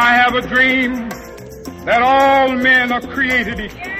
I 0.00 0.14
have 0.14 0.36
a 0.36 0.42
dream 0.42 1.08
that 1.84 2.02
all 2.02 2.54
men 2.54 2.92
are 2.92 3.00
created 3.00 3.58
equal. 3.58 3.97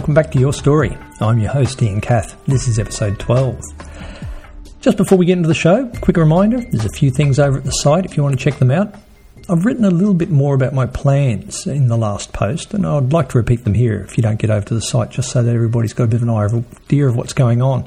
Welcome 0.00 0.14
back 0.14 0.30
to 0.30 0.38
Your 0.38 0.54
Story. 0.54 0.96
I'm 1.20 1.38
your 1.38 1.50
host, 1.50 1.82
Ian 1.82 2.00
Kath. 2.00 2.34
This 2.46 2.66
is 2.68 2.78
episode 2.78 3.18
12. 3.18 3.60
Just 4.80 4.96
before 4.96 5.18
we 5.18 5.26
get 5.26 5.36
into 5.36 5.46
the 5.46 5.54
show, 5.54 5.88
quick 6.00 6.16
reminder 6.16 6.58
there's 6.58 6.86
a 6.86 6.96
few 6.96 7.10
things 7.10 7.38
over 7.38 7.58
at 7.58 7.64
the 7.64 7.70
site 7.70 8.06
if 8.06 8.16
you 8.16 8.22
want 8.22 8.38
to 8.38 8.42
check 8.42 8.58
them 8.58 8.70
out. 8.70 8.94
I've 9.50 9.66
written 9.66 9.84
a 9.84 9.90
little 9.90 10.14
bit 10.14 10.30
more 10.30 10.54
about 10.54 10.72
my 10.72 10.86
plans 10.86 11.66
in 11.66 11.88
the 11.88 11.98
last 11.98 12.32
post, 12.32 12.72
and 12.72 12.86
I'd 12.86 13.12
like 13.12 13.28
to 13.28 13.36
repeat 13.36 13.64
them 13.64 13.74
here 13.74 14.00
if 14.00 14.16
you 14.16 14.22
don't 14.22 14.38
get 14.38 14.48
over 14.48 14.64
to 14.68 14.74
the 14.74 14.80
site, 14.80 15.10
just 15.10 15.32
so 15.32 15.42
that 15.42 15.54
everybody's 15.54 15.92
got 15.92 16.04
a 16.04 16.06
bit 16.06 16.22
of 16.22 16.28
an 16.28 16.30
idea 16.30 17.06
of 17.06 17.14
what's 17.14 17.34
going 17.34 17.60
on. 17.60 17.86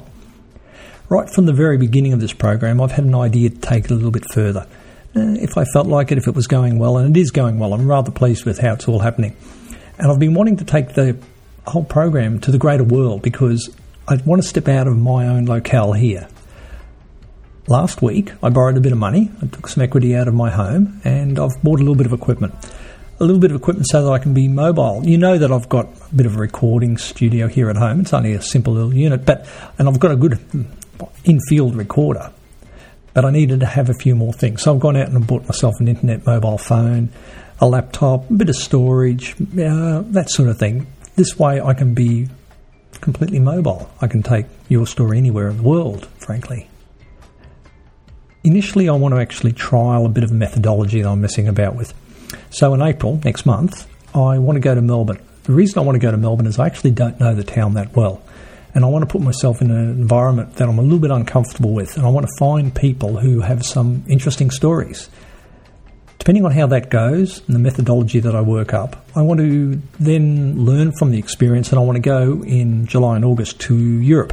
Right 1.08 1.28
from 1.28 1.46
the 1.46 1.52
very 1.52 1.78
beginning 1.78 2.12
of 2.12 2.20
this 2.20 2.32
program, 2.32 2.80
I've 2.80 2.92
had 2.92 3.06
an 3.06 3.16
idea 3.16 3.50
to 3.50 3.58
take 3.58 3.86
it 3.86 3.90
a 3.90 3.94
little 3.94 4.12
bit 4.12 4.26
further. 4.32 4.68
Uh, 5.16 5.34
if 5.40 5.58
I 5.58 5.64
felt 5.64 5.88
like 5.88 6.12
it, 6.12 6.18
if 6.18 6.28
it 6.28 6.36
was 6.36 6.46
going 6.46 6.78
well, 6.78 6.96
and 6.96 7.16
it 7.16 7.20
is 7.20 7.32
going 7.32 7.58
well, 7.58 7.74
I'm 7.74 7.88
rather 7.88 8.12
pleased 8.12 8.44
with 8.44 8.60
how 8.60 8.74
it's 8.74 8.86
all 8.86 9.00
happening. 9.00 9.36
And 9.98 10.12
I've 10.12 10.20
been 10.20 10.34
wanting 10.34 10.58
to 10.58 10.64
take 10.64 10.94
the 10.94 11.18
whole 11.66 11.84
program 11.84 12.40
to 12.40 12.50
the 12.50 12.58
greater 12.58 12.84
world 12.84 13.22
because 13.22 13.74
I 14.06 14.16
want 14.24 14.42
to 14.42 14.48
step 14.48 14.68
out 14.68 14.86
of 14.86 14.96
my 14.98 15.26
own 15.26 15.46
locale 15.46 15.92
here. 15.92 16.28
Last 17.66 18.02
week, 18.02 18.32
I 18.42 18.50
borrowed 18.50 18.76
a 18.76 18.80
bit 18.80 18.92
of 18.92 18.98
money, 18.98 19.30
I 19.40 19.46
took 19.46 19.68
some 19.68 19.82
equity 19.82 20.14
out 20.14 20.28
of 20.28 20.34
my 20.34 20.50
home, 20.50 21.00
and 21.02 21.38
I've 21.38 21.62
bought 21.62 21.80
a 21.80 21.82
little 21.82 21.94
bit 21.94 22.04
of 22.04 22.12
equipment. 22.12 22.54
A 23.20 23.24
little 23.24 23.40
bit 23.40 23.52
of 23.52 23.56
equipment 23.56 23.86
so 23.88 24.04
that 24.04 24.10
I 24.10 24.18
can 24.18 24.34
be 24.34 24.48
mobile. 24.48 25.02
You 25.06 25.16
know 25.16 25.38
that 25.38 25.50
I've 25.50 25.68
got 25.68 25.86
a 25.86 26.14
bit 26.14 26.26
of 26.26 26.36
a 26.36 26.38
recording 26.38 26.98
studio 26.98 27.46
here 27.46 27.70
at 27.70 27.76
home. 27.76 28.00
It's 28.00 28.12
only 28.12 28.34
a 28.34 28.42
simple 28.42 28.74
little 28.74 28.92
unit, 28.92 29.24
but 29.24 29.48
and 29.78 29.88
I've 29.88 30.00
got 30.00 30.10
a 30.10 30.16
good 30.16 30.38
in-field 31.24 31.76
recorder. 31.76 32.32
But 33.14 33.24
I 33.24 33.30
needed 33.30 33.60
to 33.60 33.66
have 33.66 33.88
a 33.88 33.94
few 33.94 34.14
more 34.14 34.32
things, 34.32 34.62
so 34.62 34.74
I've 34.74 34.80
gone 34.80 34.96
out 34.96 35.08
and 35.08 35.26
bought 35.26 35.44
myself 35.44 35.76
an 35.78 35.88
internet 35.88 36.26
mobile 36.26 36.58
phone, 36.58 37.10
a 37.60 37.66
laptop, 37.66 38.28
a 38.28 38.34
bit 38.34 38.48
of 38.48 38.56
storage, 38.56 39.34
uh, 39.40 40.02
that 40.08 40.26
sort 40.28 40.48
of 40.48 40.58
thing. 40.58 40.86
This 41.16 41.38
way, 41.38 41.60
I 41.60 41.74
can 41.74 41.94
be 41.94 42.28
completely 43.00 43.38
mobile. 43.38 43.90
I 44.00 44.06
can 44.06 44.22
take 44.22 44.46
your 44.68 44.86
story 44.86 45.18
anywhere 45.18 45.48
in 45.48 45.58
the 45.58 45.62
world, 45.62 46.06
frankly. 46.18 46.68
Initially, 48.42 48.88
I 48.88 48.92
want 48.92 49.14
to 49.14 49.20
actually 49.20 49.52
trial 49.52 50.06
a 50.06 50.08
bit 50.08 50.24
of 50.24 50.32
methodology 50.32 51.02
that 51.02 51.08
I'm 51.08 51.20
messing 51.20 51.48
about 51.48 51.76
with. 51.76 51.94
So, 52.50 52.74
in 52.74 52.82
April 52.82 53.20
next 53.24 53.46
month, 53.46 53.86
I 54.14 54.38
want 54.38 54.56
to 54.56 54.60
go 54.60 54.74
to 54.74 54.82
Melbourne. 54.82 55.22
The 55.44 55.52
reason 55.52 55.78
I 55.78 55.82
want 55.82 55.96
to 55.96 56.00
go 56.00 56.10
to 56.10 56.16
Melbourne 56.16 56.46
is 56.46 56.58
I 56.58 56.66
actually 56.66 56.90
don't 56.90 57.20
know 57.20 57.34
the 57.34 57.44
town 57.44 57.74
that 57.74 57.94
well. 57.94 58.22
And 58.74 58.84
I 58.84 58.88
want 58.88 59.08
to 59.08 59.12
put 59.12 59.20
myself 59.20 59.62
in 59.62 59.70
an 59.70 59.90
environment 59.90 60.56
that 60.56 60.68
I'm 60.68 60.78
a 60.78 60.82
little 60.82 60.98
bit 60.98 61.12
uncomfortable 61.12 61.72
with. 61.72 61.96
And 61.96 62.04
I 62.04 62.08
want 62.08 62.26
to 62.26 62.32
find 62.38 62.74
people 62.74 63.18
who 63.18 63.40
have 63.40 63.64
some 63.64 64.04
interesting 64.08 64.50
stories. 64.50 65.08
Depending 66.24 66.46
on 66.46 66.52
how 66.52 66.66
that 66.68 66.88
goes 66.88 67.42
and 67.46 67.54
the 67.54 67.58
methodology 67.58 68.18
that 68.18 68.34
I 68.34 68.40
work 68.40 68.72
up, 68.72 68.96
I 69.14 69.20
want 69.20 69.40
to 69.40 69.78
then 70.00 70.64
learn 70.64 70.92
from 70.92 71.10
the 71.10 71.18
experience 71.18 71.68
and 71.68 71.78
I 71.78 71.82
want 71.82 71.96
to 71.96 72.00
go 72.00 72.42
in 72.42 72.86
July 72.86 73.16
and 73.16 73.26
August 73.26 73.60
to 73.60 73.76
Europe. 73.76 74.32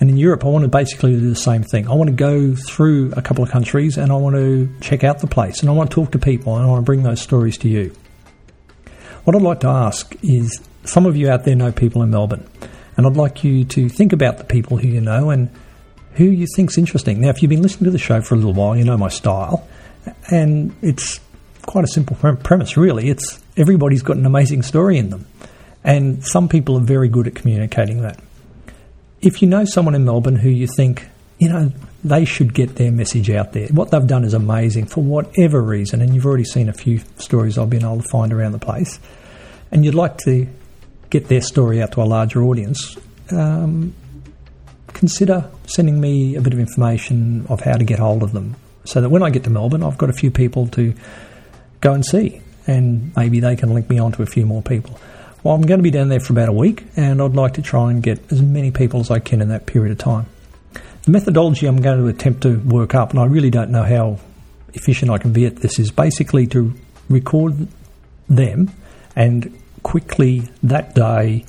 And 0.00 0.08
in 0.08 0.16
Europe, 0.16 0.42
I 0.46 0.48
want 0.48 0.62
to 0.62 0.68
basically 0.68 1.12
do 1.12 1.28
the 1.28 1.36
same 1.36 1.64
thing. 1.64 1.86
I 1.86 1.92
want 1.92 2.08
to 2.08 2.16
go 2.16 2.54
through 2.54 3.12
a 3.14 3.20
couple 3.20 3.44
of 3.44 3.50
countries 3.50 3.98
and 3.98 4.10
I 4.10 4.14
want 4.14 4.36
to 4.36 4.74
check 4.80 5.04
out 5.04 5.18
the 5.18 5.26
place 5.26 5.60
and 5.60 5.68
I 5.68 5.74
want 5.74 5.90
to 5.90 5.94
talk 5.94 6.12
to 6.12 6.18
people 6.18 6.56
and 6.56 6.64
I 6.64 6.66
want 6.66 6.80
to 6.80 6.86
bring 6.86 7.02
those 7.02 7.20
stories 7.20 7.58
to 7.58 7.68
you. 7.68 7.94
What 9.24 9.36
I'd 9.36 9.42
like 9.42 9.60
to 9.60 9.68
ask 9.68 10.16
is 10.22 10.62
some 10.84 11.04
of 11.04 11.14
you 11.14 11.28
out 11.28 11.44
there 11.44 11.54
know 11.54 11.72
people 11.72 12.02
in 12.02 12.08
Melbourne, 12.08 12.48
and 12.96 13.06
I'd 13.06 13.18
like 13.18 13.44
you 13.44 13.66
to 13.66 13.90
think 13.90 14.14
about 14.14 14.38
the 14.38 14.44
people 14.44 14.78
who 14.78 14.88
you 14.88 15.02
know 15.02 15.28
and 15.28 15.50
who 16.14 16.24
you 16.24 16.46
think's 16.56 16.78
interesting. 16.78 17.20
Now, 17.20 17.28
if 17.28 17.42
you've 17.42 17.50
been 17.50 17.60
listening 17.60 17.84
to 17.84 17.90
the 17.90 17.98
show 17.98 18.22
for 18.22 18.34
a 18.34 18.38
little 18.38 18.54
while, 18.54 18.74
you 18.74 18.84
know 18.84 18.96
my 18.96 19.10
style, 19.10 19.68
and 20.30 20.74
it's 20.82 21.20
quite 21.68 21.84
a 21.84 21.88
simple 21.88 22.16
premise, 22.16 22.76
really. 22.76 23.10
It's 23.10 23.40
everybody's 23.56 24.02
got 24.02 24.16
an 24.16 24.26
amazing 24.26 24.62
story 24.62 24.98
in 24.98 25.10
them, 25.10 25.26
and 25.84 26.24
some 26.24 26.48
people 26.48 26.76
are 26.76 26.82
very 26.82 27.08
good 27.08 27.26
at 27.26 27.34
communicating 27.34 28.02
that. 28.02 28.18
If 29.20 29.42
you 29.42 29.48
know 29.48 29.64
someone 29.64 29.94
in 29.94 30.04
Melbourne 30.04 30.36
who 30.36 30.48
you 30.48 30.66
think, 30.66 31.06
you 31.38 31.48
know, 31.48 31.72
they 32.04 32.24
should 32.24 32.54
get 32.54 32.76
their 32.76 32.90
message 32.90 33.30
out 33.30 33.52
there. 33.52 33.68
What 33.68 33.90
they've 33.90 34.06
done 34.06 34.24
is 34.24 34.32
amazing 34.32 34.86
for 34.86 35.02
whatever 35.02 35.60
reason, 35.60 36.00
and 36.00 36.14
you've 36.14 36.26
already 36.26 36.44
seen 36.44 36.68
a 36.68 36.72
few 36.72 37.00
stories 37.18 37.58
I've 37.58 37.70
been 37.70 37.84
able 37.84 38.00
to 38.00 38.08
find 38.08 38.32
around 38.32 38.52
the 38.52 38.58
place, 38.58 38.98
and 39.70 39.84
you'd 39.84 39.94
like 39.94 40.16
to 40.18 40.48
get 41.10 41.28
their 41.28 41.40
story 41.40 41.82
out 41.82 41.92
to 41.92 42.02
a 42.02 42.04
larger 42.04 42.42
audience, 42.42 42.96
um, 43.30 43.94
consider 44.88 45.50
sending 45.66 46.00
me 46.00 46.34
a 46.36 46.40
bit 46.40 46.52
of 46.52 46.58
information 46.58 47.46
of 47.48 47.60
how 47.60 47.74
to 47.74 47.84
get 47.84 47.98
hold 47.98 48.22
of 48.22 48.32
them 48.32 48.56
so 48.88 49.02
that 49.02 49.10
when 49.10 49.22
I 49.22 49.28
get 49.28 49.44
to 49.44 49.50
Melbourne, 49.50 49.82
I've 49.82 49.98
got 49.98 50.08
a 50.08 50.14
few 50.14 50.30
people 50.30 50.66
to 50.68 50.94
go 51.82 51.92
and 51.92 52.04
see, 52.04 52.40
and 52.66 53.14
maybe 53.14 53.38
they 53.38 53.54
can 53.54 53.74
link 53.74 53.90
me 53.90 53.98
on 53.98 54.12
to 54.12 54.22
a 54.22 54.26
few 54.26 54.46
more 54.46 54.62
people. 54.62 54.98
Well, 55.42 55.54
I'm 55.54 55.60
going 55.60 55.78
to 55.78 55.82
be 55.82 55.90
down 55.90 56.08
there 56.08 56.20
for 56.20 56.32
about 56.32 56.48
a 56.48 56.52
week, 56.52 56.84
and 56.96 57.20
I'd 57.20 57.36
like 57.36 57.54
to 57.54 57.62
try 57.62 57.90
and 57.90 58.02
get 58.02 58.32
as 58.32 58.40
many 58.40 58.70
people 58.70 59.00
as 59.00 59.10
I 59.10 59.18
can 59.18 59.42
in 59.42 59.50
that 59.50 59.66
period 59.66 59.92
of 59.92 59.98
time. 59.98 60.24
The 61.02 61.10
methodology 61.10 61.66
I'm 61.66 61.82
going 61.82 61.98
to 61.98 62.06
attempt 62.06 62.44
to 62.44 62.56
work 62.60 62.94
up, 62.94 63.10
and 63.10 63.20
I 63.20 63.26
really 63.26 63.50
don't 63.50 63.70
know 63.70 63.82
how 63.82 64.20
efficient 64.72 65.10
I 65.10 65.18
can 65.18 65.34
be 65.34 65.44
at 65.44 65.56
this, 65.56 65.78
is 65.78 65.90
basically 65.90 66.46
to 66.48 66.72
record 67.10 67.68
them 68.26 68.70
and 69.14 69.54
quickly 69.82 70.48
that 70.62 70.94
day 70.94 71.44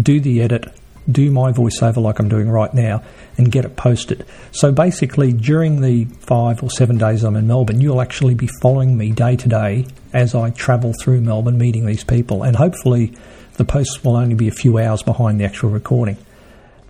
do 0.00 0.20
the 0.20 0.40
edit, 0.40 0.72
do 1.10 1.30
my 1.30 1.52
voiceover 1.52 1.98
like 1.98 2.18
I'm 2.18 2.28
doing 2.28 2.48
right 2.48 2.72
now, 2.72 3.02
and 3.36 3.50
get 3.50 3.64
it 3.64 3.76
posted. 3.76 4.26
So 4.52 4.72
basically, 4.72 5.32
during 5.32 5.80
the 5.80 6.04
five 6.04 6.62
or 6.62 6.70
seven 6.70 6.98
days 6.98 7.24
I'm 7.24 7.36
in 7.36 7.46
Melbourne, 7.46 7.80
you'll 7.80 8.02
actually 8.02 8.34
be 8.34 8.48
following 8.60 8.96
me 8.96 9.12
day 9.12 9.36
to 9.36 9.48
day 9.48 9.86
as 10.12 10.34
I 10.34 10.50
travel 10.50 10.92
through 11.00 11.20
Melbourne 11.20 11.58
meeting 11.58 11.86
these 11.86 12.04
people, 12.04 12.42
and 12.42 12.56
hopefully 12.56 13.12
the 13.54 13.64
posts 13.64 14.04
will 14.04 14.16
only 14.16 14.34
be 14.34 14.48
a 14.48 14.52
few 14.52 14.78
hours 14.78 15.02
behind 15.02 15.40
the 15.40 15.44
actual 15.44 15.70
recording. 15.70 16.16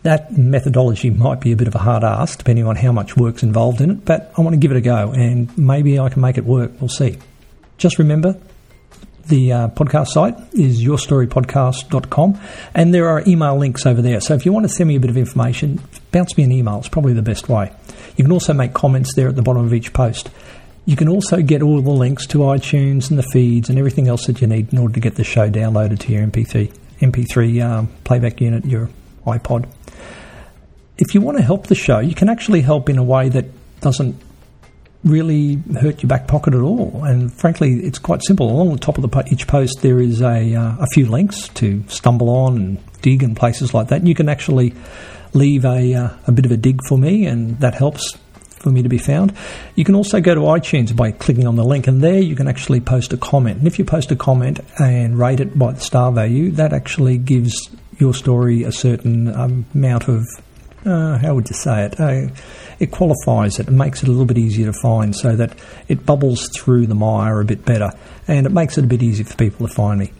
That 0.03 0.37
methodology 0.37 1.11
might 1.11 1.41
be 1.41 1.53
a 1.53 1.57
bit 1.57 1.67
of 1.67 1.75
a 1.75 1.79
hard 1.79 2.05
ask, 2.05 2.39
depending 2.39 2.67
on 2.67 2.77
how 2.77 2.93
much 2.93 3.17
work's 3.17 3.43
involved 3.43 3.81
in 3.81 3.91
it, 3.91 4.05
but 4.05 4.33
I 4.37 4.43
want 4.43 4.55
to 4.55 4.59
give 4.59 4.71
it 4.71 4.77
a 4.77 4.81
go, 4.81 5.13
and 5.13 5.57
maybe 5.59 5.99
I 5.99 6.09
can 6.09 6.23
make 6.23 6.39
it 6.39 6.45
work. 6.45 6.73
We'll 6.81 6.89
see. 6.89 7.19
Just 7.79 7.99
remember, 7.99 8.39
the 9.29 9.53
uh, 9.53 9.69
podcast 9.69 10.09
site 10.09 10.37
is 10.55 10.83
yourstorypodcast.com, 10.83 12.41
and 12.75 12.95
there 12.95 13.09
are 13.09 13.23
email 13.27 13.57
links 13.57 13.87
over 13.87 14.03
there. 14.03 14.21
So 14.21 14.35
if 14.35 14.45
you 14.45 14.53
want 14.53 14.65
to 14.65 14.69
send 14.69 14.89
me 14.89 14.97
a 14.97 15.01
bit 15.01 15.11
of 15.11 15.17
information, 15.17 15.81
bounce 16.11 16.37
me 16.37 16.45
an 16.45 16.53
email. 16.53 16.79
It's 16.79 16.89
probably 16.89 17.13
the 17.13 17.23
best 17.23 17.49
way. 17.49 17.73
You 18.17 18.25
can 18.25 18.33
also 18.33 18.53
make 18.53 18.73
comments 18.75 19.15
there 19.15 19.29
at 19.29 19.37
the 19.37 19.43
bottom 19.43 19.65
of 19.65 19.73
each 19.73 19.93
post. 19.93 20.31
You 20.87 20.97
can 20.97 21.09
also 21.09 21.43
get 21.43 21.63
all 21.63 21.81
the 21.83 21.91
links 21.91 22.27
to 22.29 22.39
iTunes 22.39 23.11
and 23.11 23.19
the 23.19 23.27
feeds 23.33 23.69
and 23.69 23.79
everything 23.79 24.09
else 24.09 24.27
that 24.27 24.41
you 24.41 24.47
need 24.47 24.73
in 24.73 24.79
order 24.79 24.95
to 24.95 25.01
get 25.01 25.17
the 25.17 25.25
show 25.25 25.51
downloaded 25.51 25.99
to 26.01 26.13
your 26.13 26.27
MP3, 26.27 26.73
MP3 27.01 27.65
um, 27.65 27.89
playback 28.05 28.41
unit, 28.41 28.65
your 28.65 28.89
iPod. 29.27 29.69
If 30.97 31.15
you 31.15 31.21
want 31.21 31.37
to 31.37 31.45
help 31.45 31.67
the 31.67 31.75
show, 31.75 31.99
you 31.99 32.15
can 32.15 32.29
actually 32.29 32.63
help 32.63 32.89
in 32.89 32.97
a 32.97 33.05
way 33.05 33.29
that 33.29 33.45
doesn't 33.81 34.17
really 35.05 35.63
hurt 35.81 36.03
your 36.03 36.09
back 36.09 36.27
pocket 36.27 36.55
at 36.55 36.61
all. 36.61 37.05
And 37.05 37.33
frankly, 37.33 37.75
it's 37.85 37.99
quite 37.99 38.23
simple. 38.23 38.51
Along 38.51 38.73
the 38.73 38.79
top 38.79 38.99
of 38.99 39.09
the 39.09 39.29
each 39.31 39.47
post, 39.47 39.83
there 39.83 40.01
is 40.01 40.21
a, 40.21 40.55
uh, 40.55 40.77
a 40.81 40.87
few 40.93 41.07
links 41.07 41.49
to 41.49 41.85
stumble 41.89 42.31
on 42.31 42.57
and 42.57 42.79
Digg 43.01 43.23
and 43.23 43.37
places 43.37 43.73
like 43.73 43.89
that. 43.89 44.01
And 44.01 44.09
you 44.09 44.15
can 44.15 44.29
actually 44.29 44.75
leave 45.35 45.65
a, 45.65 45.95
uh, 45.95 46.11
a 46.27 46.33
bit 46.33 46.45
of 46.45 46.53
a 46.53 46.57
dig 46.57 46.81
for 46.89 46.99
me, 46.99 47.27
and 47.27 47.59
that 47.61 47.75
helps 47.75 48.17
for 48.59 48.71
me 48.71 48.83
to 48.83 48.89
be 48.89 48.99
found. 48.99 49.33
You 49.77 49.85
can 49.85 49.95
also 49.95 50.21
go 50.21 50.35
to 50.35 50.41
iTunes 50.41 50.95
by 50.95 51.13
clicking 51.13 51.47
on 51.47 51.57
the 51.57 51.65
link, 51.65 51.87
and 51.87 52.03
there 52.03 52.19
you 52.19 52.35
can 52.35 52.49
actually 52.49 52.81
post 52.81 53.13
a 53.13 53.17
comment. 53.17 53.59
And 53.59 53.67
if 53.67 53.79
you 53.79 53.85
post 53.85 54.11
a 54.11 54.17
comment 54.17 54.61
and 54.79 55.19
rate 55.19 55.41
it 55.41 55.59
by 55.59 55.73
the 55.73 55.81
star 55.81 56.11
value, 56.13 56.51
that 56.53 56.73
actually 56.73 57.19
gives 57.19 57.71
your 57.99 58.15
story 58.15 58.65
a 58.65 58.73
certain 58.73 59.35
um, 59.35 59.67
amount 59.75 60.09
of, 60.09 60.25
uh, 60.85 61.19
how 61.19 61.35
would 61.35 61.49
you 61.49 61.55
say 61.55 61.85
it? 61.85 62.01
Uh, 62.01 62.29
it 62.79 62.91
qualifies 62.91 63.59
it 63.59 63.69
and 63.69 63.77
makes 63.77 64.03
it 64.03 64.09
a 64.09 64.11
little 64.11 64.27
bit 64.27 64.39
easier 64.39 64.67
to 64.67 64.73
find 64.73 65.15
so 65.15 65.35
that 65.37 65.59
it 65.89 66.07
bubbles 66.07 66.49
through 66.57 66.87
the 66.87 66.95
mire 66.95 67.41
a 67.41 67.45
bit 67.45 67.65
better 67.65 67.91
and 68.27 68.47
it 68.47 68.53
makes 68.53 68.79
it 68.79 68.85
a 68.85 68.87
bit 68.87 69.03
easier 69.03 69.25
for 69.25 69.37
people 69.37 69.67
to 69.67 69.73
find 69.73 69.99
me. 70.01 70.13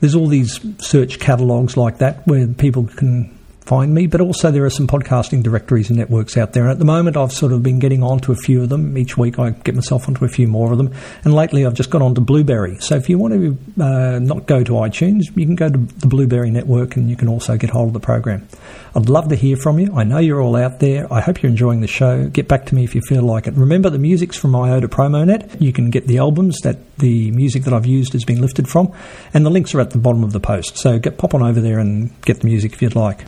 There's 0.00 0.16
all 0.16 0.26
these 0.26 0.60
search 0.84 1.20
catalogues 1.20 1.76
like 1.76 1.98
that 1.98 2.26
where 2.26 2.48
people 2.48 2.86
can 2.86 3.38
find 3.64 3.94
me, 3.94 4.06
but 4.06 4.20
also 4.20 4.50
there 4.50 4.64
are 4.64 4.70
some 4.70 4.86
podcasting 4.86 5.42
directories 5.42 5.88
and 5.88 5.98
networks 5.98 6.36
out 6.36 6.52
there. 6.52 6.64
And 6.64 6.72
at 6.72 6.78
the 6.78 6.84
moment, 6.84 7.16
I've 7.16 7.32
sort 7.32 7.52
of 7.52 7.62
been 7.62 7.78
getting 7.78 8.02
onto 8.02 8.32
a 8.32 8.36
few 8.36 8.62
of 8.62 8.68
them. 8.68 8.96
Each 8.98 9.16
week, 9.16 9.38
I 9.38 9.50
get 9.50 9.74
myself 9.74 10.08
onto 10.08 10.24
a 10.24 10.28
few 10.28 10.48
more 10.48 10.72
of 10.72 10.78
them. 10.78 10.92
And 11.24 11.34
lately, 11.34 11.64
I've 11.64 11.74
just 11.74 11.90
got 11.90 12.02
onto 12.02 12.20
Blubrry. 12.20 12.78
So 12.80 12.96
if 12.96 13.08
you 13.08 13.18
want 13.18 13.34
to 13.34 13.82
uh, 13.82 14.18
not 14.18 14.46
go 14.46 14.64
to 14.64 14.72
iTunes, 14.72 15.34
you 15.36 15.46
can 15.46 15.54
go 15.54 15.68
to 15.68 15.78
the 15.78 16.06
Blubrry 16.06 16.50
network 16.50 16.96
and 16.96 17.08
you 17.08 17.16
can 17.16 17.28
also 17.28 17.56
get 17.56 17.70
hold 17.70 17.88
of 17.88 17.92
the 17.92 18.00
program. 18.00 18.48
I'd 18.94 19.08
love 19.08 19.28
to 19.28 19.36
hear 19.36 19.56
from 19.56 19.78
you. 19.78 19.94
I 19.96 20.04
know 20.04 20.18
you're 20.18 20.42
all 20.42 20.56
out 20.56 20.80
there. 20.80 21.10
I 21.12 21.20
hope 21.20 21.42
you're 21.42 21.50
enjoying 21.50 21.80
the 21.80 21.86
show. 21.86 22.28
Get 22.28 22.48
back 22.48 22.66
to 22.66 22.74
me 22.74 22.84
if 22.84 22.94
you 22.94 23.00
feel 23.00 23.22
like 23.22 23.46
it. 23.46 23.54
Remember, 23.54 23.88
the 23.88 23.98
music's 23.98 24.36
from 24.36 24.52
IODA 24.52 24.86
PromoNet. 24.86 25.60
You 25.60 25.72
can 25.72 25.90
get 25.90 26.06
the 26.06 26.18
albums 26.18 26.58
that 26.62 26.98
the 26.98 27.30
music 27.30 27.64
that 27.64 27.72
I've 27.72 27.86
used 27.86 28.12
has 28.12 28.24
been 28.24 28.40
lifted 28.40 28.68
from, 28.68 28.92
and 29.32 29.46
the 29.46 29.50
links 29.50 29.74
are 29.74 29.80
at 29.80 29.90
the 29.90 29.98
bottom 29.98 30.22
of 30.24 30.32
the 30.32 30.40
post. 30.40 30.76
So 30.76 30.98
get 30.98 31.16
pop 31.16 31.32
on 31.34 31.42
over 31.42 31.60
there 31.60 31.78
and 31.78 32.20
get 32.22 32.40
the 32.40 32.46
music 32.46 32.74
if 32.74 32.82
you'd 32.82 32.94
like 32.94 33.24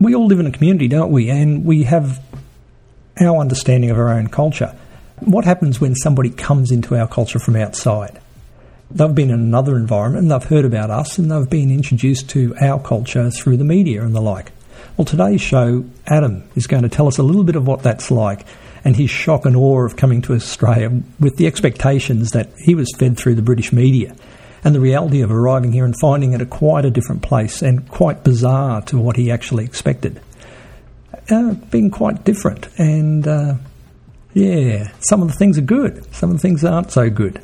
we 0.00 0.14
all 0.14 0.26
live 0.26 0.40
in 0.40 0.46
a 0.46 0.52
community, 0.52 0.88
don't 0.88 1.10
we? 1.10 1.30
And 1.30 1.64
we 1.64 1.84
have 1.84 2.22
our 3.20 3.38
understanding 3.38 3.90
of 3.90 3.98
our 3.98 4.10
own 4.10 4.28
culture. 4.28 4.76
What 5.20 5.44
happens 5.44 5.80
when 5.80 5.94
somebody 5.94 6.30
comes 6.30 6.70
into 6.70 6.96
our 6.96 7.08
culture 7.08 7.38
from 7.38 7.56
outside? 7.56 8.20
They've 8.90 9.14
been 9.14 9.30
in 9.30 9.40
another 9.40 9.76
environment 9.76 10.24
and 10.24 10.30
they've 10.30 10.48
heard 10.48 10.64
about 10.64 10.90
us 10.90 11.18
and 11.18 11.30
they've 11.30 11.48
been 11.48 11.70
introduced 11.70 12.30
to 12.30 12.54
our 12.60 12.80
culture 12.80 13.30
through 13.30 13.56
the 13.56 13.64
media 13.64 14.04
and 14.04 14.14
the 14.14 14.20
like. 14.20 14.52
Well, 14.96 15.06
today's 15.06 15.40
show, 15.40 15.84
Adam 16.06 16.48
is 16.54 16.66
going 16.66 16.82
to 16.82 16.88
tell 16.88 17.08
us 17.08 17.18
a 17.18 17.22
little 17.22 17.44
bit 17.44 17.56
of 17.56 17.66
what 17.66 17.82
that's 17.82 18.10
like 18.10 18.46
and 18.84 18.94
his 18.94 19.10
shock 19.10 19.44
and 19.46 19.56
awe 19.56 19.84
of 19.84 19.96
coming 19.96 20.22
to 20.22 20.34
Australia 20.34 21.02
with 21.18 21.36
the 21.36 21.46
expectations 21.46 22.30
that 22.32 22.50
he 22.58 22.74
was 22.74 22.92
fed 22.96 23.16
through 23.16 23.34
the 23.34 23.42
British 23.42 23.72
media 23.72 24.14
and 24.66 24.74
the 24.74 24.80
reality 24.80 25.20
of 25.20 25.30
arriving 25.30 25.70
here 25.70 25.84
and 25.84 25.94
finding 26.00 26.32
it 26.32 26.40
a 26.40 26.44
quite 26.44 26.84
a 26.84 26.90
different 26.90 27.22
place 27.22 27.62
and 27.62 27.88
quite 27.88 28.24
bizarre 28.24 28.82
to 28.82 28.98
what 28.98 29.14
he 29.14 29.30
actually 29.30 29.64
expected. 29.64 30.20
Uh, 31.30 31.54
being 31.70 31.88
quite 31.88 32.24
different, 32.24 32.68
and 32.76 33.28
uh, 33.28 33.54
yeah, 34.34 34.90
some 34.98 35.22
of 35.22 35.28
the 35.28 35.34
things 35.34 35.56
are 35.56 35.62
good, 35.62 36.04
some 36.12 36.30
of 36.30 36.36
the 36.36 36.40
things 36.40 36.64
aren't 36.64 36.90
so 36.90 37.08
good. 37.08 37.40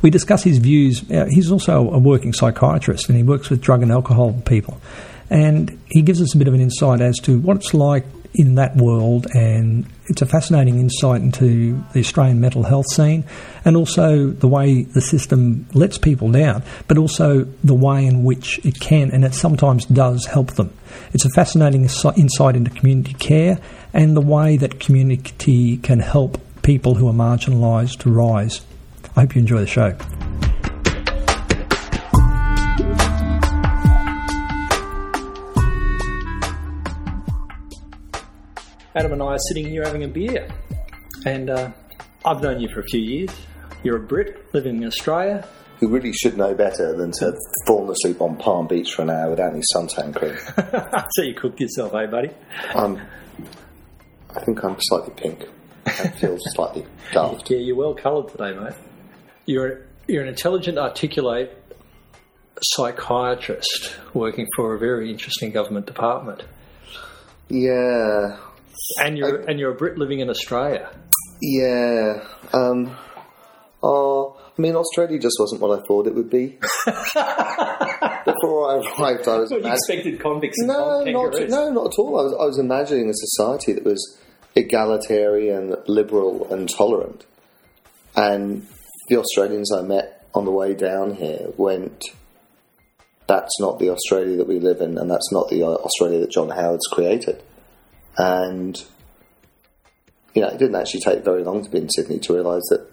We 0.00 0.08
discuss 0.08 0.44
his 0.44 0.58
views. 0.58 1.08
Uh, 1.10 1.26
he's 1.28 1.52
also 1.52 1.90
a 1.90 1.98
working 1.98 2.32
psychiatrist 2.32 3.08
and 3.08 3.18
he 3.18 3.22
works 3.22 3.50
with 3.50 3.60
drug 3.60 3.82
and 3.82 3.92
alcohol 3.92 4.32
people. 4.46 4.80
And 5.28 5.78
he 5.90 6.00
gives 6.00 6.22
us 6.22 6.34
a 6.34 6.38
bit 6.38 6.48
of 6.48 6.54
an 6.54 6.60
insight 6.60 7.00
as 7.02 7.18
to 7.20 7.38
what 7.38 7.58
it's 7.58 7.74
like 7.74 8.04
in 8.34 8.54
that 8.54 8.76
world, 8.76 9.26
and 9.34 9.86
it's 10.06 10.22
a 10.22 10.26
fascinating 10.26 10.78
insight 10.78 11.20
into 11.20 11.82
the 11.92 12.00
Australian 12.00 12.40
mental 12.40 12.62
health 12.62 12.86
scene 12.90 13.24
and 13.64 13.76
also 13.76 14.28
the 14.28 14.48
way 14.48 14.82
the 14.82 15.00
system 15.00 15.66
lets 15.74 15.98
people 15.98 16.30
down, 16.30 16.62
but 16.88 16.98
also 16.98 17.44
the 17.62 17.74
way 17.74 18.06
in 18.06 18.24
which 18.24 18.58
it 18.64 18.80
can 18.80 19.10
and 19.10 19.24
it 19.24 19.34
sometimes 19.34 19.84
does 19.86 20.26
help 20.26 20.52
them. 20.52 20.72
It's 21.12 21.24
a 21.24 21.30
fascinating 21.30 21.82
insight 21.82 22.56
into 22.56 22.70
community 22.70 23.14
care 23.14 23.58
and 23.92 24.16
the 24.16 24.20
way 24.20 24.56
that 24.56 24.80
community 24.80 25.76
can 25.78 26.00
help 26.00 26.40
people 26.62 26.94
who 26.94 27.08
are 27.08 27.14
marginalised 27.14 27.98
to 28.00 28.10
rise. 28.10 28.62
I 29.16 29.20
hope 29.20 29.34
you 29.34 29.40
enjoy 29.40 29.60
the 29.60 29.66
show. 29.66 29.96
Adam 38.94 39.12
and 39.12 39.22
I 39.22 39.26
are 39.26 39.38
sitting 39.48 39.66
here 39.66 39.84
having 39.84 40.04
a 40.04 40.08
beer, 40.08 40.48
and 41.24 41.48
uh, 41.48 41.70
I've 42.26 42.42
known 42.42 42.60
you 42.60 42.68
for 42.68 42.80
a 42.80 42.84
few 42.84 43.00
years. 43.00 43.30
You're 43.82 43.96
a 43.96 44.00
Brit 44.00 44.52
living 44.52 44.76
in 44.76 44.84
Australia. 44.84 45.46
Who 45.80 45.88
really 45.88 46.12
should 46.12 46.36
know 46.36 46.54
better 46.54 46.94
than 46.94 47.10
to 47.12 47.34
fall 47.66 47.90
asleep 47.90 48.20
on 48.20 48.36
Palm 48.36 48.68
Beach 48.68 48.92
for 48.92 49.02
an 49.02 49.10
hour 49.10 49.30
without 49.30 49.52
any 49.52 49.62
suntan 49.74 50.14
cream. 50.14 50.36
so 51.10 51.22
you 51.22 51.34
cooked 51.34 51.58
yourself, 51.58 51.92
eh, 51.94 52.06
buddy? 52.06 52.30
Um, 52.74 53.00
I 54.36 54.44
think 54.44 54.62
I'm 54.62 54.76
slightly 54.78 55.14
pink. 55.16 55.48
It 55.86 56.14
feels 56.16 56.40
slightly 56.54 56.86
daft. 57.12 57.42
Yeah, 57.50 57.58
you're 57.58 57.76
well 57.76 57.94
coloured 57.94 58.28
today, 58.28 58.52
mate. 58.52 58.74
You're 59.46 59.86
you're 60.06 60.22
an 60.22 60.28
intelligent, 60.28 60.78
articulate 60.78 61.56
psychiatrist 62.62 63.96
working 64.14 64.46
for 64.54 64.74
a 64.74 64.78
very 64.78 65.10
interesting 65.10 65.50
government 65.50 65.86
department. 65.86 66.44
Yeah, 67.48 68.36
and 68.98 69.16
you're 69.16 69.40
and 69.48 69.58
you're 69.58 69.72
a 69.72 69.74
Brit 69.74 69.98
living 69.98 70.20
in 70.20 70.30
Australia. 70.30 70.90
Yeah. 71.40 72.24
Um, 72.52 72.96
oh, 73.82 74.38
I 74.56 74.62
mean, 74.62 74.76
Australia 74.76 75.18
just 75.18 75.36
wasn't 75.38 75.60
what 75.60 75.78
I 75.78 75.82
thought 75.86 76.06
it 76.06 76.14
would 76.14 76.30
be. 76.30 76.58
Before 78.24 78.70
I 78.70 78.76
arrived, 78.76 79.26
I 79.28 79.38
was 79.38 79.50
well, 79.50 79.60
you 79.60 79.72
expected 79.72 80.20
convicts. 80.20 80.58
No, 80.60 81.04
not 81.04 81.34
no, 81.48 81.70
not 81.70 81.86
at 81.86 81.98
all. 81.98 82.20
I 82.20 82.24
was 82.24 82.36
I 82.40 82.44
was 82.44 82.58
imagining 82.58 83.08
a 83.08 83.14
society 83.14 83.72
that 83.72 83.84
was 83.84 84.18
egalitarian, 84.54 85.74
liberal, 85.86 86.52
and 86.52 86.68
tolerant. 86.68 87.24
And 88.14 88.66
the 89.08 89.16
Australians 89.16 89.72
I 89.72 89.82
met 89.82 90.26
on 90.34 90.44
the 90.44 90.50
way 90.50 90.74
down 90.74 91.14
here 91.14 91.48
went. 91.56 92.04
That's 93.28 93.58
not 93.60 93.78
the 93.78 93.88
Australia 93.88 94.36
that 94.36 94.48
we 94.48 94.58
live 94.58 94.80
in, 94.80 94.98
and 94.98 95.10
that's 95.10 95.32
not 95.32 95.48
the 95.48 95.62
Australia 95.62 96.18
that 96.20 96.30
John 96.30 96.50
Howard's 96.50 96.86
created. 96.88 97.42
And, 98.18 98.76
you 100.34 100.42
know, 100.42 100.48
it 100.48 100.58
didn't 100.58 100.76
actually 100.76 101.00
take 101.00 101.24
very 101.24 101.42
long 101.42 101.64
to 101.64 101.70
be 101.70 101.78
in 101.78 101.90
Sydney 101.90 102.18
to 102.20 102.34
realise 102.34 102.64
that 102.70 102.86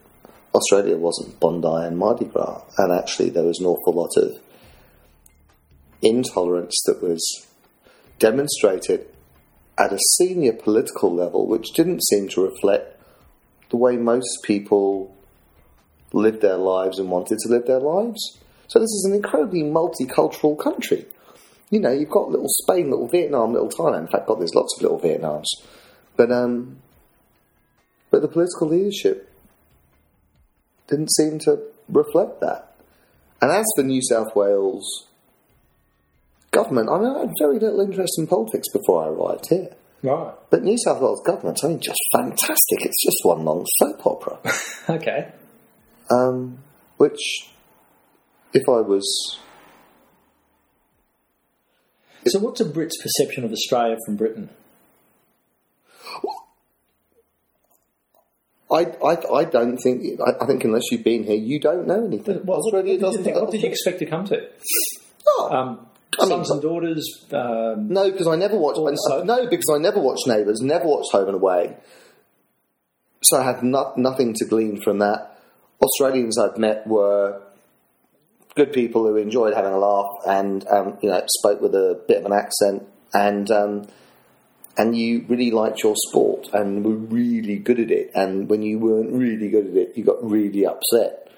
Australia 0.54 0.98
wasn't 0.98 1.39
Bondi 1.39 1.88
and 1.88 1.98
Mardi 1.98 2.25
Gras. 2.25 2.63
And 2.77 2.92
actually, 2.92 3.30
there 3.30 3.44
was 3.44 3.60
an 3.60 3.66
awful 3.66 3.94
lot 3.94 4.12
of 4.18 4.39
intolerance 6.02 6.81
that 6.85 7.02
was 7.02 7.47
demonstrated 8.18 9.06
at 9.78 9.94
a 9.94 9.99
senior 10.18 10.54
political 10.54 11.14
level, 11.14 11.47
which 11.47 11.73
didn't 11.73 12.04
seem 12.04 12.28
to 12.30 12.45
reflect 12.45 13.02
the 13.69 13.78
way 13.78 13.95
most 13.95 14.40
people 14.44 15.16
lived 16.11 16.42
their 16.42 16.57
lives 16.57 16.99
and 16.99 17.09
wanted 17.09 17.38
to 17.40 17.49
live 17.49 17.66
their 17.66 17.80
lives. 17.80 18.38
So, 18.68 18.80
this 18.80 18.90
is 18.90 19.07
an 19.09 19.16
incredibly 19.16 19.64
multicultural 19.64 20.57
country 20.57 21.06
you 21.69 21.80
know, 21.80 21.92
you've 21.92 22.09
got 22.09 22.30
little 22.30 22.47
Spain, 22.47 22.90
little 22.90 23.07
Vietnam, 23.07 23.54
little 23.54 23.69
Thailand. 23.69 24.02
In 24.02 24.07
fact, 24.07 24.28
God, 24.28 24.40
there's 24.40 24.56
lots 24.56 24.76
of 24.78 24.81
little 24.81 24.99
Vietnams. 24.99 25.45
But 26.16 26.31
um, 26.31 26.78
but 28.09 28.21
the 28.21 28.28
political 28.28 28.68
leadership 28.68 29.31
didn't 30.88 31.11
seem 31.11 31.40
to 31.40 31.59
reflect 31.88 32.42
that. 32.42 32.76
And 33.42 33.52
as 33.52 33.66
for 33.76 33.83
New 33.83 34.02
South 34.02 34.35
Wales 34.35 35.07
government, 36.52 36.90
I 36.90 36.97
mean, 36.97 37.16
I 37.16 37.19
had 37.19 37.30
very 37.40 37.59
little 37.59 37.80
interest 37.80 38.14
in 38.18 38.28
politics 38.28 38.68
before 38.73 39.06
I 39.06 39.07
arrived 39.07 39.47
here. 39.49 39.69
Right. 40.02 40.33
But 40.49 40.64
New 40.64 40.78
South 40.78 41.02
Wales 41.02 41.21
government, 41.26 41.59
I 41.64 41.68
mean, 41.68 41.80
just 41.80 41.99
fantastic. 42.14 42.81
It's 42.81 43.04
just 43.04 43.18
one 43.23 43.45
long 43.45 43.66
soap 43.78 44.06
opera. 44.06 44.40
okay. 44.90 45.31
Um, 46.09 46.59
which, 46.97 47.49
if 48.54 48.68
I 48.68 48.81
was 48.81 49.40
so, 52.28 52.40
what's 52.40 52.59
a 52.59 52.66
Brit's 52.66 52.97
perception 53.02 53.44
of 53.44 53.52
Australia 53.52 53.97
from 54.06 54.16
Britain? 54.16 54.49
I, 58.71 58.85
I, 59.04 59.33
I 59.33 59.44
don't 59.45 59.78
think. 59.78 60.19
I, 60.21 60.44
I, 60.44 60.45
think 60.45 60.64
unless 60.64 60.83
you've 60.92 61.04
been 61.04 61.23
here, 61.23 61.35
you 61.35 61.59
don't 61.59 61.88
know 61.88 62.06
anything. 62.06 62.42
Well, 62.45 62.59
Australia 62.59 62.99
what, 62.99 63.14
what, 63.14 63.23
did, 63.23 63.35
what 63.35 63.52
did 63.52 63.64
you 63.64 63.69
expect 63.69 63.99
to 63.99 64.06
come 64.06 64.26
to? 64.26 64.47
Oh, 65.28 65.49
um, 65.52 65.88
I 66.19 66.26
mean, 66.26 66.30
sons 66.30 66.52
and 66.52 66.61
daughters. 66.61 67.26
Um, 67.31 67.90
no, 67.90 68.11
because 68.11 68.28
I 68.28 68.35
never 68.35 68.57
watched. 68.57 68.80
I, 68.80 69.23
no, 69.23 69.47
because 69.47 69.71
I 69.73 69.80
never 69.80 69.99
watched 69.99 70.28
Neighbours. 70.28 70.61
Never 70.61 70.85
watched 70.85 71.11
Home 71.14 71.28
and 71.28 71.35
Away. 71.35 71.78
So 73.23 73.40
I 73.40 73.44
had 73.44 73.64
not, 73.64 73.97
nothing 73.97 74.33
to 74.35 74.45
glean 74.45 74.81
from 74.81 74.99
that. 74.99 75.38
Australians 75.81 76.38
I've 76.38 76.57
met 76.57 76.85
were 76.88 77.42
good 78.56 78.74
people 78.74 79.06
who 79.06 79.16
enjoyed 79.16 79.54
having 79.54 79.72
a 79.74 79.78
laugh 79.78 80.08
and 80.28 80.68
um, 80.68 80.98
you 81.02 81.10
know 81.10 81.22
spoke 81.28 81.62
with 81.62 81.74
a 81.76 82.02
bit 82.08 82.18
of 82.18 82.26
an 82.26 82.34
accent 82.34 82.84
and 83.14 83.50
um, 83.52 83.88
and 84.78 84.98
you 84.98 85.26
really 85.28 85.52
liked 85.52 85.84
your 85.84 85.96
sport 86.08 86.48
and 86.54 86.86
were 86.86 86.96
really 86.96 87.58
good 87.58 87.80
at 87.80 87.92
it, 87.92 88.12
and 88.16 88.50
when 88.50 88.62
you 88.62 88.80
weren't 88.80 89.12
really 89.12 89.50
good 89.50 89.68
at 89.68 89.76
it, 89.76 89.98
you 89.98 90.04
got 90.06 90.24
really 90.24 90.66
upset. 90.66 91.30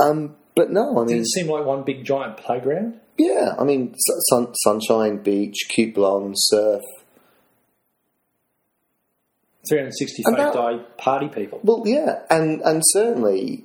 Um, 0.00 0.36
but 0.56 0.70
no, 0.70 0.96
I 0.98 1.04
Did 1.04 1.12
mean, 1.12 1.20
it 1.20 1.26
seem 1.26 1.48
like 1.48 1.66
one 1.66 1.82
big 1.84 2.04
giant 2.04 2.38
playground? 2.38 2.98
yeah, 3.18 3.54
I 3.58 3.64
mean, 3.64 3.94
sun, 4.30 4.54
sunshine, 4.54 5.18
beach, 5.18 5.66
cute 5.68 5.94
blonde, 5.94 6.34
surf. 6.36 6.80
365 9.68 10.36
that, 10.36 10.52
day 10.54 10.84
party 10.96 11.28
people. 11.28 11.60
Well, 11.62 11.82
yeah, 11.86 12.22
and 12.30 12.62
and 12.62 12.82
certainly, 12.86 13.64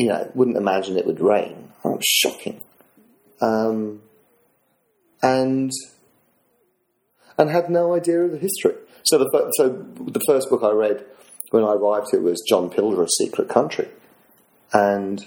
you 0.00 0.08
know, 0.08 0.30
wouldn't 0.34 0.56
imagine 0.56 0.96
it 0.96 1.06
would 1.06 1.20
rain. 1.20 1.72
Oh, 1.84 1.96
it's 1.96 2.08
shocking. 2.08 2.62
Um, 3.42 4.00
and 5.22 5.70
and 7.36 7.50
had 7.50 7.68
no 7.68 7.94
idea 7.94 8.20
of 8.22 8.32
the 8.32 8.38
history. 8.38 8.76
So 9.04 9.18
the 9.18 9.52
so 9.58 9.68
the 9.68 10.22
first 10.26 10.48
book 10.48 10.62
I 10.62 10.70
read 10.70 11.04
when 11.50 11.64
I 11.64 11.72
arrived 11.74 12.08
here 12.12 12.22
was 12.22 12.42
John 12.48 12.70
Pilger's 12.70 13.14
Secret 13.18 13.50
Country, 13.50 13.88
and 14.72 15.22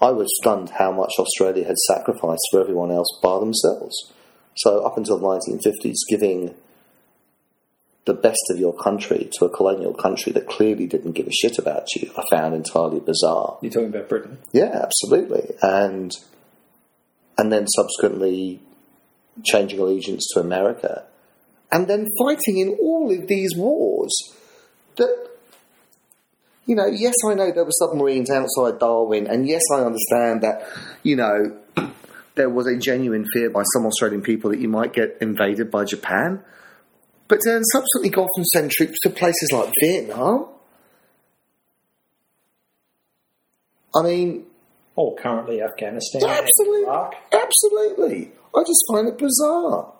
I 0.00 0.12
was 0.12 0.28
stunned 0.40 0.70
how 0.70 0.92
much 0.92 1.14
Australia 1.18 1.64
had 1.64 1.76
sacrificed 1.88 2.46
for 2.52 2.60
everyone 2.60 2.92
else 2.92 3.08
by 3.20 3.40
themselves. 3.40 4.12
So 4.58 4.84
up 4.86 4.96
until 4.96 5.18
the 5.18 5.26
1950s, 5.26 5.96
giving 6.08 6.54
the 8.08 8.14
best 8.14 8.40
of 8.50 8.58
your 8.58 8.72
country 8.72 9.28
to 9.34 9.44
a 9.44 9.50
colonial 9.50 9.92
country 9.92 10.32
that 10.32 10.48
clearly 10.48 10.86
didn't 10.86 11.12
give 11.12 11.26
a 11.26 11.32
shit 11.32 11.58
about 11.58 11.86
you, 11.94 12.10
I 12.16 12.22
found 12.30 12.54
entirely 12.54 13.00
bizarre. 13.00 13.58
You're 13.60 13.70
talking 13.70 13.90
about 13.90 14.08
Britain. 14.08 14.38
Yeah, 14.50 14.82
absolutely. 14.82 15.54
And 15.62 16.10
and 17.36 17.52
then 17.52 17.66
subsequently 17.68 18.60
changing 19.44 19.78
allegiance 19.78 20.26
to 20.32 20.40
America. 20.40 21.04
And 21.70 21.86
then 21.86 22.06
fighting 22.18 22.58
in 22.58 22.78
all 22.80 23.12
of 23.12 23.28
these 23.28 23.54
wars 23.54 24.10
that 24.96 25.28
you 26.64 26.74
know, 26.74 26.86
yes 26.86 27.14
I 27.28 27.34
know 27.34 27.52
there 27.52 27.64
were 27.64 27.70
submarines 27.72 28.30
outside 28.30 28.80
Darwin 28.80 29.26
and 29.26 29.46
yes 29.46 29.62
I 29.70 29.82
understand 29.82 30.42
that, 30.42 30.66
you 31.02 31.16
know, 31.16 31.58
there 32.36 32.48
was 32.48 32.66
a 32.66 32.78
genuine 32.78 33.26
fear 33.34 33.50
by 33.50 33.64
some 33.74 33.84
Australian 33.84 34.22
people 34.22 34.50
that 34.50 34.60
you 34.60 34.68
might 34.68 34.94
get 34.94 35.18
invaded 35.20 35.70
by 35.70 35.84
Japan. 35.84 36.42
But 37.28 37.40
then 37.44 37.62
subsequently 37.72 38.08
go 38.10 38.22
off 38.24 38.30
and 38.36 38.46
send 38.46 38.70
troops 38.70 38.98
to 39.02 39.10
places 39.10 39.50
like 39.52 39.70
Vietnam. 39.82 40.48
I 43.94 44.02
mean, 44.02 44.46
Or 44.96 45.14
currently 45.16 45.62
Afghanistan. 45.62 46.22
Absolutely, 46.24 46.82
Iraq. 46.86 47.14
absolutely. 47.32 48.32
I 48.54 48.60
just 48.62 48.82
find 48.90 49.08
it 49.08 49.18
bizarre, 49.18 49.92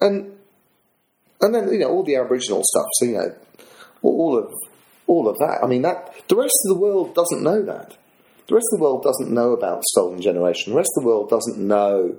and 0.00 0.36
and 1.40 1.54
then 1.54 1.72
you 1.72 1.78
know 1.78 1.88
all 1.90 2.04
the 2.04 2.16
Aboriginal 2.16 2.62
stuff. 2.64 2.86
So 2.94 3.04
you 3.06 3.12
know 3.12 3.34
all 4.02 4.38
of 4.38 4.52
all 5.06 5.28
of 5.28 5.36
that. 5.38 5.60
I 5.62 5.66
mean 5.66 5.82
that 5.82 6.14
the 6.28 6.36
rest 6.36 6.54
of 6.66 6.74
the 6.76 6.80
world 6.80 7.14
doesn't 7.14 7.42
know 7.42 7.62
that. 7.62 7.96
The 8.46 8.54
rest 8.54 8.66
of 8.72 8.78
the 8.78 8.82
world 8.82 9.02
doesn't 9.02 9.30
know 9.30 9.52
about 9.52 9.82
stolen 9.84 10.20
generation. 10.22 10.72
The 10.72 10.76
rest 10.78 10.90
of 10.96 11.02
the 11.02 11.08
world 11.08 11.28
doesn't 11.30 11.58
know 11.58 12.16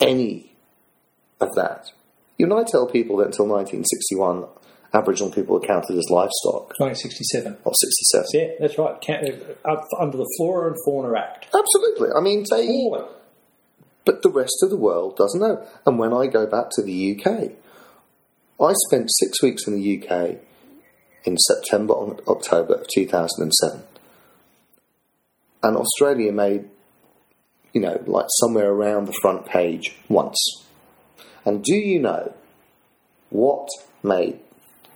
any 0.00 0.52
of 1.40 1.54
that. 1.54 1.90
You 2.38 2.46
and 2.46 2.54
I 2.54 2.62
tell 2.62 2.86
people 2.86 3.16
that 3.18 3.26
until 3.26 3.46
1961, 3.46 4.46
Aboriginal 4.94 5.30
people 5.30 5.58
were 5.58 5.66
counted 5.66 5.98
as 5.98 6.06
livestock, 6.08 6.72
1967. 6.78 7.58
or 7.64 7.72
67. 7.74 8.26
Yeah, 8.32 8.54
that's 8.60 8.78
right. 8.78 8.96
Uh, 9.64 9.76
under 10.00 10.16
the 10.16 10.34
Flora 10.38 10.68
and 10.68 10.76
Fauna 10.86 11.18
Act. 11.18 11.48
Absolutely. 11.52 12.10
I 12.16 12.20
mean, 12.20 12.44
of 12.50 13.00
it. 13.00 13.06
But 14.04 14.22
the 14.22 14.30
rest 14.30 14.56
of 14.62 14.70
the 14.70 14.76
world 14.76 15.16
doesn't 15.16 15.40
know. 15.40 15.66
And 15.84 15.98
when 15.98 16.14
I 16.14 16.28
go 16.28 16.46
back 16.46 16.70
to 16.72 16.82
the 16.82 17.18
UK, 17.20 17.52
I 18.60 18.72
spent 18.86 19.10
six 19.12 19.42
weeks 19.42 19.66
in 19.66 19.74
the 19.74 19.98
UK 19.98 20.38
in 21.24 21.36
September 21.36 21.94
and 22.02 22.20
October 22.26 22.74
of 22.74 22.86
2007. 22.94 23.82
And 25.62 25.76
Australia 25.76 26.32
made, 26.32 26.70
you 27.74 27.80
know, 27.80 28.02
like 28.06 28.26
somewhere 28.40 28.70
around 28.70 29.06
the 29.06 29.18
front 29.20 29.44
page 29.44 29.96
once. 30.08 30.38
And 31.48 31.62
do 31.64 31.74
you 31.74 31.98
know 32.00 32.32
what 33.30 33.68
made, 34.02 34.38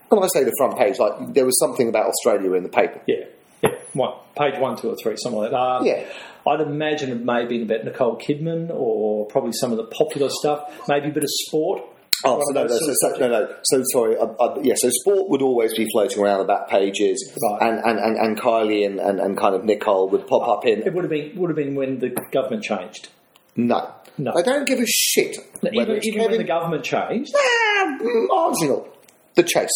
when 0.09 0.23
I 0.23 0.29
say 0.35 0.45
the 0.45 0.55
front 0.59 0.79
page, 0.79 0.99
like 0.99 1.35
there 1.35 1.45
was 1.45 1.59
something 1.59 1.89
about 1.89 2.07
Australia 2.07 2.53
in 2.55 2.63
the 2.63 2.69
paper. 2.69 3.01
Yeah, 3.07 3.25
yeah. 3.63 3.71
One, 3.95 4.15
page 4.39 4.59
one, 4.59 4.77
two, 4.77 4.91
or 4.91 4.97
three, 5.03 5.17
something 5.17 5.41
like 5.41 5.51
that. 5.51 5.57
Um, 5.57 5.87
Yeah. 5.87 6.05
I'd 6.45 6.61
imagine 6.61 7.11
it 7.11 7.25
may 7.25 7.41
have 7.41 7.49
been 7.49 7.63
about 7.63 7.85
Nicole 7.85 8.19
Kidman 8.19 8.69
or 8.73 9.27
probably 9.27 9.53
some 9.53 9.71
of 9.71 9.77
the 9.77 9.85
popular 9.85 10.29
stuff, 10.29 10.61
maybe 10.89 11.09
a 11.09 11.13
bit 11.13 11.23
of 11.23 11.29
sport. 11.31 11.83
Oh, 12.25 12.41
so 12.47 12.53
no, 12.53 12.63
no, 12.65 12.69
so, 12.69 12.79
sort 12.79 12.97
so, 12.97 13.15
of 13.15 13.21
no, 13.21 13.29
no. 13.29 13.57
So 13.63 13.83
sorry. 13.93 14.17
I, 14.19 14.25
I, 14.25 14.59
yeah, 14.63 14.75
so 14.77 14.89
sport 14.91 15.29
would 15.29 15.41
always 15.41 15.73
be 15.75 15.89
floating 15.93 16.21
around 16.23 16.39
the 16.41 16.45
back 16.45 16.69
pages, 16.69 17.33
Right. 17.43 17.69
and, 17.69 17.79
and, 17.85 17.99
and, 17.99 18.17
and 18.17 18.41
Kylie 18.41 18.85
and, 18.85 18.99
and, 18.99 19.21
and 19.21 19.37
kind 19.39 19.55
of 19.55 19.65
Nicole 19.65 20.09
would 20.11 20.27
pop 20.27 20.49
up 20.49 20.67
in. 20.67 20.83
It 20.83 20.93
would 20.95 21.05
have 21.05 21.11
been 21.11 21.37
would 21.37 21.51
have 21.51 21.57
been 21.57 21.75
when 21.77 22.01
the 22.01 22.11
government 22.33 22.65
changed. 22.65 23.09
No, 23.57 23.93
No. 24.19 24.33
I 24.35 24.43
don't 24.43 24.67
give 24.67 24.79
a 24.79 24.87
shit. 24.87 25.37
whether 25.61 25.75
Even, 25.83 25.97
it's 25.97 26.07
even 26.07 26.23
when 26.23 26.39
the 26.39 26.45
government 26.45 26.85
changed, 26.85 27.33
Ah, 27.37 27.99
marginal. 28.01 28.89
The 29.35 29.43
Chaser. 29.43 29.69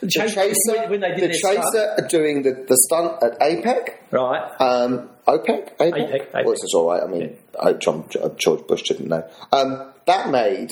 the 0.00 0.06
The 0.06 0.10
Chaser. 0.10 0.88
when, 0.88 1.00
they 1.00 1.14
did 1.14 1.30
the 1.30 1.38
Chaser 1.38 1.62
stunt, 1.62 2.00
are 2.00 2.08
doing 2.08 2.42
the, 2.42 2.52
the 2.68 2.76
stunt 2.76 3.22
at 3.22 3.38
APEC. 3.40 3.88
right? 4.10 4.50
Um, 4.60 5.08
OPEC? 5.26 5.76
APEC? 5.78 6.32
APEC, 6.32 6.44
Well, 6.44 6.50
this 6.52 6.74
all 6.74 6.90
right. 6.90 7.02
I 7.02 7.06
mean, 7.06 7.36
I, 7.60 7.72
John, 7.74 8.06
George 8.36 8.66
Bush 8.66 8.82
didn't 8.82 9.08
know. 9.08 9.26
Um, 9.52 9.92
that 10.06 10.28
made 10.30 10.70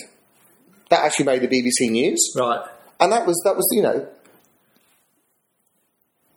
that 0.90 1.04
actually 1.04 1.26
made 1.26 1.42
the 1.42 1.48
BBC 1.48 1.90
News, 1.90 2.32
Right. 2.36 2.60
and 3.00 3.12
that 3.12 3.26
was 3.26 3.40
that 3.44 3.54
was 3.56 3.66
you 3.72 3.82
know 3.82 4.06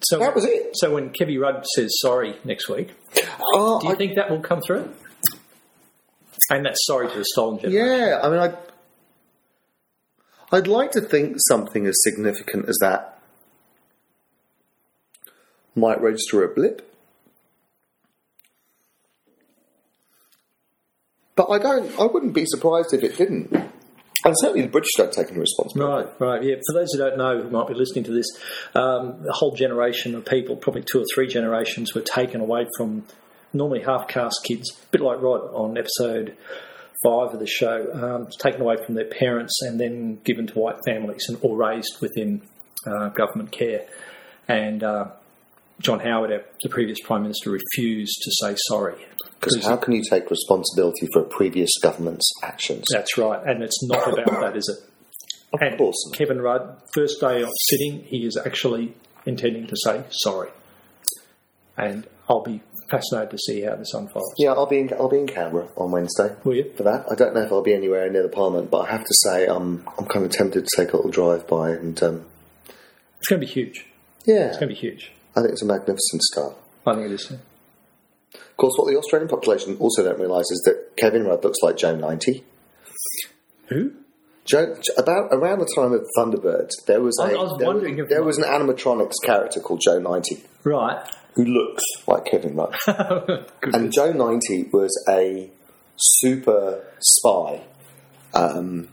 So 0.03 0.19
that 0.19 0.35
was 0.35 0.45
it. 0.45 0.71
So 0.73 0.93
when 0.93 1.11
Kevy 1.11 1.39
Rudd 1.39 1.63
says 1.75 1.91
sorry 2.01 2.35
next 2.43 2.67
week, 2.69 2.89
Oh, 3.53 3.79
do 3.79 3.87
you 3.87 3.93
I- 3.93 3.95
think 3.97 4.15
that 4.15 4.29
will 4.29 4.41
come 4.41 4.59
through? 4.61 4.89
And 6.51 6.65
that's 6.65 6.85
sorry 6.85 7.09
to 7.09 7.17
the 7.17 7.25
stolen 7.25 7.59
generation. 7.59 7.87
Yeah, 7.87 8.19
I 8.21 8.29
mean, 8.29 8.39
I, 8.39 8.55
I'd 10.55 10.67
like 10.67 10.91
to 10.91 11.01
think 11.01 11.37
something 11.47 11.87
as 11.87 11.95
significant 12.03 12.67
as 12.67 12.77
that 12.81 13.19
might 15.75 16.01
register 16.01 16.43
a 16.43 16.53
blip. 16.53 16.93
But 21.37 21.49
I 21.49 21.57
don't. 21.57 21.97
I 21.97 22.03
wouldn't 22.03 22.33
be 22.33 22.45
surprised 22.45 22.93
if 22.93 23.01
it 23.01 23.17
didn't. 23.17 23.53
And 24.23 24.35
certainly 24.37 24.61
the 24.61 24.67
British 24.67 24.91
don't 24.97 25.11
take 25.11 25.29
any 25.29 25.39
responsibility. 25.39 26.09
Right, 26.09 26.21
right, 26.21 26.43
yeah. 26.43 26.55
For 26.67 26.73
those 26.73 26.91
who 26.91 26.99
don't 26.99 27.17
know, 27.17 27.41
who 27.41 27.49
might 27.49 27.67
be 27.67 27.73
listening 27.73 28.03
to 28.03 28.11
this, 28.11 28.27
um, 28.75 29.25
a 29.27 29.31
whole 29.31 29.55
generation 29.55 30.13
of 30.13 30.25
people, 30.25 30.57
probably 30.57 30.83
two 30.83 30.99
or 30.99 31.05
three 31.15 31.27
generations, 31.27 31.95
were 31.95 32.01
taken 32.01 32.41
away 32.41 32.67
from 32.77 33.05
normally 33.53 33.81
half 33.81 34.07
caste 34.07 34.39
kids, 34.43 34.69
a 34.71 34.87
bit 34.91 35.01
like 35.01 35.21
Rod 35.21 35.41
on 35.53 35.77
episode 35.77 36.35
five 37.03 37.33
of 37.33 37.39
the 37.39 37.47
show, 37.47 37.87
um, 37.93 38.27
taken 38.39 38.61
away 38.61 38.75
from 38.85 38.95
their 38.95 39.05
parents 39.05 39.59
and 39.63 39.79
then 39.79 40.19
given 40.23 40.45
to 40.47 40.53
white 40.53 40.77
families 40.85 41.25
and 41.29 41.37
or 41.41 41.57
raised 41.57 41.99
within 41.99 42.41
uh, 42.85 43.09
government 43.09 43.51
care. 43.51 43.85
And 44.47 44.83
uh, 44.83 45.05
John 45.79 45.99
Howard, 45.99 46.31
our- 46.31 46.45
the 46.61 46.69
previous 46.69 46.99
prime 47.03 47.23
minister, 47.23 47.49
refused 47.51 48.21
to 48.23 48.31
say 48.41 48.55
sorry. 48.67 49.05
Because 49.39 49.65
how 49.65 49.77
can 49.77 49.93
you 49.93 50.03
take 50.07 50.29
responsibility 50.29 51.07
for 51.11 51.23
a 51.23 51.25
previous 51.25 51.71
government's 51.81 52.31
actions? 52.43 52.85
That's 52.91 53.17
right, 53.17 53.41
and 53.43 53.63
it's 53.63 53.83
not 53.87 54.07
about 54.13 54.39
that, 54.41 54.55
is 54.55 54.69
it? 54.69 54.87
Of 55.53 55.77
course. 55.79 55.95
Kevin 56.13 56.39
Rudd, 56.39 56.77
first 56.93 57.19
day 57.19 57.41
of 57.41 57.49
sitting, 57.69 58.03
he 58.03 58.25
is 58.25 58.37
actually 58.37 58.93
intending 59.25 59.65
to 59.65 59.75
say 59.83 60.03
sorry. 60.11 60.49
And 61.77 62.05
I'll 62.31 62.43
be 62.43 62.61
fascinated 62.89 63.31
to 63.31 63.37
see 63.37 63.61
how 63.61 63.75
this 63.75 63.93
unfolds. 63.93 64.33
Yeah, 64.37 64.51
I'll 64.53 64.65
be 64.65 64.79
in, 64.79 64.93
I'll 64.93 65.09
be 65.09 65.19
in 65.19 65.27
Canberra 65.27 65.67
on 65.77 65.91
Wednesday. 65.91 66.35
Will 66.43 66.55
you? 66.55 66.71
for 66.75 66.83
that. 66.83 67.05
I 67.11 67.15
don't 67.15 67.33
know 67.35 67.41
if 67.41 67.51
I'll 67.51 67.61
be 67.61 67.73
anywhere 67.73 68.09
near 68.09 68.23
the 68.23 68.29
Parliament, 68.29 68.71
but 68.71 68.87
I 68.87 68.91
have 68.91 69.03
to 69.03 69.13
say 69.25 69.45
I'm 69.47 69.87
I'm 69.97 70.05
kind 70.05 70.25
of 70.25 70.31
tempted 70.31 70.65
to 70.65 70.69
take 70.77 70.93
a 70.93 70.95
little 70.95 71.11
drive 71.11 71.45
by 71.47 71.71
and 71.71 72.01
um, 72.01 72.25
It's 73.19 73.27
going 73.27 73.41
to 73.41 73.45
be 73.45 73.51
huge. 73.51 73.85
yeah, 74.25 74.47
It's 74.47 74.57
going 74.57 74.69
to 74.69 74.75
be 74.75 74.79
huge. 74.79 75.11
I 75.35 75.41
think 75.41 75.51
it's 75.53 75.61
a 75.61 75.65
magnificent 75.65 76.21
start. 76.23 76.55
I 76.87 76.93
think 76.95 77.05
it 77.07 77.11
is. 77.13 77.31
Of 77.31 78.57
course, 78.57 78.73
what 78.77 78.89
the 78.91 78.97
Australian 78.97 79.29
population 79.29 79.77
also 79.79 80.03
don't 80.03 80.19
realise 80.19 80.49
is 80.51 80.61
that 80.65 80.95
Kevin 80.97 81.25
Rudd 81.25 81.43
looks 81.43 81.59
like 81.61 81.77
Joe 81.77 81.95
ninety. 81.95 82.43
Who? 83.67 83.91
Joe, 84.45 84.75
about 84.97 85.29
around 85.31 85.59
the 85.59 85.71
time 85.75 85.93
of 85.93 86.05
Thunderbirds, 86.17 86.71
there 86.87 86.99
was 87.01 87.17
a 87.19 87.23
I- 87.25 87.29
I 87.31 87.43
was 87.43 87.55
there, 87.59 87.67
wondering 87.67 87.99
if- 87.99 88.09
there 88.09 88.23
was 88.23 88.37
an 88.39 88.43
animatronics 88.43 89.13
character 89.23 89.59
called 89.59 89.81
Joe 89.83 89.99
ninety 89.99 90.43
Right. 90.63 90.99
Who 91.35 91.45
looks 91.45 91.83
like 92.07 92.25
Kevin 92.25 92.55
Rudd, 92.55 92.75
and 93.61 93.91
Joe 93.93 94.11
ninety 94.11 94.69
was 94.71 94.91
a 95.09 95.49
super 95.97 96.83
spy 96.99 97.61
um, 98.33 98.87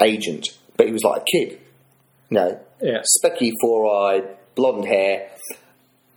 agent, 0.00 0.48
but 0.76 0.86
he 0.86 0.92
was 0.92 1.02
like 1.02 1.22
a 1.22 1.24
kid, 1.24 1.58
you 2.30 2.34
know, 2.36 2.60
Yeah. 2.80 3.02
specky, 3.22 3.50
four 3.60 3.86
eyed, 4.08 4.24
blonde 4.54 4.86
hair, 4.86 5.28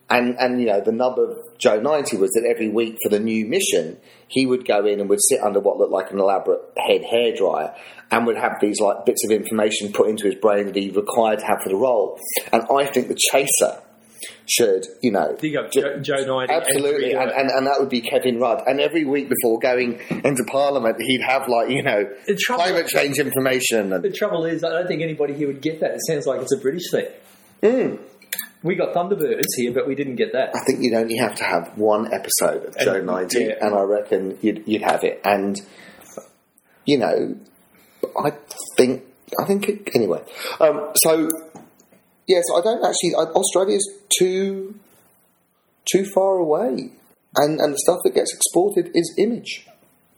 And 0.10 0.36
and 0.40 0.60
you 0.62 0.68
know 0.68 0.82
the 0.82 0.92
nub 0.92 1.18
of 1.18 1.36
Joe 1.58 1.80
ninety 1.82 2.16
was 2.18 2.30
that 2.32 2.48
every 2.54 2.70
week 2.70 2.98
for 3.04 3.10
the 3.10 3.20
new 3.20 3.46
mission, 3.48 3.98
he 4.28 4.46
would 4.46 4.66
go 4.68 4.86
in 4.86 5.00
and 5.00 5.10
would 5.10 5.20
sit 5.30 5.42
under 5.42 5.60
what 5.60 5.78
looked 5.78 5.92
like 5.92 6.12
an 6.12 6.20
elaborate 6.20 6.62
head 6.78 7.02
hairdryer, 7.12 7.74
and 8.12 8.28
would 8.28 8.38
have 8.38 8.60
these 8.62 8.80
like 8.80 9.06
bits 9.06 9.24
of 9.26 9.32
information 9.32 9.92
put 9.92 10.08
into 10.10 10.26
his 10.26 10.36
brain 10.36 10.68
that 10.68 10.76
he 10.76 10.92
required 10.92 11.40
to 11.40 11.46
have 11.46 11.62
for 11.64 11.70
the 11.70 11.76
role. 11.76 12.20
And 12.54 12.62
I 12.72 12.86
think 12.86 13.08
the 13.08 13.18
chaser 13.32 13.82
should, 14.48 14.86
you 15.02 15.12
know, 15.12 15.36
Dig 15.40 15.56
up 15.56 15.72
Joe, 15.72 16.00
Joe 16.00 16.26
Knight. 16.26 16.50
Absolutely, 16.50 17.14
and, 17.14 17.30
and, 17.32 17.50
and 17.50 17.68
that 17.68 17.78
would 17.80 17.90
be 17.90 18.02
Kevin 18.02 18.40
Rudd. 18.40 18.64
And 18.66 18.80
every 18.80 19.06
week 19.06 19.30
before 19.30 19.60
going 19.60 20.00
into 20.10 20.44
Parliament, 20.52 20.98
he'd 21.00 21.22
have 21.22 21.48
like 21.48 21.70
you 21.70 21.84
know 21.84 22.06
trouble- 22.40 22.64
climate 22.64 22.88
change 22.88 23.18
information. 23.18 23.90
The 23.90 24.12
trouble 24.12 24.46
is, 24.46 24.64
I 24.64 24.70
don't 24.70 24.88
think 24.88 25.02
anybody 25.02 25.34
here 25.34 25.48
would 25.48 25.62
get 25.62 25.80
that. 25.82 25.92
It 25.92 26.02
sounds 26.08 26.26
like 26.26 26.42
it's 26.42 26.54
a 26.54 26.58
British 26.60 26.90
thing. 26.92 27.08
Hmm. 27.62 27.96
We 28.64 28.76
got 28.76 28.96
Thunderbirds 28.96 29.44
here, 29.58 29.72
but 29.72 29.88
we 29.88 29.94
didn't 29.94 30.16
get 30.16 30.34
that. 30.34 30.50
I 30.56 30.60
think 30.66 30.80
you'd 30.82 30.96
only 30.96 31.18
have 31.18 31.36
to 31.36 31.44
have 31.44 31.78
one 31.78 32.12
episode 32.12 32.66
of 32.66 32.78
Joe 32.80 32.96
And- 32.96 33.06
ninety, 33.06 33.44
yeah. 33.46 33.56
and 33.62 33.76
I 33.76 33.82
reckon 33.82 34.38
you'd 34.42 34.64
you'd 34.68 34.82
have 34.82 35.04
it. 35.04 35.22
And 35.24 35.56
you 36.86 36.98
know, 36.98 37.36
I 38.24 38.32
think 38.78 39.04
I 39.40 39.46
think 39.46 39.70
it, 39.70 39.90
anyway. 39.96 40.22
Um, 40.60 40.92
so 41.04 41.30
yes, 42.28 42.44
I 42.56 42.62
don't 42.62 42.84
actually. 42.84 43.16
I, 43.16 43.24
Australia's 43.32 43.88
too 44.18 44.76
too 45.92 46.06
far 46.14 46.38
away, 46.38 46.92
and 47.36 47.60
and 47.60 47.74
the 47.74 47.80
stuff 47.80 48.00
that 48.04 48.14
gets 48.16 48.34
exported 48.34 48.92
is 48.96 49.14
image, 49.18 49.68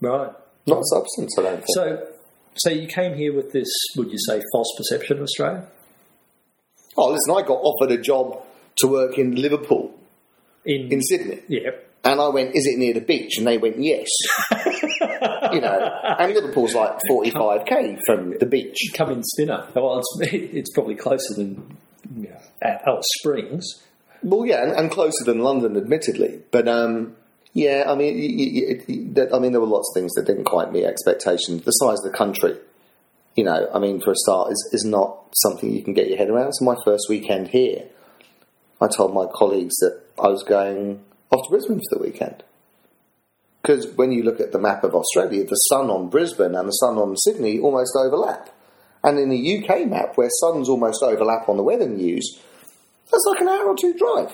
Right. 0.00 0.30
not 0.66 0.82
substance. 0.84 1.34
I 1.38 1.42
don't 1.42 1.56
think. 1.56 1.66
So, 1.74 2.06
so 2.54 2.70
you 2.70 2.86
came 2.88 3.14
here 3.14 3.34
with 3.34 3.52
this, 3.52 3.68
would 3.96 4.10
you 4.10 4.18
say, 4.26 4.42
false 4.52 4.68
perception 4.76 5.18
of 5.18 5.22
Australia? 5.24 5.66
Oh, 6.96 7.10
listen, 7.10 7.34
I 7.36 7.46
got 7.46 7.60
offered 7.62 7.92
a 7.92 8.00
job 8.02 8.42
to 8.78 8.88
work 8.88 9.18
in 9.18 9.36
Liverpool, 9.36 9.94
In, 10.64 10.90
in 10.92 11.00
Sydney. 11.02 11.40
yeah. 11.48 11.70
And 12.04 12.20
I 12.20 12.28
went, 12.28 12.50
is 12.54 12.64
it 12.66 12.78
near 12.78 12.94
the 12.94 13.00
beach? 13.00 13.38
And 13.38 13.46
they 13.46 13.58
went, 13.58 13.76
yes. 13.78 14.06
you 15.52 15.60
know, 15.60 16.00
and 16.18 16.32
Liverpool's 16.32 16.74
like 16.74 16.96
45k 17.10 17.98
from 18.06 18.38
the 18.38 18.46
beach. 18.46 18.78
Come 18.94 19.10
in 19.10 19.22
Spinner. 19.24 19.66
Well, 19.74 19.98
it's, 19.98 20.32
it's 20.32 20.70
probably 20.72 20.94
closer 20.94 21.34
than 21.36 21.76
you 22.16 22.28
know, 22.28 22.40
at 22.62 22.82
Alice 22.86 23.06
Springs. 23.18 23.82
Well, 24.22 24.46
yeah, 24.46 24.62
and, 24.64 24.72
and 24.72 24.90
closer 24.90 25.24
than 25.24 25.40
London, 25.40 25.76
admittedly. 25.76 26.42
But, 26.50 26.66
um, 26.68 27.14
yeah, 27.52 27.84
I 27.86 27.94
mean, 27.94 28.16
y- 28.16 28.52
y- 28.76 28.84
y- 28.88 29.06
that- 29.14 29.34
I 29.34 29.38
mean, 29.38 29.52
there 29.52 29.60
were 29.60 29.66
lots 29.66 29.90
of 29.90 30.00
things 30.00 30.12
that 30.14 30.26
didn't 30.26 30.44
quite 30.44 30.72
meet 30.72 30.84
expectations. 30.84 31.62
The 31.62 31.70
size 31.72 31.98
of 32.04 32.10
the 32.10 32.16
country, 32.16 32.56
you 33.36 33.44
know, 33.44 33.68
I 33.72 33.78
mean, 33.78 34.00
for 34.00 34.10
a 34.10 34.16
start, 34.16 34.50
is, 34.50 34.70
is 34.72 34.84
not 34.84 35.16
something 35.42 35.72
you 35.72 35.82
can 35.82 35.94
get 35.94 36.08
your 36.08 36.18
head 36.18 36.30
around. 36.30 36.52
So 36.54 36.64
my 36.64 36.76
first 36.84 37.06
weekend 37.08 37.48
here, 37.48 37.84
I 38.80 38.88
told 38.88 39.14
my 39.14 39.26
colleagues 39.32 39.76
that 39.76 40.00
I 40.18 40.28
was 40.28 40.42
going 40.42 41.04
off 41.30 41.44
to 41.44 41.50
Brisbane 41.50 41.80
for 41.90 41.98
the 41.98 42.04
weekend. 42.04 42.42
Because 43.62 43.86
when 43.96 44.12
you 44.12 44.22
look 44.22 44.40
at 44.40 44.52
the 44.52 44.58
map 44.58 44.82
of 44.82 44.94
Australia, 44.94 45.44
the 45.44 45.54
sun 45.54 45.90
on 45.90 46.08
Brisbane 46.08 46.54
and 46.54 46.68
the 46.68 46.72
sun 46.72 46.96
on 46.96 47.16
Sydney 47.16 47.58
almost 47.58 47.92
overlap. 47.96 48.50
And 49.04 49.18
in 49.18 49.28
the 49.28 49.58
UK 49.58 49.86
map, 49.86 50.16
where 50.16 50.28
suns 50.40 50.68
almost 50.68 51.02
overlap 51.02 51.48
on 51.48 51.56
the 51.56 51.62
weather 51.62 51.88
news, 51.88 52.40
that's 53.10 53.24
like 53.26 53.40
an 53.40 53.48
hour 53.48 53.66
or 53.66 53.76
two 53.76 53.94
drive. 53.94 54.32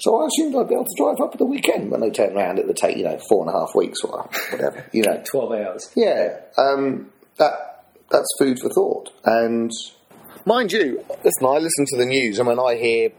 So 0.00 0.22
I 0.22 0.26
assumed 0.26 0.56
I'd 0.56 0.68
be 0.68 0.74
able 0.74 0.86
to 0.86 0.96
drive 0.96 1.20
up 1.20 1.34
at 1.34 1.38
the 1.38 1.44
weekend. 1.44 1.90
When 1.90 2.00
they 2.00 2.10
turn 2.10 2.34
around, 2.34 2.58
it 2.58 2.66
would 2.66 2.76
take, 2.76 2.96
you 2.96 3.04
know, 3.04 3.18
four 3.28 3.46
and 3.46 3.54
a 3.54 3.58
half 3.58 3.74
weeks 3.74 4.00
or 4.02 4.22
whatever, 4.50 4.86
you 4.92 5.02
know. 5.02 5.22
12 5.30 5.52
hours. 5.52 5.92
Yeah, 5.94 6.40
um, 6.56 7.10
that 7.36 7.84
that's 8.10 8.28
food 8.38 8.58
for 8.58 8.70
thought. 8.70 9.10
And 9.24 9.70
mind 10.46 10.72
you, 10.72 11.04
listen, 11.22 11.46
I 11.46 11.58
listen 11.58 11.84
to 11.88 11.98
the 11.98 12.06
news, 12.06 12.38
and 12.38 12.48
when 12.48 12.58
I 12.58 12.76
hear 12.76 13.10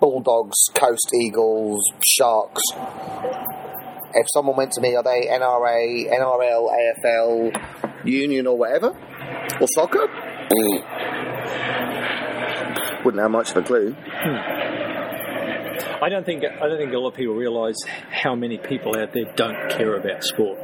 bulldogs, 0.00 0.56
coast 0.74 1.10
eagles, 1.20 1.82
sharks, 2.06 2.62
if 4.14 4.26
someone 4.32 4.56
went 4.56 4.72
to 4.72 4.80
me, 4.80 4.94
are 4.94 5.02
they 5.02 5.26
NRA, 5.26 6.10
NRL, 6.10 6.70
AFL, 7.04 7.85
union, 8.08 8.46
or 8.46 8.56
whatever, 8.56 8.88
or 9.60 9.66
soccer? 9.74 10.06
Mm. 10.06 10.82
Wouldn't 13.04 13.22
have 13.22 13.30
much 13.30 13.50
of 13.50 13.58
a 13.58 13.62
clue. 13.62 13.92
Hmm. 13.92 14.56
I 16.02 16.08
don't 16.08 16.26
think 16.26 16.44
I 16.44 16.68
don't 16.68 16.78
think 16.78 16.92
a 16.92 16.98
lot 16.98 17.08
of 17.08 17.14
people 17.14 17.34
realise 17.34 17.76
how 18.10 18.34
many 18.34 18.58
people 18.58 18.96
out 18.98 19.12
there 19.12 19.24
don't 19.34 19.70
care 19.70 19.96
about 19.96 20.22
sport 20.24 20.58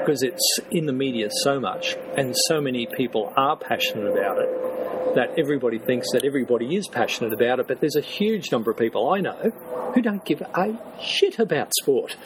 because 0.00 0.22
it's 0.22 0.60
in 0.70 0.86
the 0.86 0.92
media 0.92 1.28
so 1.42 1.60
much, 1.60 1.96
and 2.16 2.34
so 2.48 2.60
many 2.60 2.86
people 2.86 3.32
are 3.36 3.56
passionate 3.56 4.10
about 4.10 4.38
it 4.38 5.14
that 5.14 5.38
everybody 5.38 5.78
thinks 5.78 6.06
that 6.12 6.24
everybody 6.24 6.76
is 6.76 6.86
passionate 6.88 7.32
about 7.32 7.60
it. 7.60 7.68
But 7.68 7.80
there's 7.80 7.96
a 7.96 8.02
huge 8.02 8.52
number 8.52 8.70
of 8.70 8.76
people 8.76 9.10
I 9.10 9.20
know 9.20 9.50
who 9.94 10.02
don't 10.02 10.24
give 10.24 10.40
a 10.42 10.78
shit 11.02 11.38
about 11.38 11.72
sport. 11.80 12.16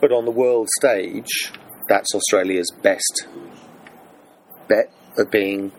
But 0.00 0.12
on 0.12 0.24
the 0.24 0.30
world 0.30 0.68
stage, 0.78 1.52
that's 1.88 2.14
Australia's 2.14 2.70
best 2.82 3.26
bet 4.72 4.88
of 5.18 5.30
being 5.30 5.72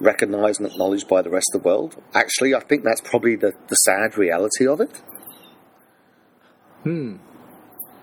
recognised 0.00 0.60
and 0.60 0.70
acknowledged 0.70 1.08
by 1.08 1.20
the 1.22 1.30
rest 1.30 1.48
of 1.54 1.62
the 1.62 1.68
world. 1.68 1.90
Actually, 2.14 2.54
I 2.54 2.60
think 2.60 2.84
that's 2.84 3.00
probably 3.00 3.36
the, 3.36 3.52
the 3.68 3.74
sad 3.88 4.16
reality 4.24 4.66
of 4.66 4.80
it. 4.80 4.94
Hmm. 6.84 7.16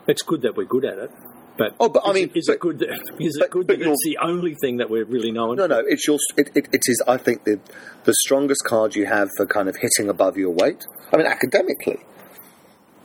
It's 0.06 0.22
good 0.22 0.42
that 0.42 0.56
we're 0.56 0.64
good 0.76 0.84
at 0.84 0.98
it, 0.98 1.10
but 1.58 1.74
Oh, 1.80 1.88
but 1.88 2.02
I 2.06 2.12
mean, 2.12 2.30
it, 2.30 2.36
is 2.36 2.46
but- 2.46 2.54
it 2.54 2.60
good 2.60 2.78
that 2.80 2.90
is 3.20 3.36
but- 3.38 3.46
it 3.46 3.50
good 3.50 3.66
that 3.68 3.80
it's 3.80 4.04
the 4.04 4.18
only 4.22 4.54
thing 4.62 4.76
that 4.76 4.88
we're 4.90 5.04
really 5.04 5.32
known? 5.32 5.56
No, 5.56 5.66
no, 5.66 5.82
it's 5.86 6.06
your. 6.06 6.18
It, 6.36 6.50
it, 6.54 6.68
it 6.72 6.82
is. 6.86 7.02
I 7.08 7.16
think 7.16 7.44
the 7.44 7.58
the 8.04 8.14
strongest 8.24 8.62
card 8.64 8.94
you 8.94 9.06
have 9.06 9.28
for 9.36 9.46
kind 9.46 9.68
of 9.68 9.76
hitting 9.76 10.08
above 10.08 10.36
your 10.36 10.50
weight. 10.50 10.86
I 11.12 11.16
mean, 11.16 11.26
academically, 11.26 11.98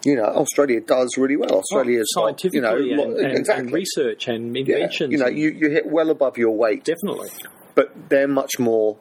you 0.03 0.15
know, 0.15 0.23
Australia 0.25 0.79
does 0.81 1.15
really 1.17 1.35
well. 1.37 1.51
Australia's 1.59 2.11
got, 2.15 2.23
scientifically 2.39 2.89
you 2.89 2.95
know, 2.95 3.03
and, 3.03 3.17
and- 3.17 3.37
exactly. 3.37 3.65
and 3.65 3.73
research 3.73 4.27
and 4.27 4.55
Yeah, 4.55 4.61
inventions. 4.75 5.11
you 5.11 5.17
know, 5.19 5.27
you, 5.27 5.49
you 5.51 5.69
hit 5.69 5.85
well 5.85 6.09
above 6.09 6.37
your 6.37 6.51
weight. 6.57 6.83
definitely. 6.83 7.29
but 7.75 8.09
they're 8.09 8.27
much 8.27 8.59
more 8.59 8.97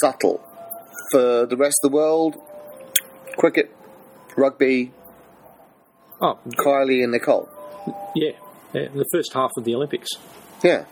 subtle. 0.00 0.42
For 1.12 1.46
the 1.46 1.56
rest 1.56 1.76
of 1.84 1.90
the 1.90 1.96
world, 1.96 2.36
cricket, 3.38 3.74
rugby, 4.36 4.92
Oh, 6.20 6.38
Kylie 6.64 7.02
and 7.02 7.12
Nicole. 7.12 7.48
yeah, 8.14 8.30
yeah. 8.72 8.88
The 8.94 9.04
first 9.12 9.32
half 9.34 9.50
of 9.56 9.64
the 9.64 9.74
Olympics. 9.74 10.08
Yeah, 10.62 10.84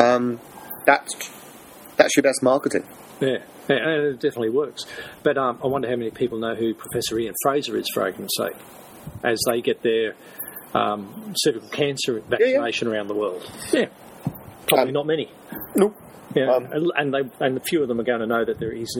um, 0.00 0.40
that's 0.84 1.14
that's 1.96 2.16
your 2.16 2.24
best 2.24 2.42
marketing. 2.42 2.84
Yeah, 3.20 3.28
yeah, 3.28 3.38
and 3.76 4.04
it 4.06 4.20
definitely 4.20 4.50
works. 4.50 4.84
But 5.22 5.38
um, 5.38 5.58
I 5.62 5.66
wonder 5.66 5.88
how 5.88 5.96
many 5.96 6.10
people 6.10 6.38
know 6.38 6.54
who 6.54 6.74
Professor 6.74 7.18
Ian 7.18 7.34
Frazer 7.42 7.76
is, 7.76 7.86
for 7.92 8.02
argument's 8.02 8.36
sake, 8.36 8.56
as 9.22 9.40
they 9.48 9.60
get 9.60 9.82
their 9.82 10.14
um, 10.74 11.32
cervical 11.36 11.68
cancer 11.70 12.20
vaccination 12.28 12.88
around 12.88 13.08
the 13.08 13.14
world. 13.14 13.48
Yeah, 13.72 13.86
probably 14.66 14.88
Um, 14.88 14.92
not 14.94 15.06
many. 15.06 15.30
Nope. 15.74 15.94
Yeah, 16.34 16.52
um, 16.54 16.66
and- 16.72 16.92
and 16.96 17.14
they 17.14 17.44
and 17.44 17.56
a 17.56 17.60
few 17.60 17.80
of 17.82 17.88
them 17.88 17.98
are 18.00 18.04
going 18.04 18.20
to 18.20 18.26
know 18.26 18.44
that 18.44 18.58
there 18.58 18.70
is 18.72 18.98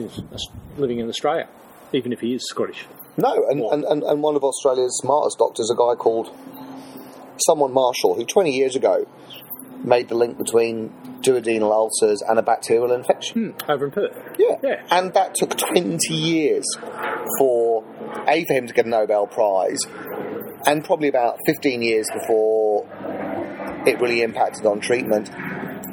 living 0.77 0.99
in 0.99 1.07
Australia, 1.09 1.47
even 1.93 2.11
if 2.11 2.19
he 2.21 2.33
is 2.33 2.47
Scottish. 2.49 2.85
No, 3.17 3.45
and, 3.49 3.61
and, 3.61 3.83
and, 3.83 4.03
and 4.03 4.23
one 4.23 4.35
of 4.35 4.43
Australia's 4.43 4.97
smartest 5.01 5.37
doctors, 5.37 5.69
a 5.69 5.75
guy 5.75 5.93
called 5.95 6.29
someone 7.45 7.71
Marshall, 7.73 8.15
who 8.15 8.25
20 8.25 8.51
years 8.51 8.75
ago 8.75 9.05
made 9.83 10.09
the 10.09 10.15
link 10.15 10.37
between 10.37 10.89
duodenal 11.21 11.71
ulcers 11.71 12.21
and 12.21 12.39
a 12.39 12.41
bacterial 12.41 12.91
infection. 12.91 13.51
Hmm, 13.51 13.71
over 13.71 13.85
in 13.85 13.91
Perth. 13.91 14.17
Yeah. 14.37 14.57
Yeah. 14.63 14.83
And 14.91 15.13
that 15.13 15.35
took 15.35 15.57
20 15.57 16.13
years 16.13 16.65
for, 17.37 17.83
A, 18.27 18.45
for 18.45 18.53
him 18.53 18.67
to 18.67 18.73
get 18.73 18.85
a 18.85 18.89
Nobel 18.89 19.27
Prize, 19.27 19.79
and 20.65 20.83
probably 20.83 21.07
about 21.07 21.37
15 21.45 21.81
years 21.81 22.07
before 22.13 22.85
it 23.85 23.99
really 24.01 24.21
impacted 24.21 24.65
on 24.65 24.79
treatment. 24.79 25.29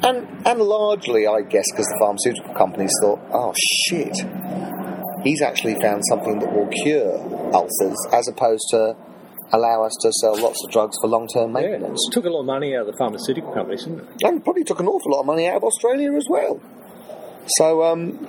And, 0.03 0.27
and 0.45 0.59
largely, 0.59 1.25
I 1.25 1.41
guess, 1.41 1.65
because 1.71 1.87
the 1.87 1.97
pharmaceutical 1.99 2.53
companies 2.53 2.91
thought, 3.01 3.19
oh 3.31 3.53
shit, 3.87 4.15
he's 5.23 5.41
actually 5.41 5.75
found 5.81 6.03
something 6.07 6.39
that 6.39 6.53
will 6.53 6.67
cure 6.67 7.17
ulcers 7.53 7.97
as 8.13 8.27
opposed 8.27 8.65
to 8.71 8.95
allow 9.53 9.83
us 9.83 9.93
to 10.01 10.11
sell 10.21 10.37
lots 10.41 10.61
of 10.65 10.71
drugs 10.71 10.95
for 11.01 11.07
long 11.07 11.27
term 11.33 11.55
Yeah, 11.55 11.61
maintenance. 11.69 11.99
it 12.09 12.13
took 12.13 12.25
a 12.25 12.29
lot 12.29 12.41
of 12.41 12.45
money 12.45 12.75
out 12.75 12.81
of 12.81 12.87
the 12.87 12.97
pharmaceutical 12.97 13.51
companies, 13.53 13.83
didn't 13.85 14.01
it? 14.01 14.07
And 14.23 14.43
probably 14.43 14.63
took 14.63 14.79
an 14.79 14.87
awful 14.87 15.11
lot 15.11 15.21
of 15.21 15.25
money 15.25 15.47
out 15.47 15.57
of 15.57 15.63
Australia 15.63 16.13
as 16.15 16.25
well. 16.29 16.59
So, 17.57 17.83
um, 17.83 18.27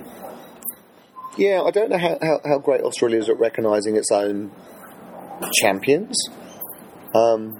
yeah, 1.37 1.61
I 1.61 1.71
don't 1.71 1.89
know 1.89 1.97
how, 1.97 2.17
how, 2.21 2.39
how 2.45 2.57
great 2.59 2.81
Australia 2.81 3.19
is 3.19 3.29
at 3.29 3.37
recognising 3.39 3.95
its 3.97 4.11
own 4.11 4.51
champions. 5.61 6.15
Um, 7.13 7.57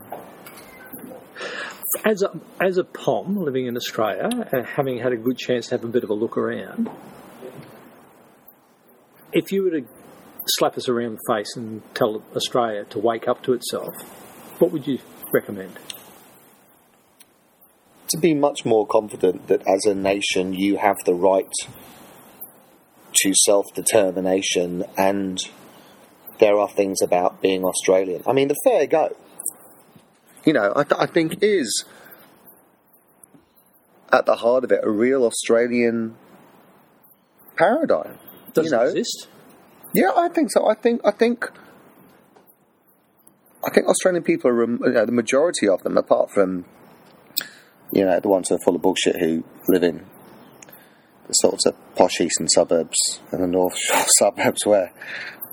As 2.05 2.21
a 2.21 2.29
as 2.63 2.77
a 2.77 2.83
pom 2.83 3.35
living 3.35 3.65
in 3.65 3.75
Australia, 3.75 4.29
uh, 4.53 4.63
having 4.63 4.99
had 4.99 5.11
a 5.11 5.17
good 5.17 5.37
chance 5.37 5.67
to 5.67 5.75
have 5.75 5.83
a 5.83 5.87
bit 5.87 6.03
of 6.03 6.09
a 6.11 6.13
look 6.13 6.37
around, 6.37 6.89
if 9.33 9.51
you 9.51 9.63
were 9.63 9.71
to 9.71 9.81
slap 10.45 10.77
us 10.77 10.89
around 10.89 11.17
the 11.17 11.33
face 11.33 11.55
and 11.55 11.81
tell 11.93 12.23
Australia 12.35 12.85
to 12.85 12.99
wake 12.99 13.27
up 13.27 13.43
to 13.43 13.53
itself, 13.53 13.93
what 14.59 14.71
would 14.71 14.87
you 14.87 14.99
recommend? 15.31 15.77
to 18.09 18.17
be 18.17 18.33
much 18.33 18.65
more 18.65 18.87
confident 18.87 19.47
that 19.47 19.61
as 19.67 19.85
a 19.85 19.93
nation 19.93 20.53
you 20.53 20.77
have 20.77 20.97
the 21.05 21.13
right 21.13 21.51
to 23.13 23.33
self 23.45 23.65
determination 23.73 24.83
and 24.97 25.39
there 26.39 26.57
are 26.57 26.69
things 26.69 27.01
about 27.01 27.41
being 27.41 27.63
Australian. 27.63 28.23
I 28.25 28.33
mean, 28.33 28.47
the 28.47 28.55
fair 28.63 28.87
go, 28.87 29.15
you 30.45 30.53
know, 30.53 30.73
I, 30.75 30.83
th- 30.83 30.99
I 30.99 31.05
think 31.05 31.37
is 31.41 31.85
at 34.11 34.25
the 34.25 34.37
heart 34.37 34.63
of 34.63 34.71
it 34.71 34.79
a 34.83 34.89
real 34.89 35.25
Australian 35.25 36.15
paradigm. 37.57 38.17
Does 38.53 38.65
you 38.65 38.71
know, 38.71 38.83
it 38.83 38.97
exist? 38.97 39.27
Yeah, 39.93 40.11
I 40.15 40.29
think 40.29 40.51
so. 40.51 40.67
I 40.67 40.75
think 40.75 41.01
I 41.03 41.11
think 41.11 41.45
I 43.63 43.69
think 43.71 43.87
Australian 43.87 44.23
people 44.23 44.49
are 44.51 44.63
you 44.63 44.77
know, 44.77 45.05
the 45.05 45.11
majority 45.11 45.67
of 45.67 45.83
them, 45.83 45.97
apart 45.97 46.31
from 46.31 46.65
you 47.91 48.05
know 48.05 48.19
the 48.19 48.29
ones 48.29 48.49
who 48.49 48.55
are 48.55 48.59
full 48.63 48.75
of 48.75 48.81
bullshit 48.81 49.19
who 49.19 49.43
live 49.67 49.83
in 49.83 50.05
the 51.27 51.33
sorts 51.33 51.65
of 51.65 51.75
posh 51.95 52.21
eastern 52.21 52.47
suburbs 52.47 52.97
and 53.31 53.43
the 53.43 53.47
north 53.47 53.77
shore 53.77 54.05
suburbs 54.17 54.65
where 54.65 54.91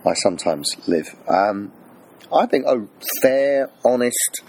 I 0.04 0.14
sometimes 0.14 0.70
live. 0.86 1.14
Um, 1.28 1.72
I 2.32 2.46
think 2.46 2.66
are 2.66 2.86
fair, 3.22 3.70
honest, 3.84 4.42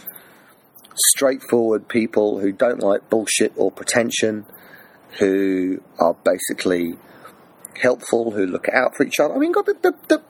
straightforward 1.14 1.88
people 1.88 2.40
who 2.40 2.52
don't 2.52 2.82
like 2.82 3.10
bullshit 3.10 3.54
or 3.56 3.72
pretension, 3.72 4.46
who 5.20 5.82
are 6.00 6.14
basically 6.14 6.98
helpful, 7.82 8.32
who 8.32 8.46
look 8.46 8.68
out 8.70 8.96
for 8.96 9.06
each 9.06 9.20
other. 9.20 9.34
I 9.36 9.38
mean, 9.38 9.52
God, 9.52 9.66
the, 9.66 9.74
the, 9.82 9.94
the, 10.10 10.22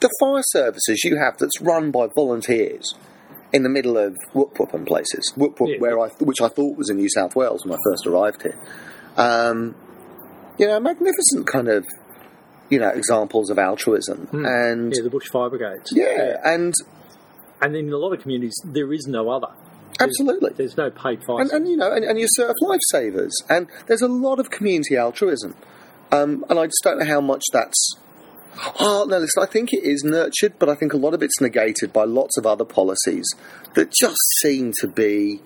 the 0.00 0.10
fire 0.20 0.42
services 0.46 1.02
you 1.04 1.16
have 1.18 1.38
that's 1.38 1.60
run 1.60 1.90
by 1.90 2.08
volunteers 2.14 2.94
in 3.52 3.62
the 3.62 3.68
middle 3.68 3.96
of 3.96 4.16
Whoop 4.32 4.58
Whoop 4.58 4.74
and 4.74 4.86
places, 4.86 5.32
Whoop 5.36 5.60
Whoop, 5.60 5.70
Yeah. 5.70 5.78
where 5.78 6.00
I, 6.00 6.08
which 6.20 6.40
I 6.40 6.48
thought 6.48 6.76
was 6.76 6.90
in 6.90 6.96
New 6.96 7.08
South 7.08 7.36
Wales 7.36 7.64
when 7.64 7.72
I 7.74 7.78
first 7.84 8.06
arrived 8.06 8.42
here. 8.42 8.58
Um, 9.16 9.74
you 10.58 10.66
know, 10.66 10.78
magnificent 10.80 11.46
kind 11.46 11.68
of, 11.68 11.86
you 12.70 12.78
know, 12.80 12.88
examples 12.88 13.50
of 13.50 13.58
altruism. 13.58 14.28
And 14.32 14.92
Yeah, 14.94 15.02
the 15.02 15.10
bush 15.10 15.28
fire 15.28 15.50
brigades. 15.50 15.92
yeah, 15.94 16.36
and 16.44 16.74
And 17.62 17.76
in 17.76 17.92
a 17.92 17.96
lot 17.96 18.12
of 18.12 18.20
communities, 18.20 18.54
there 18.64 18.92
is 18.92 19.06
no 19.06 19.30
other. 19.30 19.48
absolutely. 20.00 20.50
There's 20.56 20.76
no 20.76 20.90
paid 20.90 21.22
fire. 21.24 21.40
and, 21.42 21.50
and 21.52 21.68
you 21.68 21.76
know, 21.76 21.92
and, 21.92 22.04
and 22.04 22.18
you 22.18 22.26
serve 22.30 22.54
lifesavers, 22.62 23.30
and 23.48 23.68
there's 23.86 24.02
a 24.02 24.08
lot 24.08 24.40
of 24.40 24.50
community 24.50 24.96
altruism, 24.96 25.54
um, 26.12 26.44
and 26.48 26.58
I 26.58 26.66
just 26.66 26.80
don't 26.82 26.98
know 26.98 27.06
how 27.06 27.20
much 27.20 27.42
that's. 27.52 27.96
Oh 28.78 29.04
no, 29.08 29.18
listen, 29.18 29.42
I 29.42 29.46
think 29.46 29.72
it 29.72 29.82
is 29.82 30.04
nurtured, 30.04 30.58
but 30.58 30.68
I 30.68 30.76
think 30.76 30.92
a 30.92 30.96
lot 30.96 31.12
of 31.12 31.22
it's 31.22 31.40
negated 31.40 31.92
by 31.92 32.04
lots 32.04 32.36
of 32.38 32.46
other 32.46 32.64
policies 32.64 33.26
that 33.74 33.92
just 33.92 34.20
seem 34.40 34.72
to 34.80 34.86
be 34.86 35.40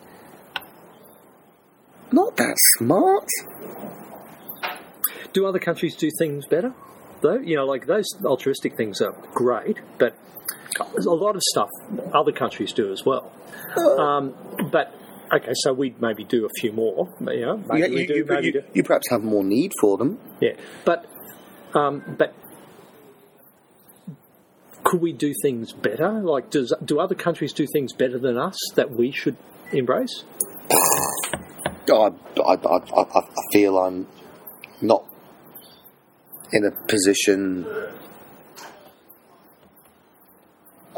not 2.13 2.37
that 2.37 2.57
smart. 2.77 3.27
do 5.33 5.47
other 5.47 5.59
countries 5.59 5.97
do 5.97 6.11
things 6.19 6.47
better? 6.47 6.75
Though 7.23 7.39
you 7.39 7.57
know, 7.57 7.65
like 7.65 7.87
those 7.87 8.07
altruistic 8.25 8.77
things 8.77 9.01
are 9.01 9.13
great, 9.33 9.79
but 9.99 10.15
there's 10.93 11.07
a 11.07 11.13
lot 11.13 11.35
of 11.35 11.43
stuff 11.43 11.69
other 12.15 12.33
countries 12.33 12.73
do 12.73 12.93
as 12.93 13.05
well. 13.05 13.33
Um, 13.77 14.35
but 14.71 14.95
okay, 15.33 15.53
so 15.55 15.73
we'd 15.73 16.01
maybe 16.01 16.25
do 16.25 16.47
a 16.47 16.49
few 16.61 16.73
more. 16.73 17.09
You 17.21 17.41
know, 17.41 17.65
Yeah, 17.75 17.87
you, 17.87 18.07
do, 18.07 18.15
you, 18.15 18.25
maybe 18.25 18.47
you, 18.49 18.65
you 18.75 18.83
perhaps 18.83 19.09
have 19.11 19.23
more 19.23 19.45
need 19.45 19.73
for 19.81 19.97
them. 19.97 20.19
Yeah, 20.41 20.55
but 20.85 21.07
um, 21.75 22.03
but 22.19 22.35
could 24.85 25.01
we 25.01 25.13
do 25.13 25.35
things 25.43 25.73
better? 25.73 26.11
Like, 26.11 26.51
does 26.51 26.73
do 26.85 26.99
other 26.99 27.15
countries 27.15 27.53
do 27.53 27.67
things 27.73 27.93
better 27.93 28.19
than 28.19 28.39
us 28.39 28.57
that 28.75 28.91
we 28.91 29.11
should 29.11 29.37
embrace? 29.73 30.25
I, 31.91 32.11
I, 32.45 32.55
I 32.55 33.03
I 33.15 33.23
feel 33.53 33.79
I'm 33.79 34.07
not 34.81 35.05
in 36.53 36.65
a 36.65 36.71
position. 36.87 37.67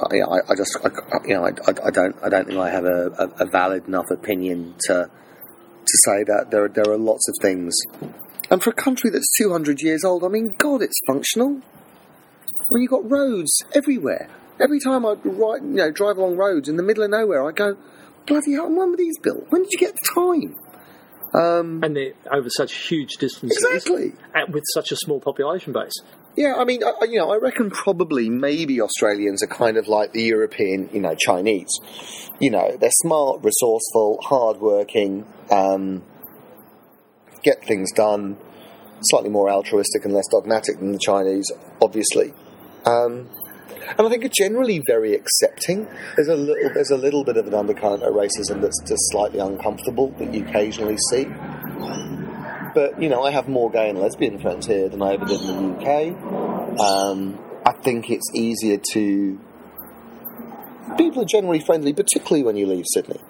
I, 0.00 0.16
I, 0.16 0.38
I 0.50 0.54
just, 0.56 0.76
I, 0.84 0.88
you 1.26 1.34
know, 1.34 1.44
I, 1.44 1.50
I, 1.86 1.90
don't, 1.90 2.16
I 2.22 2.28
don't 2.28 2.46
think 2.46 2.58
I 2.58 2.70
have 2.70 2.84
a, 2.84 3.10
a, 3.38 3.46
valid 3.46 3.86
enough 3.86 4.06
opinion 4.10 4.74
to 4.86 5.10
to 5.86 5.98
say 6.04 6.22
that 6.24 6.50
there, 6.50 6.64
are- 6.64 6.68
there 6.68 6.90
are 6.90 6.98
lots 6.98 7.28
of 7.28 7.34
things. 7.42 7.74
And 8.50 8.62
for 8.62 8.70
a 8.70 8.74
country 8.74 9.10
that's 9.10 9.26
200 9.38 9.80
years 9.80 10.04
old, 10.04 10.24
I 10.24 10.28
mean, 10.28 10.50
God, 10.58 10.82
it's 10.82 10.98
functional. 11.06 11.60
When 12.68 12.82
you've 12.82 12.90
got 12.90 13.10
roads 13.10 13.50
everywhere, 13.74 14.28
every 14.60 14.78
time 14.80 15.04
I 15.06 15.14
ride, 15.24 15.62
you 15.62 15.76
know, 15.76 15.90
drive 15.90 16.16
along 16.18 16.36
roads 16.36 16.68
in 16.68 16.76
the 16.76 16.82
middle 16.82 17.02
of 17.02 17.10
nowhere, 17.10 17.48
I 17.48 17.52
go, 17.52 17.76
bloody 18.26 18.52
hell, 18.52 18.68
when 18.68 18.90
were 18.90 18.96
these 18.96 19.18
built? 19.22 19.44
When 19.50 19.62
did 19.62 19.72
you 19.72 19.78
get 19.78 19.94
the 19.94 20.14
time? 20.14 20.56
Um, 21.32 21.80
And 21.82 21.96
they're 21.96 22.12
over 22.32 22.48
such 22.50 22.72
huge 22.88 23.14
distances, 23.18 23.64
exactly. 23.72 24.12
with 24.50 24.64
such 24.74 24.92
a 24.92 24.96
small 24.96 25.20
population 25.20 25.72
base. 25.72 25.94
Yeah, 26.36 26.54
I 26.56 26.64
mean, 26.64 26.82
I, 26.84 27.04
you 27.06 27.18
know, 27.18 27.32
I 27.32 27.38
reckon 27.38 27.70
probably 27.70 28.30
maybe 28.30 28.80
Australians 28.80 29.42
are 29.42 29.48
kind 29.48 29.76
of 29.76 29.88
like 29.88 30.12
the 30.12 30.22
European, 30.22 30.88
you 30.92 31.00
know, 31.00 31.14
Chinese. 31.14 31.68
You 32.40 32.50
know, 32.50 32.76
they're 32.80 32.90
smart, 33.02 33.42
resourceful, 33.42 34.20
hardworking, 34.22 35.26
um, 35.50 36.02
get 37.42 37.64
things 37.66 37.90
done, 37.92 38.36
slightly 39.02 39.28
more 39.28 39.50
altruistic 39.50 40.04
and 40.04 40.14
less 40.14 40.28
dogmatic 40.30 40.78
than 40.78 40.92
the 40.92 41.00
Chinese, 41.02 41.50
obviously. 41.82 42.32
Um, 42.86 43.28
and 43.98 44.06
I 44.06 44.08
think 44.08 44.24
are 44.24 44.30
generally 44.32 44.80
very 44.86 45.14
accepting. 45.14 45.88
There's 46.14 46.28
a 46.28 46.36
little, 46.36 46.70
there's 46.72 46.90
a 46.90 46.96
little 46.96 47.24
bit 47.24 47.36
of 47.38 47.48
an 47.48 47.54
undercurrent 47.54 48.04
of 48.04 48.14
racism 48.14 48.60
that's 48.60 48.80
just 48.82 49.02
slightly 49.10 49.40
uncomfortable 49.40 50.14
that 50.18 50.32
you 50.32 50.46
occasionally 50.46 50.96
see. 51.10 51.26
But 52.74 53.00
you 53.02 53.09
know, 53.09 53.22
I 53.22 53.30
have 53.30 53.48
more 53.48 53.70
gay 53.70 53.90
and 53.90 53.98
lesbian 53.98 54.40
friends 54.40 54.66
here 54.66 54.88
than 54.88 55.02
I 55.02 55.14
ever 55.14 55.24
did 55.24 55.40
in 55.40 55.46
the 55.46 55.78
UK. 55.78 56.80
Um, 56.80 57.38
I 57.64 57.72
think 57.72 58.11
it's 58.11 58.30
easier 58.35 58.78
to. 58.92 59.40
People 60.96 61.22
are 61.22 61.26
generally 61.26 61.61
friendly, 61.61 61.92
particularly 61.92 62.42
when 62.42 62.56
you 62.56 62.66
leave 62.66 62.85
Sydney. 62.92 63.20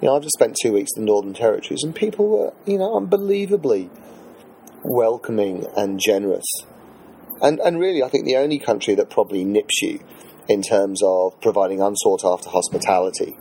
You 0.00 0.08
know, 0.08 0.16
I've 0.16 0.22
just 0.22 0.34
spent 0.34 0.56
two 0.60 0.72
weeks 0.72 0.90
in 0.96 1.02
the 1.02 1.06
Northern 1.06 1.34
Territories, 1.34 1.82
and 1.82 1.94
people 1.94 2.28
were, 2.28 2.52
you 2.66 2.78
know, 2.78 2.96
unbelievably 2.96 3.90
welcoming 4.84 5.66
and 5.76 5.98
generous. 5.98 6.46
And 7.40 7.60
and 7.60 7.78
really, 7.78 8.02
I 8.02 8.08
think 8.08 8.24
the 8.24 8.36
only 8.36 8.58
country 8.58 8.94
that 8.94 9.10
probably 9.10 9.44
nips 9.44 9.82
you 9.82 10.00
in 10.48 10.62
terms 10.62 11.02
of 11.02 11.40
providing 11.40 11.80
unsought 11.80 12.24
after 12.24 12.48
hospitality, 12.50 13.36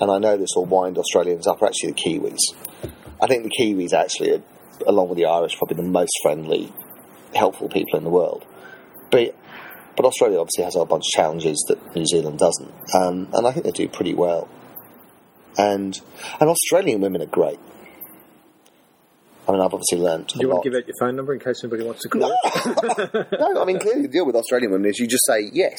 and 0.00 0.10
I 0.10 0.18
know 0.18 0.36
this 0.36 0.50
will 0.56 0.64
wind 0.64 0.98
Australians 0.98 1.46
up, 1.46 1.62
are 1.62 1.66
actually 1.66 1.92
the 1.92 2.00
Kiwis. 2.00 2.38
I 3.20 3.26
think 3.26 3.44
the 3.44 3.50
Kiwis 3.50 3.92
actually, 3.92 4.32
are, 4.32 4.42
along 4.86 5.08
with 5.08 5.18
the 5.18 5.26
Irish, 5.26 5.56
probably 5.56 5.76
the 5.76 5.82
most 5.88 6.12
friendly, 6.22 6.72
helpful 7.34 7.68
people 7.68 7.98
in 7.98 8.04
the 8.04 8.10
world. 8.10 8.44
But 9.10 9.34
but 9.96 10.04
Australia 10.04 10.38
obviously 10.40 10.64
has 10.64 10.76
a 10.76 10.84
bunch 10.84 11.04
of 11.06 11.16
challenges 11.16 11.64
that 11.68 11.94
New 11.96 12.04
Zealand 12.06 12.38
doesn't, 12.38 12.72
um, 12.94 13.28
and 13.32 13.46
I 13.46 13.52
think 13.52 13.64
they 13.64 13.72
do 13.72 13.88
pretty 13.88 14.14
well. 14.14 14.48
And 15.58 15.98
and 16.40 16.50
Australian 16.50 17.00
women 17.00 17.22
are 17.22 17.26
great. 17.26 17.58
I 19.48 19.52
mean, 19.52 19.60
I've 19.60 19.72
obviously 19.72 19.98
learned. 19.98 20.32
a 20.34 20.38
Do 20.38 20.40
you 20.40 20.48
lot. 20.48 20.54
want 20.54 20.64
to 20.64 20.70
give 20.70 20.76
out 20.76 20.86
your 20.88 20.96
phone 20.98 21.14
number 21.14 21.32
in 21.32 21.38
case 21.38 21.62
anybody 21.62 21.84
wants 21.84 22.02
to 22.02 22.08
call? 22.08 22.32
it? 22.44 23.28
no, 23.40 23.62
I 23.62 23.64
mean, 23.64 23.78
clearly 23.78 24.02
the 24.02 24.08
deal 24.08 24.26
with 24.26 24.34
Australian 24.34 24.72
women 24.72 24.90
is 24.90 24.98
you 24.98 25.06
just 25.06 25.24
say 25.24 25.48
yes. 25.52 25.78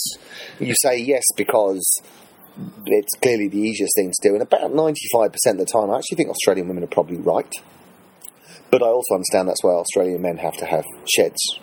You 0.60 0.74
say 0.82 0.98
yes 1.00 1.24
because 1.36 2.02
it's 2.86 3.12
clearly 3.22 3.50
the 3.50 3.58
easiest 3.60 3.92
thing 3.98 4.10
to 4.12 4.30
do. 4.30 4.34
And 4.36 4.42
about 4.42 4.72
95% 4.72 5.28
of 5.52 5.58
the 5.58 5.66
time, 5.66 5.92
I 5.92 5.98
actually 5.98 6.16
think 6.16 6.30
Australian 6.30 6.70
women 6.70 6.86
are 6.86 6.88
probably 6.88 7.18
right. 7.18 7.52
But 8.70 8.84
I 8.84 8.88
also 8.88 9.16
understand 9.16 9.48
that's 9.48 9.64
why 9.64 9.72
Australian 9.72 10.22
men 10.22 10.38
have 10.38 10.58
to 10.58 10.66
have 10.66 10.84
sheds. 11.10 11.60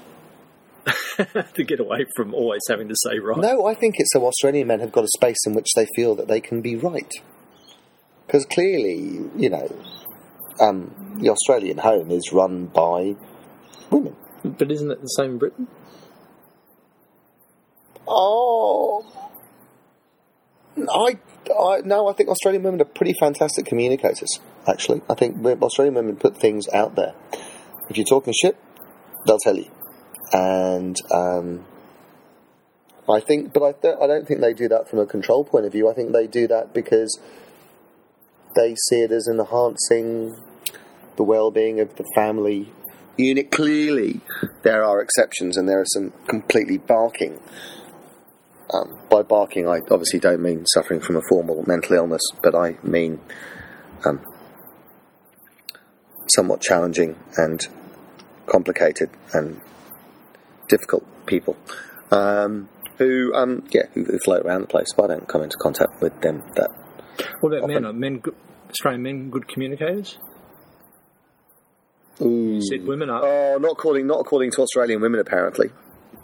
to 1.54 1.64
get 1.64 1.80
away 1.80 2.04
from 2.16 2.34
always 2.34 2.60
having 2.68 2.88
to 2.88 2.94
say 2.96 3.18
right. 3.18 3.38
No, 3.38 3.66
I 3.66 3.74
think 3.74 3.94
it's 3.98 4.12
so 4.12 4.26
Australian 4.26 4.68
men 4.68 4.80
have 4.80 4.92
got 4.92 5.04
a 5.04 5.08
space 5.16 5.38
in 5.46 5.54
which 5.54 5.68
they 5.76 5.86
feel 5.96 6.14
that 6.16 6.28
they 6.28 6.40
can 6.40 6.60
be 6.60 6.76
right. 6.76 7.10
Because 8.26 8.44
clearly, 8.46 9.20
you 9.36 9.50
know, 9.50 9.74
um, 10.60 11.18
the 11.20 11.30
Australian 11.30 11.78
home 11.78 12.10
is 12.10 12.32
run 12.32 12.66
by 12.66 13.16
women. 13.90 14.16
But 14.44 14.70
isn't 14.70 14.90
it 14.90 15.00
the 15.00 15.06
same 15.06 15.32
in 15.32 15.38
Britain? 15.38 15.68
Oh, 18.06 19.06
I, 20.76 21.18
I 21.58 21.80
no, 21.84 22.08
I 22.08 22.12
think 22.12 22.28
Australian 22.28 22.62
women 22.62 22.82
are 22.82 22.84
pretty 22.84 23.14
fantastic 23.18 23.64
communicators. 23.64 24.40
Actually, 24.66 25.02
I 25.10 25.14
think 25.14 25.44
Australian 25.44 25.94
women 25.94 26.16
put 26.16 26.36
things 26.36 26.68
out 26.72 26.94
there. 26.96 27.14
If 27.90 27.96
you're 27.96 28.06
talking 28.06 28.32
shit, 28.32 28.56
they'll 29.26 29.38
tell 29.38 29.56
you, 29.56 29.70
and 30.32 30.96
um, 31.10 31.66
I 33.08 33.20
think, 33.20 33.52
but 33.52 33.62
I, 33.62 33.72
th- 33.72 33.96
I 34.00 34.06
don't 34.06 34.26
think 34.26 34.40
they 34.40 34.54
do 34.54 34.68
that 34.68 34.88
from 34.88 35.00
a 35.00 35.06
control 35.06 35.44
point 35.44 35.66
of 35.66 35.72
view. 35.72 35.90
I 35.90 35.94
think 35.94 36.12
they 36.12 36.26
do 36.26 36.46
that 36.48 36.72
because 36.72 37.20
they 38.56 38.74
see 38.88 39.00
it 39.00 39.12
as 39.12 39.28
enhancing 39.28 40.34
the 41.16 41.24
well-being 41.24 41.80
of 41.80 41.96
the 41.96 42.04
family 42.14 42.72
unit. 43.18 43.50
Clearly, 43.50 44.20
there 44.62 44.82
are 44.82 45.00
exceptions, 45.02 45.58
and 45.58 45.68
there 45.68 45.80
are 45.80 45.86
some 45.86 46.12
completely 46.26 46.78
barking 46.78 47.38
um, 48.72 48.98
by 49.10 49.22
barking, 49.22 49.68
I 49.68 49.80
obviously 49.90 50.18
don't 50.18 50.40
mean 50.40 50.64
suffering 50.66 51.00
from 51.00 51.16
a 51.16 51.22
formal 51.28 51.64
mental 51.66 51.96
illness, 51.96 52.22
but 52.42 52.54
I 52.54 52.76
mean 52.82 53.20
um, 54.04 54.24
somewhat 56.36 56.60
challenging 56.60 57.16
and 57.36 57.66
complicated 58.46 59.10
and 59.32 59.60
difficult 60.68 61.04
people. 61.26 61.56
Um, 62.10 62.68
who 62.98 63.32
um, 63.34 63.64
yeah 63.70 63.82
who, 63.92 64.04
who 64.04 64.18
float 64.18 64.44
around 64.44 64.62
the 64.62 64.66
place. 64.68 64.88
But 64.96 65.10
I 65.10 65.14
don't 65.14 65.28
come 65.28 65.42
into 65.42 65.56
contact 65.56 66.00
with 66.00 66.20
them. 66.20 66.42
That 66.56 66.70
What 67.40 67.54
about 67.54 67.68
men? 67.68 67.84
Are 67.84 67.92
men 67.92 68.18
good, 68.18 68.34
Australian 68.70 69.02
men 69.02 69.30
good 69.30 69.48
communicators? 69.48 70.18
Said 72.18 72.86
women 72.86 73.10
are. 73.10 73.22
Oh, 73.24 73.58
not 73.58 73.72
according 73.72 74.06
not 74.06 74.20
according 74.20 74.52
to 74.52 74.62
Australian 74.62 75.00
women 75.00 75.20
apparently. 75.20 75.70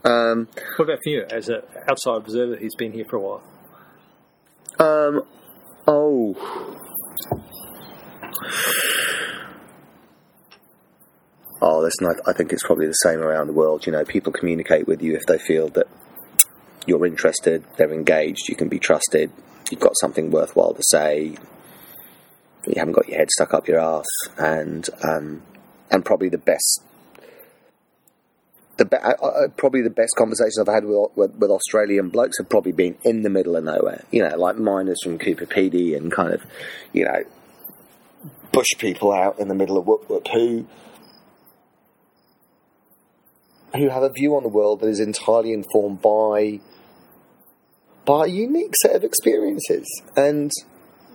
Um, 0.05 0.49
What 0.77 0.85
about 0.85 0.99
for 1.03 1.11
you 1.11 1.25
as 1.31 1.49
an 1.49 1.63
outside 1.89 2.17
observer 2.17 2.57
who's 2.57 2.75
been 2.79 2.93
here 2.93 3.05
for 3.11 3.17
a 3.17 3.21
while? 3.21 3.43
um, 4.79 5.23
oh. 5.87 6.37
Oh, 11.63 11.83
that's 11.83 12.01
not. 12.01 12.17
I 12.27 12.33
think 12.33 12.53
it's 12.53 12.65
probably 12.65 12.87
the 12.87 12.93
same 12.93 13.21
around 13.21 13.47
the 13.47 13.53
world. 13.53 13.87
You 13.87 13.93
know, 13.93 14.05
people 14.05 14.33
communicate 14.33 14.87
with 14.87 15.03
you 15.03 15.15
if 15.15 15.27
they 15.27 15.39
feel 15.39 15.69
that 15.71 15.87
you're 16.87 17.05
interested, 17.07 17.65
they're 17.77 17.93
engaged, 17.93 18.49
you 18.49 18.57
can 18.57 18.69
be 18.69 18.79
trusted, 18.79 19.31
you've 19.71 19.81
got 19.81 19.93
something 20.01 20.31
worthwhile 20.31 20.73
to 20.73 20.83
say, 20.83 21.37
you 22.67 22.75
haven't 22.77 22.93
got 22.93 23.09
your 23.09 23.19
head 23.19 23.31
stuck 23.31 23.55
up 23.55 23.69
your 23.69 23.81
ass, 23.81 24.07
and 24.39 24.89
um, 25.03 25.43
and 25.91 26.05
probably 26.05 26.29
the 26.29 26.39
best. 26.39 26.83
The 28.77 28.85
be- 28.85 28.97
uh, 28.97 29.13
uh, 29.13 29.49
probably 29.57 29.83
the 29.83 29.91
best 29.91 30.15
conversations 30.17 30.59
I've 30.59 30.73
had 30.73 30.85
with, 30.85 31.11
with 31.17 31.35
with 31.37 31.51
Australian 31.51 32.11
blokes 32.11 32.39
have 32.39 32.49
probably 32.49 32.73
been 32.73 32.97
in 33.05 33.23
the 33.23 33.31
middle 33.31 33.57
of 33.57 33.65
nowhere. 33.65 34.05
You 34.11 34.29
know, 34.29 34.37
like 34.37 34.57
miners 34.57 34.99
from 35.03 35.19
Coober 35.19 35.47
Pedy 35.47 35.97
and 35.97 36.13
kind 36.13 36.35
of, 36.35 36.43
you 36.93 37.05
know, 37.05 37.25
bush 38.53 38.69
people 38.79 39.13
out 39.13 39.39
in 39.39 39.49
the 39.49 39.55
middle 39.55 39.79
of 39.79 39.87
whoop 39.87 40.09
whoop 40.09 40.27
who 40.29 40.67
who 43.75 43.89
have 43.89 44.03
a 44.03 44.11
view 44.11 44.37
on 44.37 44.43
the 44.43 44.49
world 44.49 44.81
that 44.81 44.89
is 44.89 45.01
entirely 45.01 45.53
informed 45.53 46.03
by 46.03 46.61
by 48.05 48.25
a 48.25 48.29
unique 48.29 48.75
set 48.83 48.97
of 48.97 49.05
experiences. 49.05 49.87
And 50.17 50.51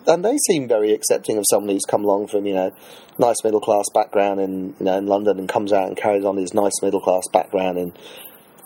and 0.07 0.23
they 0.23 0.37
seem 0.47 0.67
very 0.67 0.93
accepting 0.93 1.37
of 1.37 1.45
someone 1.49 1.73
who's 1.73 1.85
come 1.85 2.03
along 2.03 2.27
from 2.27 2.45
you 2.45 2.53
know 2.53 2.71
nice 3.17 3.43
middle 3.43 3.61
class 3.61 3.85
background 3.93 4.39
in 4.39 4.75
you 4.79 4.85
know 4.85 4.97
in 4.97 5.07
London 5.07 5.39
and 5.39 5.49
comes 5.49 5.73
out 5.73 5.87
and 5.87 5.97
carries 5.97 6.25
on 6.25 6.37
his 6.37 6.53
nice 6.53 6.81
middle 6.81 7.01
class 7.01 7.23
background 7.33 7.77
in 7.77 7.93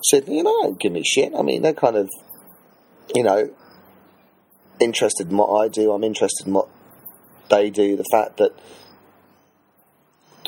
Sydney 0.04 0.38
you 0.38 0.43
know 0.43 0.63
don't 0.63 0.80
give 0.80 0.91
me 0.91 1.04
shit. 1.04 1.34
I 1.38 1.41
mean 1.41 1.62
they're 1.62 1.73
kind 1.73 1.95
of 1.95 2.10
you 3.15 3.23
know 3.23 3.49
interested 4.80 5.30
in 5.30 5.38
what 5.38 5.52
I 5.54 5.67
do. 5.67 5.91
I'm 5.91 6.04
interested 6.04 6.47
in 6.47 6.54
what 6.54 6.69
they 7.49 7.69
do. 7.69 7.95
The 7.95 8.06
fact 8.12 8.38
that 8.38 8.52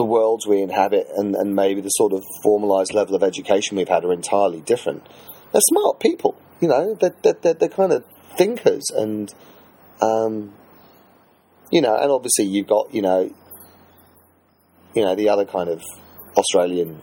the 0.01 0.05
worlds 0.05 0.47
we 0.47 0.63
inhabit 0.63 1.07
and, 1.15 1.35
and 1.35 1.55
maybe 1.55 1.79
the 1.79 1.89
sort 1.89 2.11
of 2.11 2.23
formalized 2.41 2.91
level 2.91 3.13
of 3.13 3.21
education 3.21 3.77
we've 3.77 3.87
had 3.87 4.03
are 4.03 4.11
entirely 4.11 4.59
different. 4.61 5.05
They're 5.51 5.61
smart 5.61 5.99
people, 5.99 6.35
you 6.59 6.67
know, 6.67 6.95
they're, 6.95 7.13
they're, 7.21 7.53
they're, 7.53 7.69
kind 7.69 7.91
of 7.91 8.03
thinkers 8.35 8.81
and, 8.95 9.31
um, 10.01 10.55
you 11.71 11.81
know, 11.81 11.95
and 11.95 12.09
obviously 12.09 12.45
you've 12.45 12.65
got, 12.65 12.91
you 12.91 13.03
know, 13.03 13.31
you 14.95 15.03
know, 15.03 15.13
the 15.13 15.29
other 15.29 15.45
kind 15.45 15.69
of 15.69 15.83
Australian 16.35 16.99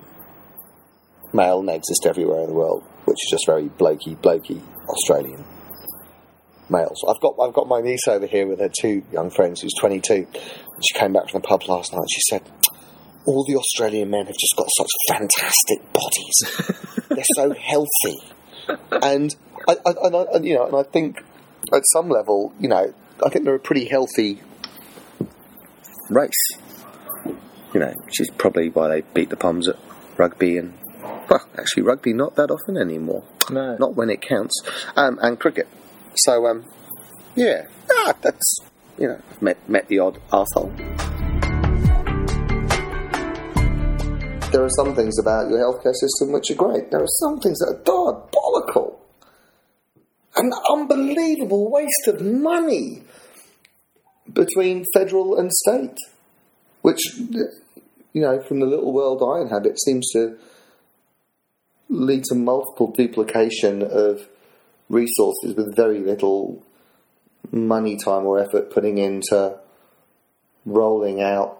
male, 1.33 1.61
and 1.61 1.71
exist 1.71 2.05
everywhere 2.05 2.41
in 2.41 2.49
the 2.49 2.55
world, 2.55 2.83
which 3.05 3.19
is 3.23 3.31
just 3.31 3.47
very 3.47 3.69
blokey, 3.69 4.17
blokey 4.17 4.61
Australian 4.89 5.45
males. 6.69 7.05
I've 7.09 7.21
got 7.21 7.37
I've 7.41 7.55
got 7.55 7.69
my 7.69 7.81
niece 7.81 8.09
over 8.09 8.27
here 8.27 8.49
with 8.49 8.59
her 8.59 8.71
two 8.81 9.05
young 9.13 9.31
friends 9.31 9.61
who's 9.61 9.75
22. 9.79 10.27
She 10.35 10.99
came 10.99 11.13
back 11.13 11.31
from 11.31 11.43
the 11.43 11.47
pub 11.47 11.63
last 11.69 11.93
night. 11.93 12.07
She 12.11 12.21
said, 12.29 12.43
"All 13.29 13.45
the 13.47 13.57
Australian 13.57 14.11
men 14.11 14.27
have 14.27 14.37
just 14.37 14.57
got 14.57 14.69
such 14.77 14.88
fantastic 15.09 15.93
bodies. 15.93 17.07
They're 17.09 17.35
so 17.37 17.53
healthy." 17.53 18.19
And 18.91 19.35
I, 19.69 19.77
I, 19.85 19.93
and 20.03 20.17
I, 20.17 20.25
and, 20.35 20.45
you 20.45 20.55
know, 20.55 20.67
and 20.67 20.77
I 20.77 20.83
think 20.83 21.23
at 21.73 21.83
some 21.93 22.09
level, 22.09 22.53
you 22.59 22.69
know, 22.69 22.93
I 23.25 23.29
think 23.31 23.45
they're 23.45 23.55
a 23.55 23.61
pretty 23.61 23.87
healthy 23.87 24.41
race. 26.11 26.49
You 27.75 27.81
know, 27.81 27.95
which 28.05 28.21
is 28.21 28.31
probably 28.31 28.71
why 28.71 28.88
they 28.88 29.01
beat 29.12 29.31
the 29.31 29.37
Poms 29.37 29.69
at 29.69 29.77
rugby 30.17 30.57
and 30.57 30.75
well, 31.29 31.47
actually, 31.59 31.83
rugby 31.83 32.12
not 32.12 32.37
that 32.37 32.51
often 32.51 32.77
anymore. 32.77 33.25
No. 33.51 33.77
Not 33.77 33.95
when 33.95 34.11
it 34.11 34.23
counts. 34.23 34.62
Um, 34.97 35.19
and 35.21 35.38
cricket. 35.38 35.69
So, 36.14 36.47
um, 36.47 36.64
yeah, 37.37 37.67
ah, 37.91 38.14
that's 38.21 38.59
you 38.99 39.09
know, 39.09 39.21
met 39.41 39.69
met 39.69 39.88
the 39.88 39.99
odd 39.99 40.19
arsehole. 40.33 41.18
There 44.51 44.65
are 44.65 44.71
some 44.71 44.95
things 44.95 45.19
about 45.19 45.51
your 45.51 45.59
healthcare 45.59 45.95
system 45.95 46.33
which 46.33 46.51
are 46.51 46.55
great. 46.55 46.91
There 46.91 47.03
are 47.03 47.15
some 47.21 47.39
things 47.39 47.59
that 47.59 47.75
are 47.75 47.83
diabolical. 47.85 48.99
An 50.37 50.51
unbelievable 50.71 51.71
waste 51.71 52.07
of 52.07 52.23
money 52.23 53.03
between 54.33 54.87
federal 54.95 55.39
and 55.39 55.53
state, 55.53 55.97
which, 56.81 57.01
you 57.19 58.23
know, 58.23 58.41
from 58.49 58.61
the 58.61 58.67
little 58.67 58.93
world 58.93 59.23
I 59.23 59.43
inhabit, 59.43 59.79
seems 59.81 60.11
to 60.13 60.39
lead 61.91 62.25
to 62.25 62.35
multiple 62.35 62.93
duplication 62.97 63.83
of 63.83 64.29
resources 64.89 65.55
with 65.57 65.77
very 65.77 65.99
little 66.01 66.63
money, 67.51 67.99
time, 68.03 68.25
or 68.25 68.39
effort 68.39 68.71
putting 68.71 68.97
into 68.97 69.59
rolling 70.65 71.21
out 71.21 71.59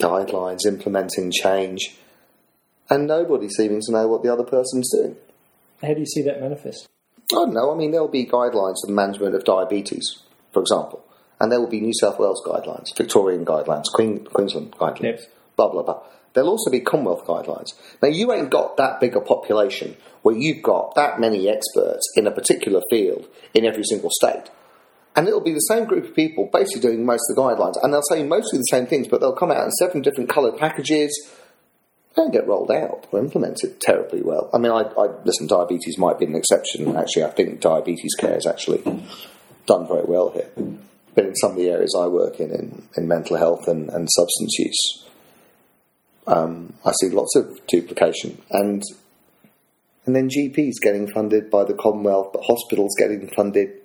guidelines, 0.00 0.66
implementing 0.66 1.30
change, 1.30 1.94
and 2.88 3.06
nobody 3.06 3.48
seeming 3.48 3.80
to 3.82 3.92
know 3.92 4.08
what 4.08 4.22
the 4.22 4.32
other 4.32 4.44
person's 4.44 4.90
doing. 4.92 5.16
How 5.82 5.94
do 5.94 6.00
you 6.00 6.06
see 6.06 6.22
that 6.22 6.40
manifest? 6.40 6.88
I 7.32 7.36
don't 7.36 7.54
know. 7.54 7.72
I 7.72 7.76
mean, 7.76 7.92
there'll 7.92 8.08
be 8.08 8.26
guidelines 8.26 8.76
for 8.82 8.86
the 8.88 8.92
management 8.92 9.34
of 9.34 9.44
diabetes, 9.44 10.18
for 10.52 10.60
example, 10.60 11.04
and 11.40 11.50
there 11.52 11.60
will 11.60 11.68
be 11.68 11.80
New 11.80 11.94
South 11.94 12.18
Wales 12.18 12.42
guidelines, 12.44 12.96
Victorian 12.96 13.44
guidelines, 13.44 13.84
Queen, 13.94 14.24
Queensland 14.24 14.72
guidelines, 14.72 15.02
Yep. 15.02 15.20
blah 15.56 15.68
blah 15.70 15.82
blah. 15.82 16.02
There'll 16.32 16.50
also 16.50 16.70
be 16.70 16.80
Commonwealth 16.80 17.24
guidelines. 17.24 17.72
Now, 18.02 18.08
you 18.08 18.32
ain't 18.32 18.50
got 18.50 18.76
that 18.76 19.00
big 19.00 19.16
a 19.16 19.20
population 19.20 19.96
where 20.22 20.36
you've 20.36 20.62
got 20.62 20.94
that 20.94 21.18
many 21.18 21.48
experts 21.48 22.08
in 22.16 22.26
a 22.26 22.30
particular 22.30 22.80
field 22.90 23.26
in 23.52 23.64
every 23.64 23.82
single 23.84 24.10
state. 24.12 24.44
And 25.16 25.26
it'll 25.26 25.40
be 25.40 25.52
the 25.52 25.58
same 25.60 25.86
group 25.86 26.04
of 26.04 26.14
people 26.14 26.48
basically 26.52 26.82
doing 26.82 27.04
most 27.04 27.22
of 27.30 27.36
the 27.36 27.42
guidelines, 27.42 27.74
and 27.82 27.92
they'll 27.92 28.02
say 28.02 28.22
mostly 28.22 28.58
the 28.58 28.68
same 28.70 28.86
things, 28.86 29.08
but 29.08 29.20
they'll 29.20 29.34
come 29.34 29.50
out 29.50 29.64
in 29.64 29.70
seven 29.72 30.02
different 30.02 30.30
coloured 30.30 30.56
packages. 30.56 31.10
They 32.14 32.22
don't 32.22 32.32
get 32.32 32.46
rolled 32.46 32.70
out 32.70 33.06
or 33.10 33.18
implemented 33.18 33.80
terribly 33.80 34.22
well. 34.22 34.50
I 34.54 34.58
mean, 34.58 34.72
I, 34.72 34.82
I 34.82 35.08
listen. 35.24 35.46
Diabetes 35.46 35.98
might 35.98 36.18
be 36.18 36.26
an 36.26 36.34
exception. 36.34 36.96
Actually, 36.96 37.24
I 37.24 37.30
think 37.30 37.60
diabetes 37.60 38.14
care 38.18 38.36
is 38.36 38.46
actually 38.46 38.82
done 39.66 39.86
very 39.86 40.04
well 40.04 40.30
here. 40.30 40.50
But 41.14 41.26
in 41.26 41.34
some 41.36 41.52
of 41.52 41.56
the 41.56 41.68
areas 41.68 41.94
I 41.98 42.06
work 42.06 42.38
in, 42.38 42.50
in, 42.50 42.88
in 42.96 43.08
mental 43.08 43.36
health 43.36 43.66
and, 43.66 43.88
and 43.90 44.08
substance 44.10 44.58
use, 44.58 45.04
um, 46.26 46.74
I 46.84 46.92
see 47.00 47.10
lots 47.10 47.34
of 47.36 47.60
duplication. 47.66 48.40
And 48.50 48.82
and 50.06 50.16
then 50.16 50.28
GPs 50.28 50.80
getting 50.80 51.10
funded 51.12 51.50
by 51.50 51.64
the 51.64 51.74
Commonwealth, 51.74 52.30
but 52.32 52.42
hospitals 52.44 52.94
getting 52.98 53.28
funded 53.36 53.79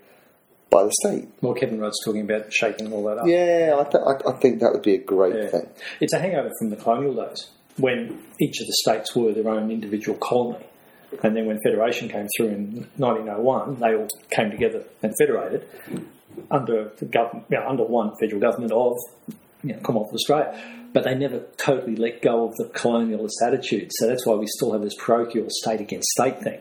by 0.75 0.83
the 0.83 0.91
state. 1.03 1.29
Well, 1.41 1.53
Kevin 1.53 1.79
Rudd's 1.79 2.03
talking 2.03 2.21
about 2.21 2.51
shaking 2.51 2.91
all 2.91 3.03
that 3.05 3.17
up. 3.19 3.27
Yeah, 3.27 3.77
I, 3.79 3.83
th- 3.83 4.03
I, 4.05 4.29
I 4.29 4.33
think 4.41 4.59
that 4.59 4.73
would 4.73 4.81
be 4.81 4.95
a 4.95 4.97
great 5.03 5.33
Yeah. 5.35 5.47
thing. 5.47 5.69
It's 6.01 6.11
a 6.13 6.19
hangover 6.19 6.51
from 6.59 6.69
the 6.69 6.75
colonial 6.75 7.13
days 7.15 7.49
when 7.77 8.21
each 8.41 8.59
of 8.59 8.67
the 8.67 8.73
states 8.83 9.15
were 9.15 9.31
their 9.31 9.47
own 9.49 9.71
individual 9.71 10.17
colony. 10.17 10.65
And 11.23 11.35
then 11.35 11.45
when 11.45 11.59
Federation 11.61 12.09
came 12.09 12.27
through 12.35 12.47
in 12.47 12.88
1901, 12.97 13.79
they 13.79 13.95
all 13.95 14.07
came 14.31 14.51
together 14.51 14.83
and 15.01 15.13
federated 15.17 15.65
under 16.51 16.91
the 16.97 17.05
government, 17.05 17.45
you 17.49 17.57
know, 17.57 17.67
under 17.69 17.83
one 17.83 18.11
federal 18.19 18.41
government 18.41 18.73
of 18.73 18.93
you 19.63 19.73
know, 19.73 19.79
Commonwealth 19.79 20.09
of 20.09 20.15
Australia. 20.15 20.51
But 20.93 21.05
they 21.05 21.15
never 21.15 21.39
totally 21.57 21.95
let 21.95 22.21
go 22.21 22.47
of 22.47 22.55
the 22.55 22.65
colonialist 22.73 23.35
attitude. 23.45 23.89
So 23.93 24.07
that's 24.07 24.25
why 24.25 24.35
we 24.35 24.47
still 24.47 24.73
have 24.73 24.81
this 24.81 24.95
parochial 24.97 25.47
state 25.49 25.79
against 25.81 26.07
state 26.09 26.41
thing. 26.41 26.59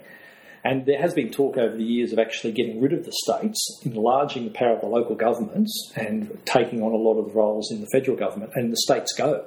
And 0.65 0.87
there 0.87 0.99
has 0.99 1.13
been 1.13 1.31
talk 1.31 1.59
over 1.59 1.77
the 1.77 1.85
years 1.85 2.13
of 2.15 2.19
actually 2.19 2.53
getting 2.53 2.81
rid 2.81 2.95
of 2.95 3.05
the 3.05 3.13
states, 3.13 3.83
enlarging 3.85 4.45
the 4.45 4.51
power 4.51 4.75
of 4.75 4.81
the 4.81 4.87
local 4.87 5.15
governments, 5.15 5.93
and 5.95 6.39
taking 6.47 6.83
on 6.83 6.93
a 6.93 6.97
lot 6.97 7.19
of 7.19 7.27
the 7.27 7.33
roles 7.33 7.71
in 7.71 7.83
the 7.83 7.87
federal 7.93 8.17
government, 8.17 8.53
and 8.55 8.73
the 8.73 8.77
states 8.79 9.13
go. 9.13 9.45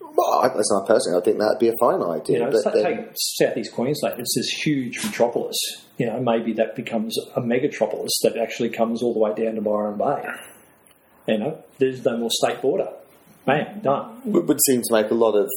Well, 0.00 0.40
I, 0.40 0.54
listen, 0.54 0.80
I 0.82 0.86
personally, 0.86 1.18
I 1.18 1.24
think 1.24 1.38
that'd 1.38 1.58
be 1.58 1.68
a 1.68 1.76
fine 1.80 2.02
idea. 2.02 2.38
You 2.38 2.44
know, 2.44 2.50
but 2.50 2.74
then- 2.74 2.84
take 2.84 3.08
southeast 3.14 3.72
Queensland. 3.72 4.20
It's 4.20 4.34
this 4.36 4.48
huge 4.50 5.02
metropolis. 5.04 5.56
You 5.96 6.06
know, 6.06 6.20
maybe 6.20 6.52
that 6.54 6.76
becomes 6.76 7.16
a 7.34 7.40
megatropolis 7.40 8.10
that 8.22 8.36
actually 8.36 8.70
comes 8.70 9.02
all 9.02 9.14
the 9.14 9.20
way 9.20 9.34
down 9.34 9.54
to 9.54 9.62
Byron 9.62 9.96
Bay. 9.96 10.28
You 11.28 11.38
know, 11.38 11.64
there's 11.78 12.04
no 12.04 12.16
more 12.16 12.30
state 12.30 12.60
border. 12.60 12.88
Bam, 13.46 13.80
done. 13.80 14.20
would, 14.26 14.46
would 14.48 14.60
seem 14.66 14.82
to 14.82 14.92
make 14.92 15.10
a 15.10 15.14
lot 15.14 15.32
of 15.32 15.48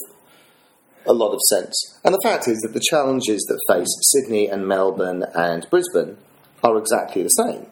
a 1.06 1.14
lot 1.14 1.34
of 1.34 1.40
sense. 1.50 1.76
And 2.04 2.14
the 2.14 2.22
fact 2.24 2.48
is 2.48 2.60
that 2.60 2.74
the 2.74 2.84
challenges 2.90 3.42
that 3.50 3.60
face 3.74 3.88
Sydney 4.14 4.48
and 4.48 4.68
Melbourne 4.68 5.26
and 5.34 5.68
Brisbane 5.70 6.18
are 6.64 6.78
exactly 6.78 7.24
the 7.24 7.30
same, 7.30 7.66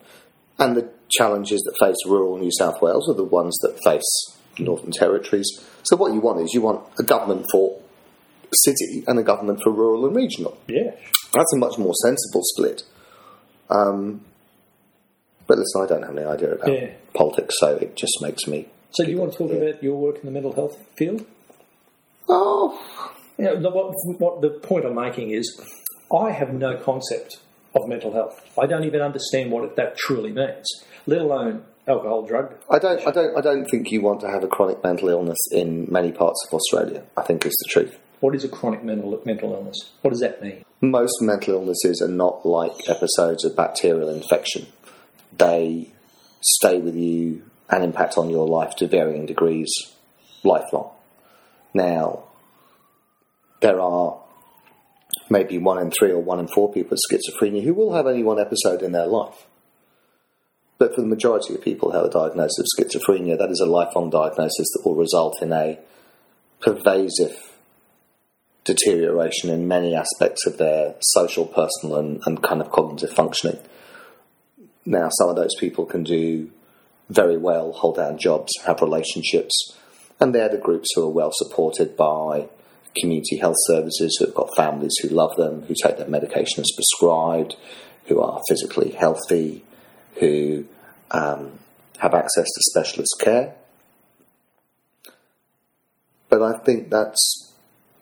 and 0.58 0.76
the 0.76 0.90
challenges 1.10 1.62
that 1.62 1.76
face 1.86 1.98
rural 2.06 2.38
New 2.38 2.52
South 2.52 2.82
Wales 2.82 3.10
are 3.10 3.16
the 3.16 3.24
ones 3.24 3.58
that 3.62 3.80
face 3.84 4.38
Northern 4.60 4.92
Territories. 4.92 5.48
So 5.84 5.96
what 5.96 6.14
you 6.14 6.20
want 6.20 6.42
is 6.42 6.54
you 6.54 6.62
want 6.62 6.86
a 7.00 7.04
government 7.04 7.46
for 7.52 7.80
city 8.54 9.04
and 9.08 9.18
a 9.20 9.24
government 9.24 9.60
for 9.64 9.72
rural 9.72 10.06
and 10.06 10.16
regional. 10.16 10.58
Yeah. 10.68 10.92
That's 11.34 11.54
a 11.54 11.58
much 11.58 11.78
more 11.78 11.94
sensible 12.04 12.42
split. 12.44 12.84
Um, 13.70 14.22
but 15.48 15.58
listen, 15.60 15.82
I 15.84 15.86
don't 15.88 16.04
have 16.04 16.18
any 16.18 16.26
idea 16.26 16.54
about 16.54 16.72
Yeah. 16.72 16.92
politics, 17.14 17.56
so 17.60 17.76
it 17.76 17.96
just 17.96 18.20
makes 18.22 18.48
me. 18.48 18.68
So, 18.92 19.04
do 19.06 19.12
you 19.12 19.18
want 19.18 19.34
to 19.34 19.38
talk 19.38 19.52
about 19.52 19.84
your 19.84 19.96
work 19.96 20.18
in 20.20 20.26
the 20.26 20.32
mental 20.32 20.54
health 20.54 20.78
field? 20.98 21.26
Oh, 22.28 22.80
You 23.40 23.46
know, 23.46 23.62
the, 23.62 23.70
what, 23.70 23.94
what 24.20 24.42
the 24.42 24.50
point 24.50 24.86
I'm 24.86 24.96
making 24.96 25.32
is, 25.32 25.60
I 26.14 26.32
have 26.32 26.54
no 26.54 26.76
concept 26.76 27.40
of 27.74 27.88
mental 27.88 28.12
health. 28.12 28.42
I 28.62 28.66
don't 28.66 28.84
even 28.84 29.02
understand 29.02 29.50
what 29.50 29.64
it, 29.64 29.76
that 29.78 29.98
truly 29.98 30.34
means, 30.34 30.68
let 31.08 31.22
alone 31.22 31.64
alcohol, 31.88 32.26
drug. 32.26 32.56
I 32.70 32.80
don't, 32.80 33.08
I 33.08 33.12
don't, 33.12 33.38
I 33.38 33.42
don't 33.42 33.66
think 33.66 33.92
you 33.92 34.02
want 34.02 34.20
to 34.22 34.30
have 34.30 34.44
a 34.44 34.48
chronic 34.48 34.84
mental 34.84 35.08
illness 35.08 35.38
in 35.52 35.88
many 35.90 36.12
parts 36.12 36.46
of 36.48 36.54
Australia. 36.54 37.04
I 37.16 37.22
think 37.22 37.46
is 37.46 37.56
the 37.64 37.70
truth. 37.70 37.98
What 38.20 38.36
is 38.36 38.44
a 38.44 38.50
chronic 38.50 38.84
mental 38.84 39.22
mental 39.24 39.54
illness? 39.54 39.92
What 40.02 40.12
does 40.12 40.20
that 40.20 40.42
mean? 40.42 40.66
Most 40.82 41.22
mental 41.22 41.54
illnesses 41.56 42.02
are 42.02 42.12
not 42.12 42.46
like 42.46 42.74
episodes 42.90 43.46
of 43.46 43.56
bacterial 43.56 44.10
infection. 44.10 44.68
They 45.38 45.94
stay 46.42 46.80
with 46.80 46.96
you 46.96 47.44
and 47.70 47.86
impact 47.86 48.18
on 48.18 48.30
your 48.30 48.48
life 48.48 48.76
to 48.78 48.88
varying 48.88 49.26
degrees 49.26 49.72
lifelong. 50.44 50.92
Now, 51.74 52.24
there 53.62 53.80
are 53.80 54.20
maybe 55.30 55.58
one 55.58 55.80
in 55.80 55.92
three 55.92 56.12
or 56.12 56.20
one 56.20 56.40
in 56.40 56.48
four 56.48 56.72
people 56.72 56.92
with 56.92 57.02
schizophrenia 57.10 57.64
who 57.64 57.74
will 57.74 57.94
have 57.94 58.06
only 58.06 58.24
one 58.24 58.40
episode 58.40 58.82
in 58.82 58.92
their 58.92 59.08
life. 59.08 59.46
But 60.78 60.96
for 60.96 61.02
the 61.02 61.08
majority 61.08 61.54
of 61.54 61.62
people 61.62 61.92
who 61.92 61.98
have 61.98 62.06
a 62.06 62.10
diagnosis 62.10 62.58
of 62.60 62.86
schizophrenia, 62.86 63.38
that 63.38 63.52
is 63.52 63.60
a 63.60 63.66
lifelong 63.66 64.10
diagnosis 64.10 64.68
that 64.74 64.84
will 64.86 64.96
result 64.96 65.42
in 65.42 65.52
a 65.52 65.78
pervasive 66.62 67.58
deterioration 68.64 69.50
in 69.50 69.68
many 69.68 69.96
aspects 69.96 70.46
of 70.46 70.58
their 70.58 70.96
social, 71.02 71.46
personal, 71.46 71.98
and, 71.98 72.22
and 72.26 72.42
kind 72.44 72.62
of 72.62 72.72
cognitive 72.72 73.12
functioning. 73.12 73.60
Now, 74.86 75.10
some 75.20 75.30
of 75.30 75.36
those 75.36 75.56
people 75.60 75.86
can 75.86 76.04
do 76.04 76.50
very 77.10 77.38
well, 77.38 77.74
hold 77.74 77.98
down 77.98 78.18
jobs, 78.18 78.52
have 78.66 78.82
relationships, 78.82 79.54
and 80.20 80.34
they're 80.34 80.50
the 80.50 80.58
groups 80.58 80.90
who 80.96 81.04
are 81.04 81.10
well 81.10 81.32
supported 81.34 81.98
by 81.98 82.48
community 82.98 83.38
health 83.38 83.58
services, 83.68 84.18
who 84.18 84.26
have 84.26 84.36
got 84.36 84.56
families 84.56 84.96
who 85.02 85.10
love 85.10 85.36
them, 85.38 85.64
who 85.64 85.76
take 85.82 85.98
their 85.98 86.08
medication 86.08 86.62
as 86.62 86.72
prescribed, 86.76 87.56
who 88.06 88.20
are 88.22 88.42
physically 88.48 88.92
healthy, 88.92 89.64
who 90.16 90.66
um, 91.12 91.60
have 91.98 92.14
access 92.14 92.46
to 92.46 92.62
specialist 92.72 93.16
care. 93.20 93.56
But 96.30 96.42
I 96.42 96.58
think 96.60 96.90
that's 96.90 97.54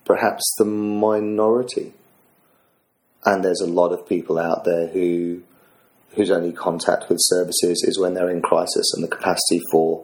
perhaps 0.06 0.44
the 0.58 0.66
minority. 0.66 1.94
And 3.26 3.44
there's 3.44 3.62
a 3.62 3.68
lot 3.68 3.92
of 3.92 4.08
people 4.08 4.38
out 4.38 4.64
there 4.64 4.88
who 4.88 5.44
whose 6.18 6.32
only 6.32 6.52
contact 6.52 7.10
with 7.10 7.20
services 7.22 7.86
is 7.88 8.00
when 8.00 8.16
they're 8.16 8.32
in 8.32 8.42
crisis, 8.42 8.92
and 8.96 9.04
the 9.04 9.08
capacity 9.08 9.62
for 9.72 10.04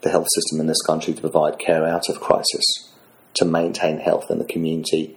the 0.00 0.10
health 0.10 0.26
system 0.34 0.60
in 0.60 0.66
this 0.66 0.82
country 0.82 1.14
to 1.14 1.20
provide 1.20 1.58
care 1.58 1.86
out 1.86 2.08
of 2.08 2.20
crisis, 2.20 2.92
to 3.36 3.44
maintain 3.44 3.98
health 3.98 4.30
in 4.30 4.38
the 4.38 4.44
community, 4.44 5.16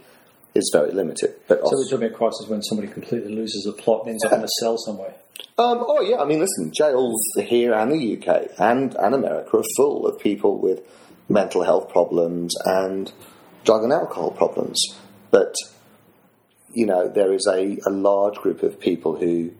is 0.55 0.69
very 0.73 0.91
limited. 0.91 1.36
But 1.47 1.60
So 1.63 1.71
we're 1.73 1.84
talking 1.86 2.08
about 2.08 2.17
crisis 2.17 2.47
when 2.47 2.62
somebody 2.63 2.88
completely 2.88 3.34
loses 3.34 3.63
the 3.63 3.73
plot 3.73 4.01
and 4.01 4.12
ends 4.12 4.25
up 4.25 4.34
in 4.34 4.43
a 4.43 4.47
cell 4.60 4.77
somewhere. 4.77 5.13
Um, 5.58 5.84
oh 5.88 6.01
yeah, 6.01 6.17
I 6.17 6.25
mean, 6.25 6.39
listen, 6.39 6.71
jails 6.73 7.19
here 7.38 7.73
and 7.73 7.91
the 7.91 8.17
UK 8.17 8.51
and, 8.58 8.95
and 8.95 9.15
America 9.15 9.58
are 9.58 9.63
full 9.77 10.08
of 10.08 10.19
people 10.19 10.58
with 10.58 10.82
mental 11.27 11.63
health 11.63 11.89
problems 11.89 12.55
and 12.65 13.12
drug 13.63 13.84
and 13.84 13.93
alcohol 13.93 14.32
problems. 14.32 14.82
But 15.32 15.53
you 16.73 16.86
know, 16.86 17.08
there 17.08 17.34
is 17.34 17.47
a, 17.47 17.77
a 17.86 17.89
large 17.89 18.36
group 18.36 18.63
of 18.63 18.79
people 18.79 19.15
who 19.17 19.51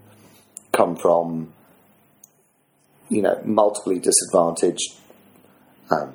come 0.72 0.96
from 0.96 1.54
you 3.10 3.22
know 3.22 3.42
multiply 3.44 3.98
disadvantaged 3.98 4.96
um, 5.92 6.14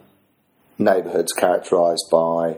neighbourhoods 0.79 1.33
characterised 1.33 2.05
by 2.11 2.57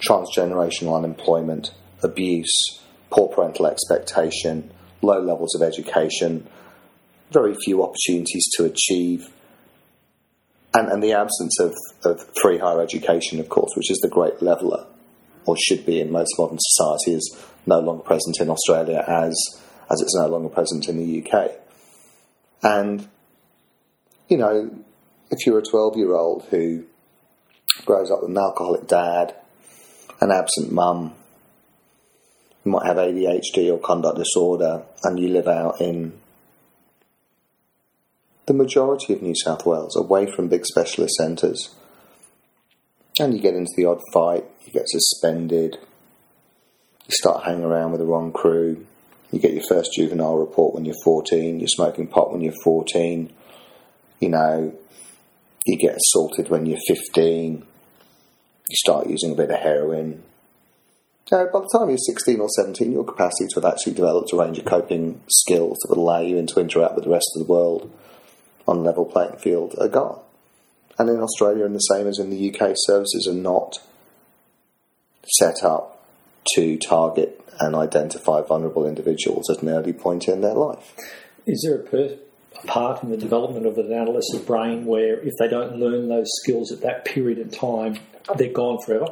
transgenerational 0.00 0.96
unemployment, 0.96 1.72
abuse, 2.02 2.80
poor 3.10 3.28
parental 3.28 3.66
expectation, 3.66 4.70
low 5.02 5.20
levels 5.20 5.54
of 5.54 5.62
education, 5.62 6.46
very 7.30 7.54
few 7.64 7.82
opportunities 7.82 8.46
to 8.56 8.64
achieve, 8.64 9.28
and, 10.74 10.88
and 10.88 11.02
the 11.02 11.12
absence 11.12 11.58
of, 11.60 11.74
of 12.04 12.20
free 12.40 12.58
higher 12.58 12.80
education, 12.80 13.40
of 13.40 13.48
course, 13.48 13.72
which 13.74 13.90
is 13.90 13.98
the 13.98 14.08
great 14.08 14.40
leveller, 14.42 14.86
or 15.46 15.56
should 15.56 15.84
be 15.86 16.00
in 16.00 16.12
most 16.12 16.32
modern 16.38 16.58
society, 16.60 17.12
is 17.12 17.36
no 17.66 17.80
longer 17.80 18.02
present 18.02 18.40
in 18.40 18.50
Australia 18.50 19.04
as, 19.06 19.34
as 19.90 20.00
it's 20.00 20.14
no 20.16 20.28
longer 20.28 20.48
present 20.48 20.88
in 20.88 20.98
the 20.98 21.26
UK. 21.26 21.52
And, 22.62 23.08
you 24.28 24.36
know, 24.36 24.70
if 25.30 25.46
you're 25.46 25.58
a 25.58 25.62
12 25.62 25.96
year 25.96 26.14
old 26.14 26.44
who 26.50 26.84
grows 27.84 28.10
up 28.10 28.22
with 28.22 28.30
an 28.30 28.38
alcoholic 28.38 28.86
dad, 28.86 29.34
an 30.20 30.30
absent 30.30 30.72
mum, 30.72 31.14
you 32.64 32.72
might 32.72 32.86
have 32.86 32.96
ADHD 32.96 33.72
or 33.72 33.78
conduct 33.78 34.18
disorder, 34.18 34.82
and 35.04 35.18
you 35.18 35.28
live 35.28 35.48
out 35.48 35.80
in 35.80 36.18
the 38.46 38.54
majority 38.54 39.12
of 39.12 39.22
New 39.22 39.34
South 39.34 39.64
Wales, 39.64 39.96
away 39.96 40.30
from 40.30 40.48
big 40.48 40.66
specialist 40.66 41.14
centres, 41.14 41.74
and 43.18 43.34
you 43.34 43.40
get 43.40 43.54
into 43.54 43.72
the 43.76 43.84
odd 43.84 44.00
fight, 44.12 44.44
you 44.64 44.72
get 44.72 44.88
suspended, 44.88 45.78
you 47.06 47.10
start 47.10 47.44
hanging 47.44 47.64
around 47.64 47.92
with 47.92 48.00
the 48.00 48.06
wrong 48.06 48.32
crew, 48.32 48.86
you 49.30 49.38
get 49.38 49.52
your 49.52 49.64
first 49.68 49.92
juvenile 49.94 50.38
report 50.38 50.74
when 50.74 50.84
you're 50.84 50.94
14, 51.04 51.60
you're 51.60 51.68
smoking 51.68 52.06
pot 52.06 52.32
when 52.32 52.40
you're 52.40 52.54
14, 52.64 53.32
you 54.20 54.28
know, 54.28 54.74
you 55.66 55.76
get 55.76 55.96
assaulted 55.96 56.48
when 56.48 56.66
you're 56.66 56.78
15, 56.86 57.64
you 58.68 58.76
start 58.76 59.08
using 59.08 59.32
a 59.32 59.34
bit 59.34 59.50
of 59.50 59.60
heroin. 59.60 60.22
By 61.30 61.44
the 61.44 61.68
time 61.72 61.88
you're 61.90 61.98
16 61.98 62.40
or 62.40 62.48
17, 62.48 62.90
your 62.90 63.04
capacity 63.04 63.48
to 63.48 63.60
have 63.60 63.72
actually 63.72 63.92
developed 63.92 64.32
a 64.32 64.36
range 64.36 64.58
of 64.58 64.64
coping 64.64 65.20
skills 65.28 65.76
that 65.78 65.90
would 65.90 65.98
allow 65.98 66.20
you 66.20 66.44
to 66.44 66.60
interact 66.60 66.94
with 66.94 67.04
the 67.04 67.10
rest 67.10 67.30
of 67.36 67.46
the 67.46 67.52
world 67.52 67.92
on 68.66 68.78
a 68.78 68.80
level 68.80 69.04
playing 69.04 69.36
field 69.36 69.74
are 69.78 69.88
gone. 69.88 70.20
And 70.98 71.08
in 71.08 71.20
Australia, 71.20 71.64
and 71.64 71.74
the 71.74 71.80
same 71.80 72.06
as 72.06 72.18
in 72.18 72.30
the 72.30 72.50
UK, 72.50 72.72
services 72.74 73.28
are 73.30 73.34
not 73.34 73.78
set 75.24 75.62
up 75.62 76.06
to 76.54 76.78
target 76.78 77.40
and 77.60 77.74
identify 77.74 78.40
vulnerable 78.40 78.86
individuals 78.86 79.50
at 79.50 79.62
an 79.62 79.68
early 79.68 79.92
point 79.92 80.28
in 80.28 80.40
their 80.40 80.54
life. 80.54 80.94
Is 81.46 81.62
there 81.66 81.80
a, 81.80 81.82
per- 81.82 82.18
part 82.66 83.02
in 83.02 83.10
the 83.10 83.16
development 83.16 83.66
of 83.66 83.78
an 83.78 83.92
adolescent 83.92 84.46
brain 84.46 84.84
where 84.84 85.18
if 85.20 85.32
they 85.38 85.48
don't 85.48 85.76
learn 85.76 86.08
those 86.08 86.28
skills 86.42 86.72
at 86.72 86.80
that 86.82 87.04
period 87.04 87.38
in 87.38 87.50
time, 87.50 87.98
they're 88.36 88.52
gone 88.52 88.78
forever? 88.84 89.06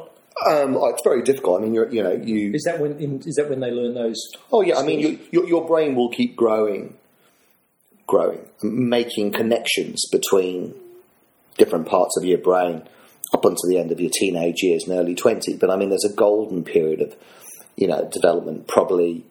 Um, 0.45 0.77
oh, 0.77 0.89
it's 0.89 1.01
very 1.03 1.23
difficult. 1.23 1.61
I 1.61 1.63
mean, 1.63 1.73
you're, 1.73 1.89
you 1.89 2.03
know, 2.03 2.11
you. 2.11 2.51
Is 2.53 2.63
that 2.65 2.79
when 2.79 2.99
in, 2.99 3.21
is 3.25 3.35
that 3.35 3.49
when 3.49 3.59
they 3.59 3.71
learn 3.71 3.95
those? 3.95 4.21
Oh 4.53 4.61
yeah, 4.61 4.77
I 4.77 4.83
mean, 4.83 4.99
you, 4.99 5.19
your, 5.31 5.47
your 5.47 5.67
brain 5.67 5.95
will 5.95 6.09
keep 6.09 6.35
growing, 6.35 6.95
growing, 8.05 8.45
making 8.61 9.31
connections 9.31 10.07
between 10.11 10.75
different 11.57 11.87
parts 11.87 12.15
of 12.17 12.23
your 12.23 12.37
brain 12.37 12.83
up 13.33 13.45
until 13.45 13.67
the 13.67 13.79
end 13.79 13.91
of 13.91 13.99
your 13.99 14.11
teenage 14.13 14.61
years 14.61 14.83
and 14.87 14.97
early 14.97 15.15
twenties. 15.15 15.57
But 15.57 15.71
I 15.71 15.75
mean, 15.75 15.89
there's 15.89 16.05
a 16.05 16.13
golden 16.13 16.63
period 16.63 17.01
of, 17.01 17.15
you 17.75 17.87
know, 17.87 18.07
development, 18.11 18.67
probably, 18.67 19.25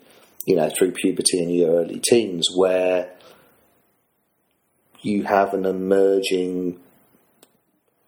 you 0.45 0.57
know, 0.57 0.71
through 0.77 0.91
puberty 0.91 1.39
and 1.39 1.55
your 1.55 1.83
early 1.83 2.01
teens, 2.01 2.49
where 2.57 3.11
you 5.03 5.25
have 5.25 5.55
an 5.55 5.65
emerging. 5.65 6.81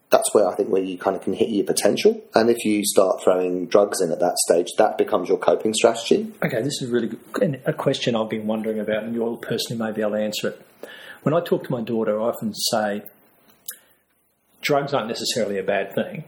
That's 0.09 0.33
where 0.33 0.47
I 0.47 0.55
think 0.55 0.69
where 0.69 0.81
you 0.81 0.97
kind 0.97 1.15
of 1.15 1.21
can 1.21 1.33
hit 1.33 1.49
your 1.49 1.65
potential, 1.65 2.21
and 2.33 2.49
if 2.49 2.65
you 2.65 2.83
start 2.83 3.21
throwing 3.23 3.67
drugs 3.67 4.01
in 4.01 4.11
at 4.11 4.19
that 4.19 4.37
stage, 4.39 4.67
that 4.77 4.97
becomes 4.97 5.29
your 5.29 5.37
coping 5.37 5.73
strategy. 5.73 6.31
Okay, 6.43 6.61
this 6.61 6.81
is 6.81 6.89
really 6.89 7.15
good. 7.31 7.61
a 7.65 7.73
question 7.73 8.15
I've 8.15 8.29
been 8.29 8.47
wondering 8.47 8.79
about, 8.79 9.03
and 9.03 9.13
you'll 9.13 9.37
personally 9.37 9.83
may 9.83 9.91
be 9.91 10.01
able 10.01 10.11
to 10.11 10.23
answer 10.23 10.49
it. 10.49 10.65
When 11.21 11.35
I 11.35 11.41
talk 11.41 11.65
to 11.65 11.71
my 11.71 11.81
daughter, 11.81 12.19
I 12.19 12.23
often 12.23 12.53
say 12.55 13.03
drugs 14.61 14.93
aren't 14.93 15.07
necessarily 15.07 15.57
a 15.57 15.63
bad 15.63 15.93
thing, 15.93 16.23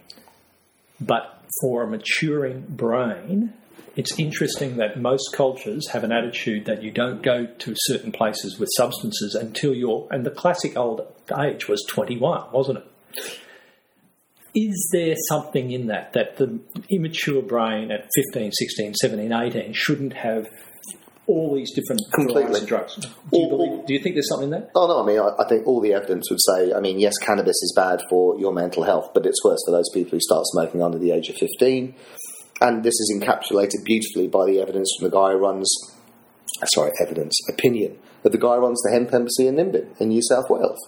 but 1.00 1.44
for 1.62 1.84
a 1.84 1.88
maturing 1.88 2.66
brain, 2.70 3.54
it's 3.96 4.18
interesting 4.20 4.78
that 4.78 5.00
most 5.00 5.34
cultures 5.34 5.90
have 5.90 6.04
an 6.04 6.12
attitude 6.12 6.66
that 6.66 6.82
you 6.82 6.92
don't 6.92 7.22
go 7.22 7.46
to 7.46 7.74
certain 7.76 8.12
places 8.12 8.58
with 8.60 8.70
substances 8.78 9.36
until 9.36 9.74
you're, 9.74 10.08
and 10.12 10.26
the 10.26 10.32
classic 10.32 10.78
old 10.78 11.02
age 11.40 11.68
was 11.68 11.84
21, 11.90 12.52
wasn't 12.52 12.80
it? 12.80 12.86
Is 14.54 14.90
there 14.92 15.16
something 15.30 15.72
in 15.72 15.88
that, 15.88 16.14
that 16.14 16.38
the 16.38 16.60
immature 16.90 17.42
brain 17.42 17.92
at 17.92 18.10
15, 18.34 18.52
16, 18.52 18.96
17, 18.96 19.32
18 19.32 19.74
shouldn't 19.74 20.14
have 20.14 20.48
all 21.28 21.56
these 21.56 21.72
different 21.74 22.02
Completely. 22.14 22.60
of 22.60 22.68
drugs? 22.68 22.96
Do 22.96 23.08
you, 23.08 23.14
All- 23.32 23.50
believe, 23.50 23.86
do 23.86 23.94
you 23.94 24.00
think 24.00 24.16
there's 24.16 24.28
something 24.30 24.50
there? 24.50 24.62
that? 24.62 24.72
Oh 24.76 24.88
no, 24.88 25.04
I 25.04 25.06
mean, 25.06 25.20
I, 25.20 25.42
I 25.42 25.48
think 25.48 25.66
all 25.68 25.80
the 25.80 25.94
evidence 25.94 26.30
would 26.30 26.42
say, 26.42 26.74
I 26.74 26.82
mean, 26.82 27.00
yes, 27.00 27.18
cannabis 27.18 27.56
is 27.62 27.74
bad 27.76 28.02
for 28.10 28.38
your 28.40 28.52
mental 28.54 28.84
health, 28.84 29.12
but 29.14 29.26
it's 29.26 29.42
worse 29.44 29.60
for 29.66 29.72
those 29.72 29.90
people 29.94 30.12
who 30.12 30.20
start 30.20 30.44
smoking 30.48 30.82
under 30.84 30.98
the 30.98 31.12
age 31.12 31.30
of 31.30 31.36
15, 31.38 31.96
and 32.62 32.84
this 32.84 32.94
is 32.94 33.14
encapsulated 33.16 33.84
beautifully 33.84 34.28
by 34.28 34.46
the 34.46 34.62
evidence 34.62 34.96
from 34.98 35.10
the 35.10 35.16
guy 35.16 35.32
who 35.32 35.38
runs, 35.38 35.70
uh, 36.62 36.66
sorry, 36.68 36.92
evidence, 37.02 37.36
opinion, 37.50 37.98
that 38.24 38.32
the 38.32 38.38
guy 38.38 38.56
who 38.56 38.62
runs 38.62 38.82
the 38.84 38.92
hemp 38.92 39.14
embassy 39.14 39.48
in 39.48 39.56
Nimbin 39.56 40.00
in 40.00 40.10
New 40.10 40.22
South 40.22 40.50
Wales. 40.50 40.80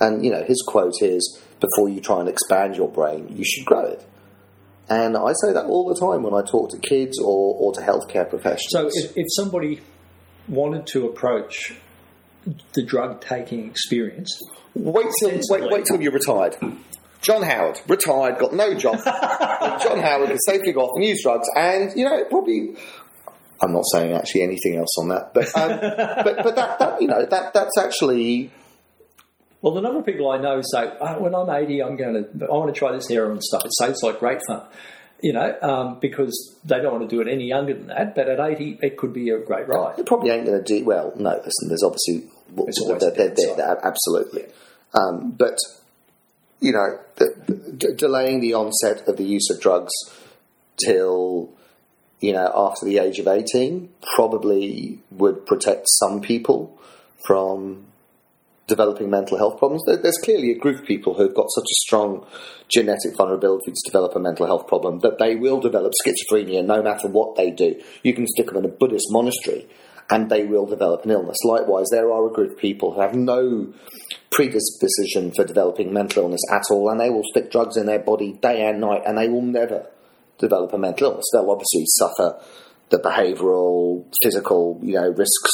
And, 0.00 0.24
you 0.24 0.30
know, 0.30 0.42
his 0.42 0.62
quote 0.66 1.00
is, 1.00 1.40
before 1.60 1.88
you 1.88 2.00
try 2.00 2.20
and 2.20 2.28
expand 2.28 2.76
your 2.76 2.88
brain, 2.88 3.28
you 3.36 3.44
should 3.44 3.64
grow 3.64 3.84
it. 3.84 4.04
And 4.88 5.16
I 5.16 5.32
say 5.44 5.52
that 5.52 5.66
all 5.66 5.86
the 5.86 5.94
time 5.94 6.24
when 6.24 6.34
I 6.34 6.44
talk 6.44 6.70
to 6.70 6.78
kids 6.78 7.18
or, 7.20 7.54
or 7.54 7.72
to 7.74 7.80
healthcare 7.80 8.28
professionals. 8.28 8.70
So 8.70 8.90
if, 8.92 9.16
if 9.16 9.26
somebody 9.36 9.82
wanted 10.48 10.86
to 10.88 11.06
approach 11.06 11.74
the 12.72 12.82
drug 12.82 13.20
taking 13.20 13.68
experience, 13.68 14.36
wait 14.74 15.06
till 15.20 15.38
wait, 15.48 15.70
wait 15.70 15.84
till 15.84 16.00
you're 16.00 16.12
retired. 16.12 16.56
John 17.22 17.42
Howard, 17.42 17.80
retired, 17.86 18.38
got 18.38 18.52
no 18.54 18.74
job. 18.74 18.98
John 19.04 20.00
Howard 20.00 20.30
has 20.30 20.40
safely 20.46 20.72
got 20.72 20.84
off 20.84 20.96
and 20.96 21.18
drugs, 21.22 21.48
and 21.56 21.92
you 21.96 22.04
know 22.04 22.24
probably. 22.24 22.76
I'm 23.62 23.74
not 23.74 23.84
saying 23.92 24.12
actually 24.14 24.42
anything 24.42 24.76
else 24.76 24.96
on 24.98 25.08
that, 25.08 25.34
but 25.34 25.54
um, 25.54 25.68
but 26.24 26.42
but 26.42 26.56
that, 26.56 26.78
that 26.78 27.02
you 27.02 27.08
know 27.08 27.26
that 27.26 27.52
that's 27.52 27.76
actually 27.76 28.50
well, 29.60 29.74
the 29.74 29.82
number 29.82 29.98
of 29.98 30.06
people 30.06 30.30
I 30.30 30.38
know 30.38 30.62
say, 30.62 30.90
oh, 31.00 31.18
when 31.20 31.34
I'm 31.34 31.50
80, 31.50 31.82
I'm 31.82 31.96
going 31.96 32.14
to, 32.14 32.46
I 32.46 32.50
want 32.52 32.74
to 32.74 32.78
try 32.78 32.92
this 32.92 33.06
heroin 33.08 33.42
stuff. 33.42 33.62
It 33.66 33.72
sounds 33.78 34.02
like 34.02 34.18
great 34.18 34.38
fun, 34.46 34.62
you 35.20 35.34
know, 35.34 35.54
um, 35.60 35.98
because 36.00 36.56
they 36.64 36.80
don't 36.80 36.92
want 36.98 37.10
to 37.10 37.14
do 37.14 37.20
it 37.20 37.30
any 37.30 37.44
younger 37.48 37.74
than 37.74 37.88
that. 37.88 38.14
But 38.14 38.30
at 38.30 38.40
80, 38.40 38.78
it 38.80 38.96
could 38.96 39.12
be 39.12 39.28
a 39.28 39.38
great 39.38 39.68
ride. 39.68 39.98
it 39.98 40.06
probably 40.06 40.30
ain't 40.30 40.46
going 40.46 40.64
to 40.64 40.64
do 40.64 40.82
well. 40.86 41.12
No, 41.16 41.32
listen, 41.32 41.68
there's 41.68 41.82
obviously 41.82 42.30
There's 42.56 42.78
always 42.78 43.00
they're, 43.02 43.10
a 43.10 43.14
they're, 43.14 43.34
they're- 43.34 43.56
they're- 43.56 43.80
absolutely, 43.84 44.46
um, 44.94 45.32
but 45.32 45.58
you 46.60 46.72
know, 46.72 46.98
the, 47.16 47.74
d- 47.76 47.94
delaying 47.96 48.40
the 48.40 48.54
onset 48.54 49.06
of 49.08 49.16
the 49.16 49.24
use 49.24 49.48
of 49.50 49.60
drugs 49.60 49.92
till 50.84 51.50
you 52.20 52.32
know 52.32 52.50
after 52.54 52.86
the 52.86 52.98
age 52.98 53.18
of 53.18 53.26
18 53.26 53.88
probably 54.14 54.98
would 55.10 55.46
protect 55.46 55.86
some 55.88 56.20
people 56.20 56.78
from 57.26 57.86
developing 58.66 59.10
mental 59.10 59.36
health 59.36 59.58
problems. 59.58 59.82
There's 59.84 60.18
clearly 60.22 60.52
a 60.52 60.58
group 60.58 60.80
of 60.80 60.86
people 60.86 61.14
who've 61.14 61.34
got 61.34 61.50
such 61.50 61.64
a 61.64 61.80
strong 61.86 62.24
genetic 62.68 63.16
vulnerability 63.16 63.72
to 63.72 63.90
develop 63.90 64.14
a 64.14 64.20
mental 64.20 64.46
health 64.46 64.68
problem 64.68 65.00
that 65.00 65.18
they 65.18 65.34
will 65.34 65.60
develop 65.60 65.92
schizophrenia 66.06 66.64
no 66.64 66.80
matter 66.80 67.08
what 67.08 67.34
they 67.34 67.50
do. 67.50 67.80
You 68.04 68.14
can 68.14 68.26
stick 68.28 68.46
them 68.46 68.58
in 68.58 68.64
a 68.64 68.68
Buddhist 68.68 69.06
monastery 69.10 69.66
and 70.10 70.28
they 70.28 70.44
will 70.44 70.66
develop 70.66 71.04
an 71.04 71.10
illness. 71.10 71.36
Likewise, 71.44 71.86
there 71.90 72.10
are 72.10 72.26
a 72.26 72.32
group 72.32 72.52
of 72.52 72.58
people 72.58 72.92
who 72.92 73.00
have 73.00 73.14
no 73.14 73.72
predisposition 74.30 75.32
for 75.32 75.44
developing 75.44 75.92
mental 75.92 76.24
illness 76.24 76.40
at 76.50 76.62
all 76.70 76.88
and 76.90 77.00
they 77.00 77.10
will 77.10 77.24
stick 77.30 77.50
drugs 77.50 77.76
in 77.76 77.86
their 77.86 77.98
body 77.98 78.32
day 78.34 78.66
and 78.66 78.80
night 78.80 79.02
and 79.06 79.18
they 79.18 79.28
will 79.28 79.42
never 79.42 79.86
develop 80.38 80.72
a 80.72 80.78
mental 80.78 81.10
illness. 81.10 81.26
They'll 81.32 81.50
obviously 81.50 81.84
suffer 81.86 82.40
the 82.90 82.98
behavioural, 82.98 84.04
physical, 84.22 84.80
you 84.82 84.94
know, 84.94 85.10
risks, 85.10 85.50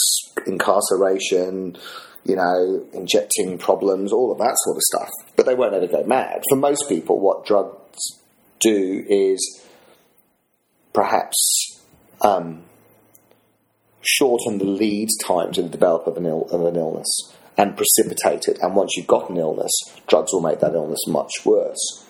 incarceration, 0.47 1.77
you 2.25 2.37
know, 2.37 2.85
injecting 2.93 3.59
problems, 3.59 4.13
all 4.13 4.33
of 4.33 4.39
that 4.39 4.57
sort 4.65 4.77
of 4.77 4.83
stuff. 4.83 5.11
But 5.37 5.47
they 5.47 5.55
won't 5.55 5.75
ever 5.75 5.87
go 5.87 6.05
mad. 6.05 6.43
For 6.49 6.57
most 6.57 6.89
people, 6.89 7.21
what 7.21 7.47
drugs 7.47 8.23
do 8.61 9.05
is 9.09 9.63
perhaps 10.93 11.81
um, 12.23 12.63
shorten 14.07 14.59
the 14.59 14.65
lead 14.65 15.09
time 15.25 15.53
to 15.53 15.63
the 15.63 15.69
development 15.69 16.17
of 16.17 16.25
an, 16.25 16.31
Ill- 16.31 16.49
of 16.51 16.65
an 16.65 16.77
illness 16.77 17.33
and 17.59 17.77
precipitate 17.77 18.49
it. 18.49 18.59
And 18.63 18.75
once 18.77 18.93
you've 18.97 19.07
got 19.07 19.31
an 19.31 19.37
illness, 19.37 19.73
drugs 20.07 20.33
will 20.33 20.43
make 20.43 20.61
that 20.61 20.75
illness 20.75 21.01
much 21.09 21.33
worse. 21.45 22.05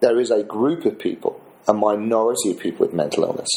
There 0.00 0.18
is 0.20 0.30
a 0.30 0.42
group 0.42 0.84
of 0.84 0.98
people, 0.98 1.40
a 1.66 1.74
minority 1.74 2.50
of 2.50 2.58
people 2.58 2.86
with 2.86 2.94
mental 2.94 3.24
illness, 3.24 3.48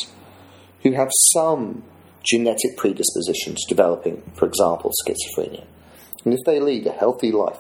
who 0.83 0.93
have 0.93 1.09
some 1.33 1.83
genetic 2.23 2.77
predisposition 2.77 3.55
to 3.55 3.65
developing, 3.67 4.21
for 4.35 4.45
example, 4.45 4.91
schizophrenia. 5.05 5.65
And 6.25 6.33
if 6.33 6.39
they 6.45 6.59
lead 6.59 6.85
a 6.87 6.91
healthy 6.91 7.31
life 7.31 7.59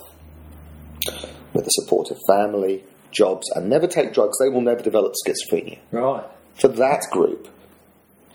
with 1.53 1.65
a 1.65 1.71
supportive 1.71 2.17
family, 2.27 2.83
jobs, 3.11 3.49
and 3.55 3.69
never 3.69 3.87
take 3.87 4.13
drugs, 4.13 4.37
they 4.39 4.49
will 4.49 4.61
never 4.61 4.81
develop 4.81 5.13
schizophrenia. 5.25 5.79
Right. 5.91 6.25
For 6.55 6.67
that 6.67 7.03
group, 7.11 7.47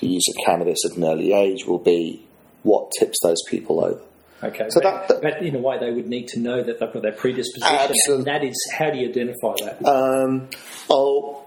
the 0.04 0.12
use 0.12 0.24
of 0.28 0.34
cannabis 0.46 0.78
at 0.90 0.96
an 0.96 1.04
early 1.04 1.32
age 1.32 1.66
will 1.66 1.78
be 1.78 2.24
what 2.62 2.90
tips 2.98 3.18
those 3.22 3.42
people 3.48 3.84
over. 3.84 4.00
Okay. 4.42 4.66
So 4.68 4.80
but, 4.82 5.08
that- 5.08 5.22
but 5.22 5.42
in 5.42 5.54
a 5.56 5.58
way, 5.58 5.78
they 5.78 5.90
would 5.90 6.06
need 6.08 6.28
to 6.28 6.40
know 6.40 6.62
that 6.62 6.78
they've 6.78 6.92
got 6.92 7.02
that 7.02 7.16
predisposition. 7.16 7.76
Absolutely. 7.76 8.14
And 8.16 8.24
that 8.26 8.44
is, 8.44 8.56
how 8.76 8.90
do 8.90 8.98
you 8.98 9.08
identify 9.08 9.54
that? 9.64 9.84
Um, 9.86 10.48
oh, 10.90 11.44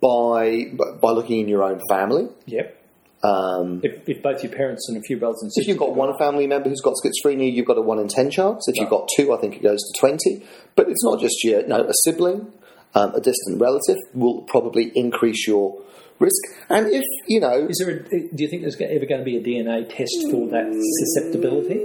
by 0.00 0.64
by 1.00 1.10
looking 1.10 1.40
in 1.40 1.48
your 1.48 1.62
own 1.64 1.80
family. 1.88 2.28
yep. 2.46 2.74
Um, 3.20 3.80
If, 3.82 4.08
if 4.08 4.22
both 4.22 4.44
your 4.44 4.52
parents 4.52 4.88
and 4.88 4.96
a 4.96 5.00
few 5.00 5.16
brothers 5.16 5.42
and 5.42 5.50
sisters. 5.50 5.64
if 5.64 5.68
you've 5.68 5.78
got 5.78 5.96
one 5.96 6.16
family 6.18 6.46
member 6.46 6.68
who's 6.68 6.80
got 6.80 6.94
schizophrenia, 7.02 7.52
you've 7.52 7.66
got 7.66 7.76
a 7.76 7.82
one 7.82 7.98
in 7.98 8.06
ten 8.06 8.30
chance. 8.30 8.68
If 8.68 8.76
you've 8.76 8.88
got 8.90 9.08
two, 9.16 9.32
I 9.34 9.40
think 9.40 9.56
it 9.56 9.62
goes 9.62 9.80
to 9.80 10.00
twenty. 10.00 10.46
But 10.76 10.88
it's 10.88 11.02
not 11.02 11.20
just 11.20 11.42
your 11.42 11.66
no 11.66 11.82
a 11.82 11.92
sibling, 12.04 12.52
um, 12.94 13.14
a 13.16 13.20
distant 13.20 13.60
relative 13.60 13.96
will 14.14 14.42
probably 14.42 14.92
increase 14.94 15.48
your 15.48 15.82
risk. 16.18 16.42
And 16.68 16.86
if 16.88 17.04
you 17.26 17.40
know, 17.40 17.66
Is 17.68 17.78
there 17.84 17.90
a, 17.96 18.02
do 18.08 18.42
you 18.42 18.48
think 18.48 18.62
there's 18.62 18.80
ever 18.80 19.06
going 19.06 19.20
to 19.20 19.24
be 19.24 19.36
a 19.36 19.42
DNA 19.42 19.88
test 19.88 20.14
for 20.30 20.48
that 20.48 20.68
susceptibility? 21.00 21.76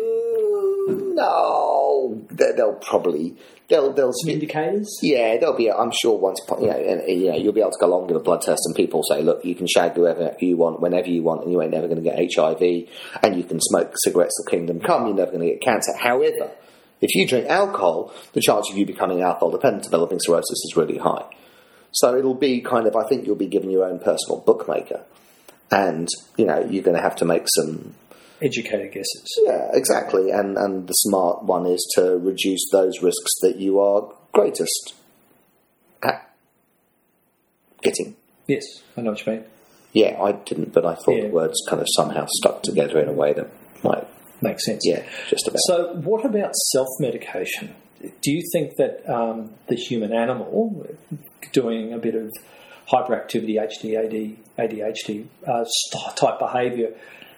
Mm, 0.90 1.16
no, 1.16 2.22
they- 2.32 2.52
they'll 2.58 2.74
probably 2.76 3.36
they'll 3.70 3.94
they'll 3.94 4.12
Some 4.14 4.32
indicators? 4.32 5.00
Yeah, 5.02 5.38
there'll 5.38 5.56
be. 5.56 5.72
I'm 5.72 5.92
sure 6.02 6.18
once 6.18 6.40
you 6.60 6.68
know, 6.68 6.74
and, 6.74 7.02
and, 7.02 7.22
you 7.22 7.32
know, 7.32 7.38
you'll 7.38 7.54
be 7.54 7.62
able 7.62 7.72
to 7.72 7.78
go 7.80 7.88
along 7.88 8.08
with 8.08 8.18
a 8.18 8.20
blood 8.20 8.42
test, 8.42 8.62
and 8.66 8.76
people 8.76 9.02
say, 9.04 9.22
look, 9.22 9.44
you 9.46 9.56
can 9.56 9.68
shag 9.68 9.94
whoever 9.94 10.36
you 10.40 10.58
want, 10.58 10.82
whenever 10.82 11.08
you 11.10 11.24
want, 11.24 11.44
and 11.44 11.52
you 11.52 11.62
ain't 11.62 11.72
never 11.72 11.88
going 11.88 12.04
to 12.04 12.10
get 12.10 12.18
HIV, 12.36 12.62
and 13.24 13.38
you 13.38 13.44
can 13.44 13.60
smoke 13.62 13.94
cigarettes 14.04 14.36
till 14.38 14.52
kingdom 14.52 14.80
come. 14.82 15.08
You're 15.08 15.16
never 15.16 15.32
going 15.32 15.44
to 15.48 15.52
get 15.54 15.62
cancer. 15.62 15.94
However, 15.98 16.52
if 17.02 17.16
you 17.16 17.28
drink 17.28 17.48
alcohol, 17.48 18.14
the 18.34 18.42
chance 18.42 18.70
of 18.70 18.78
you 18.78 18.86
becoming 18.86 19.22
alcohol 19.22 19.52
dependent, 19.52 19.84
developing 19.84 20.20
cirrhosis, 20.20 20.52
is 20.52 20.74
really 20.76 20.98
high. 20.98 21.26
So 21.94 22.18
it'll 22.18 22.34
be 22.36 22.62
kind 22.62 22.88
of. 22.88 22.96
I 22.96 23.08
think 23.08 23.26
you'll 23.26 23.36
be 23.36 23.48
given 23.48 23.70
your 23.70 23.86
own 23.86 24.00
personal 24.00 24.40
bookmaker, 24.46 25.02
and 25.72 26.08
you 26.38 26.46
know, 26.46 26.60
you're 26.70 26.84
going 26.84 26.98
to 26.98 27.02
have 27.04 27.16
to 27.18 27.26
make 27.26 27.44
some 27.56 27.96
Educated 28.42 28.92
guesses. 28.92 29.26
yeah, 29.46 29.70
exactly. 29.74 30.30
And 30.32 30.58
and 30.58 30.88
the 30.88 30.94
smart 30.94 31.44
one 31.44 31.66
is 31.66 31.86
to 31.96 32.18
reduce 32.18 32.68
those 32.72 33.02
risks 33.02 33.32
that 33.42 33.58
you 33.58 33.80
are 33.80 34.12
greatest 34.34 34.96
at 36.02 36.30
getting. 37.82 38.16
Yes, 38.48 38.64
I 38.98 39.02
know 39.02 39.12
what 39.12 39.26
you 39.26 39.34
mean. 39.34 39.44
Yeah, 39.94 40.22
I 40.22 40.32
didn't, 40.34 40.74
but 40.74 40.86
I 40.86 40.96
thought 40.96 41.16
Yeah. 41.16 41.28
the 41.28 41.30
words 41.30 41.62
kind 41.70 41.82
of 41.82 41.88
somehow 41.96 42.26
stuck 42.28 42.64
together 42.64 43.00
in 43.00 43.08
a 43.08 43.14
way 43.14 43.34
that 43.34 43.50
might. 43.84 44.08
Makes 44.42 44.66
sense. 44.66 44.82
Yeah, 44.86 45.04
just 45.30 45.48
about. 45.48 45.60
So, 45.68 45.94
what 46.04 46.26
about 46.26 46.54
self 46.72 46.88
medication? 47.00 47.76
Do 48.02 48.32
you 48.32 48.42
think 48.52 48.76
that 48.78 49.08
um, 49.10 49.52
the 49.68 49.76
human 49.76 50.12
animal 50.12 50.86
doing 51.52 51.94
a 51.94 51.98
bit 51.98 52.16
of 52.16 52.30
hyperactivity, 52.92 53.56
HD, 53.56 53.98
AD, 54.58 54.70
ADHD 54.70 55.26
uh, 55.48 55.66
type 56.16 56.40
behaviour 56.40 56.94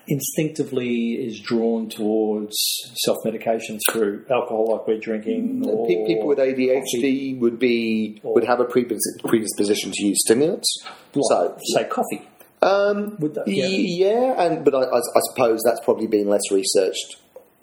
instinctively 0.08 1.14
is 1.14 1.40
drawn 1.40 1.90
towards 1.90 2.56
self 3.04 3.18
medication 3.26 3.80
through 3.92 4.26
alcohol, 4.30 4.72
like 4.72 4.88
we're 4.88 5.00
drinking? 5.00 5.64
Or 5.68 5.88
People 5.88 6.28
with 6.28 6.38
ADHD 6.38 7.40
would 7.40 7.60
be 7.60 8.20
would 8.24 8.44
have 8.46 8.60
a 8.60 8.66
predisposition 8.66 9.92
to 9.92 10.06
use 10.06 10.20
stimulants. 10.26 10.68
like, 11.16 11.24
So 11.24 11.58
say, 11.74 11.84
coffee. 11.86 12.28
Um, 12.62 13.18
Would 13.20 13.36
that- 13.36 13.48
yeah. 13.48 13.68
yeah. 13.68 14.42
and 14.44 14.66
but 14.66 14.74
I, 14.74 14.80
I, 14.80 14.98
I 14.98 15.20
suppose 15.32 15.62
that's 15.64 15.82
probably 15.82 16.08
been 16.08 16.28
less 16.28 16.42
researched, 16.52 17.18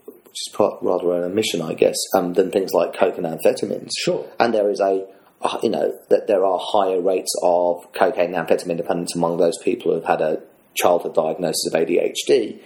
which 0.07 0.17
is 0.47 0.51
part, 0.53 0.79
rather 0.83 1.13
an 1.15 1.25
omission, 1.25 1.61
I 1.61 1.75
guess, 1.75 1.97
um, 2.17 2.35
than 2.35 2.51
things 2.53 2.71
like 2.73 2.95
coke 2.95 3.19
and 3.19 3.27
amphetamines. 3.27 3.91
Sure. 3.99 4.25
And 4.39 4.55
there 4.55 4.71
is 4.71 4.81
a, 4.81 5.05
Uh, 5.43 5.59
you 5.63 5.71
know, 5.71 5.99
that 6.09 6.29
there 6.29 6.45
are 6.45 6.59
higher 6.63 7.01
rates 7.01 7.33
of 7.43 7.93
cocaine 7.93 8.35
and 8.35 8.49
amphetamine 8.49 8.77
dependence 8.77 9.15
among 9.17 9.39
those 9.39 9.59
people 9.59 9.91
who 9.91 10.01
have 10.01 10.05
had 10.05 10.21
a 10.21 10.41
childhood 10.75 11.15
diagnosis 11.15 11.67
of 11.67 11.73
ADHD. 11.73 12.61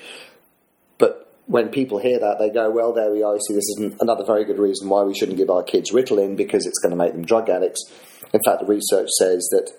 But 0.99 1.33
when 1.47 1.69
people 1.69 1.99
hear 1.99 2.19
that, 2.19 2.39
they 2.39 2.51
go, 2.51 2.71
well, 2.71 2.93
there 2.93 3.11
we 3.11 3.23
are. 3.23 3.39
See, 3.39 3.55
this 3.55 3.65
is 3.65 3.95
another 4.01 4.25
very 4.25 4.45
good 4.45 4.59
reason 4.59 4.89
why 4.89 5.03
we 5.05 5.15
shouldn't 5.15 5.39
give 5.39 5.49
our 5.49 5.63
kids 5.63 5.91
Ritalin 5.91 6.37
because 6.37 6.67
it's 6.67 6.79
going 6.79 6.91
to 6.91 6.97
make 6.97 7.13
them 7.13 7.25
drug 7.25 7.49
addicts. 7.49 7.91
In 8.33 8.41
fact, 8.45 8.61
the 8.61 8.67
research 8.67 9.09
says 9.19 9.49
that 9.53 9.71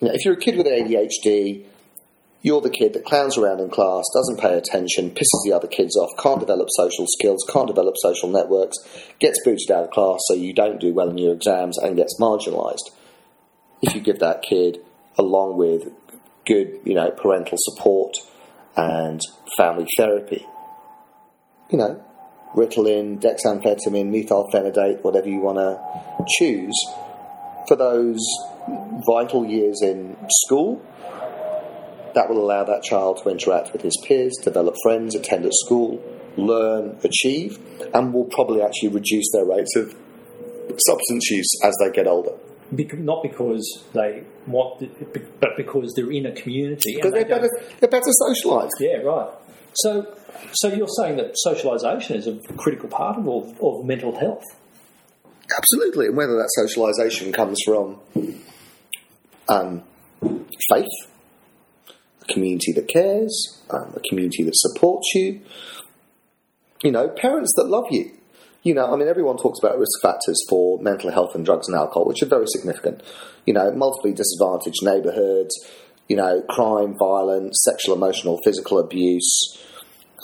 you 0.00 0.08
know, 0.08 0.14
if 0.14 0.24
you're 0.24 0.34
a 0.34 0.40
kid 0.40 0.56
with 0.56 0.66
ADHD, 0.66 1.64
you're 2.42 2.60
the 2.60 2.70
kid 2.70 2.92
that 2.92 3.04
clowns 3.04 3.38
around 3.38 3.60
in 3.60 3.70
class, 3.70 4.04
doesn't 4.12 4.40
pay 4.40 4.58
attention, 4.58 5.10
pisses 5.10 5.44
the 5.44 5.52
other 5.52 5.68
kids 5.68 5.96
off, 5.96 6.10
can't 6.20 6.40
develop 6.40 6.68
social 6.70 7.06
skills, 7.06 7.46
can't 7.48 7.68
develop 7.68 7.94
social 7.96 8.28
networks, 8.28 8.76
gets 9.20 9.38
booted 9.44 9.70
out 9.70 9.84
of 9.84 9.90
class 9.90 10.18
so 10.26 10.34
you 10.34 10.52
don't 10.52 10.80
do 10.80 10.92
well 10.92 11.08
in 11.08 11.18
your 11.18 11.32
exams 11.32 11.78
and 11.78 11.96
gets 11.96 12.18
marginalised. 12.20 12.90
If 13.80 13.94
you 13.94 14.00
give 14.00 14.18
that 14.18 14.42
kid, 14.42 14.78
along 15.16 15.56
with 15.56 15.92
good, 16.44 16.80
you 16.84 16.94
know, 16.94 17.10
parental 17.10 17.58
support 17.60 18.16
and 18.76 19.20
family 19.56 19.86
therapy, 19.96 20.44
you 21.70 21.78
know, 21.78 22.04
Ritalin, 22.54 23.20
dexamphetamine, 23.20 24.10
methylphenidate, 24.10 25.02
whatever 25.02 25.28
you 25.28 25.40
want 25.40 25.58
to 25.58 26.24
choose, 26.38 26.74
for 27.66 27.76
those 27.76 28.20
vital 29.06 29.46
years 29.46 29.80
in 29.82 30.16
school, 30.28 30.84
that 32.14 32.28
will 32.28 32.38
allow 32.44 32.64
that 32.64 32.82
child 32.82 33.20
to 33.22 33.30
interact 33.30 33.72
with 33.72 33.82
his 33.82 33.96
peers, 34.06 34.32
develop 34.42 34.74
friends, 34.82 35.14
attend 35.14 35.44
at 35.44 35.52
school, 35.54 36.02
learn, 36.36 36.98
achieve, 37.04 37.58
and 37.94 38.12
will 38.12 38.24
probably 38.26 38.62
actually 38.62 38.88
reduce 38.88 39.30
their 39.32 39.44
rates 39.44 39.74
of 39.76 39.94
substance 40.86 41.30
use 41.30 41.50
as 41.64 41.74
they 41.82 41.90
get 41.90 42.06
older. 42.06 42.32
Bec- 42.72 42.98
not 42.98 43.22
because 43.22 43.84
they 43.92 44.24
want, 44.46 44.80
the, 44.80 44.86
but 45.40 45.50
because 45.56 45.92
they're 45.94 46.10
in 46.10 46.24
a 46.26 46.32
community. 46.32 46.94
Because 46.96 47.12
they 47.12 47.24
they're 47.24 47.40
don't- 47.40 47.50
better, 47.60 47.74
they're 47.80 47.90
better 47.90 48.10
socialised. 48.30 48.70
Yeah, 48.80 48.96
right. 48.98 49.30
So, 49.74 50.14
so 50.52 50.68
you're 50.68 50.88
saying 50.88 51.16
that 51.16 51.34
socialisation 51.46 52.16
is 52.16 52.26
a 52.26 52.38
critical 52.56 52.88
part 52.88 53.18
of, 53.18 53.28
of, 53.28 53.60
of 53.62 53.84
mental 53.84 54.18
health. 54.18 54.44
Absolutely, 55.56 56.06
and 56.06 56.16
whether 56.16 56.34
that 56.34 56.48
socialisation 56.58 57.34
comes 57.34 57.58
from 57.66 57.98
um, 59.48 59.82
faith, 60.70 60.86
community 62.32 62.72
that 62.72 62.88
cares, 62.88 63.62
um, 63.70 63.92
a 63.96 64.00
community 64.08 64.42
that 64.44 64.54
supports 64.54 65.08
you, 65.14 65.40
you 66.82 66.90
know, 66.90 67.08
parents 67.08 67.52
that 67.56 67.68
love 67.68 67.86
you. 67.90 68.12
You 68.62 68.74
know, 68.74 68.92
I 68.92 68.96
mean, 68.96 69.08
everyone 69.08 69.38
talks 69.38 69.58
about 69.58 69.78
risk 69.78 70.00
factors 70.00 70.40
for 70.48 70.80
mental 70.80 71.10
health 71.10 71.34
and 71.34 71.44
drugs 71.44 71.68
and 71.68 71.76
alcohol, 71.76 72.06
which 72.06 72.22
are 72.22 72.26
very 72.26 72.46
significant. 72.46 73.02
You 73.44 73.54
know, 73.54 73.72
multiply 73.72 74.12
disadvantaged 74.12 74.84
neighbourhoods, 74.84 75.52
you 76.08 76.16
know, 76.16 76.42
crime, 76.48 76.96
violence, 76.96 77.60
sexual, 77.64 77.96
emotional, 77.96 78.38
physical 78.44 78.78
abuse, 78.78 79.58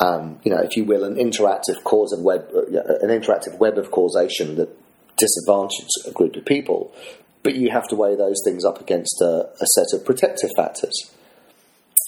um, 0.01 0.39
you 0.45 0.53
know, 0.53 0.61
if 0.61 0.77
you 0.77 0.85
will, 0.85 1.05
an 1.05 1.17
interactive 1.17 1.83
cause 1.83 2.13
of 2.13 2.21
web, 2.21 2.49
uh, 2.55 2.61
an 3.01 3.11
interactive 3.11 3.59
web 3.59 3.79
of 3.79 3.91
causation 3.91 4.57
that 4.57 4.69
disadvantages 5.17 6.05
a 6.07 6.13
group 6.13 6.37
of 6.37 6.45
people. 6.45 6.95
But 7.43 7.57
you 7.57 7.71
have 7.71 7.89
to 7.89 7.97
weigh 7.97 8.15
those 8.15 8.41
things 8.45 8.65
up 8.65 8.81
against 8.81 9.21
a, 9.21 9.49
a 9.61 9.67
set 9.75 9.87
of 9.93 10.05
protective 10.05 10.51
factors. 10.57 11.11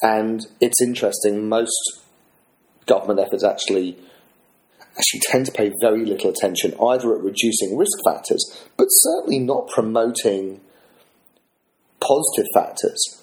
And 0.03 0.47
it's 0.61 0.81
interesting, 0.83 1.49
most 1.49 1.77
government 2.87 3.21
efforts 3.21 3.45
actually 3.45 3.97
actually 4.99 5.21
tend 5.31 5.47
to 5.47 5.53
pay 5.53 5.73
very 5.81 6.05
little 6.05 6.31
attention 6.31 6.75
either 6.83 7.15
at 7.15 7.23
reducing 7.23 7.77
risk 7.77 7.97
factors, 8.05 8.67
but 8.77 8.87
certainly 8.87 9.39
not 9.39 9.69
promoting 9.69 10.61
positive 12.01 12.47
factors 12.55 13.23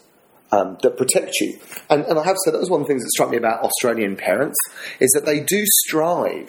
um, 0.52 0.78
that 0.82 0.98
protect 0.98 1.36
you. 1.40 1.60
And, 1.90 2.06
and 2.06 2.18
I 2.18 2.24
have 2.24 2.38
say 2.46 2.52
that 2.52 2.60
was 2.60 2.70
one 2.70 2.82
of 2.82 2.88
the 2.88 2.92
things 2.94 3.04
that 3.04 3.10
struck 3.10 3.30
me 3.30 3.38
about 3.38 3.64
Australian 3.64 4.16
parents 4.16 4.58
is 5.00 5.10
that 5.12 5.26
they 5.26 5.40
do 5.42 5.64
strive 5.66 6.48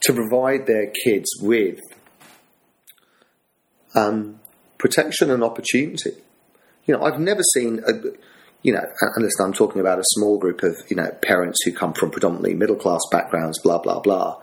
to 0.00 0.12
provide 0.12 0.66
their 0.66 0.92
kids 1.04 1.28
with 1.40 1.78
um, 3.94 4.40
protection 4.78 5.30
and 5.30 5.42
opportunity. 5.42 6.12
You 6.86 6.94
know, 6.94 7.02
I've 7.02 7.20
never 7.20 7.42
seen 7.54 7.80
a, 7.86 7.92
you 8.62 8.72
know, 8.72 8.84
and 9.00 9.24
listen, 9.24 9.44
I'm 9.44 9.52
talking 9.52 9.80
about 9.80 9.98
a 9.98 10.04
small 10.04 10.38
group 10.38 10.62
of 10.62 10.76
you 10.88 10.96
know 10.96 11.10
parents 11.22 11.58
who 11.64 11.72
come 11.72 11.92
from 11.92 12.10
predominantly 12.10 12.54
middle 12.54 12.76
class 12.76 13.00
backgrounds, 13.10 13.58
blah 13.62 13.78
blah 13.78 14.00
blah. 14.00 14.40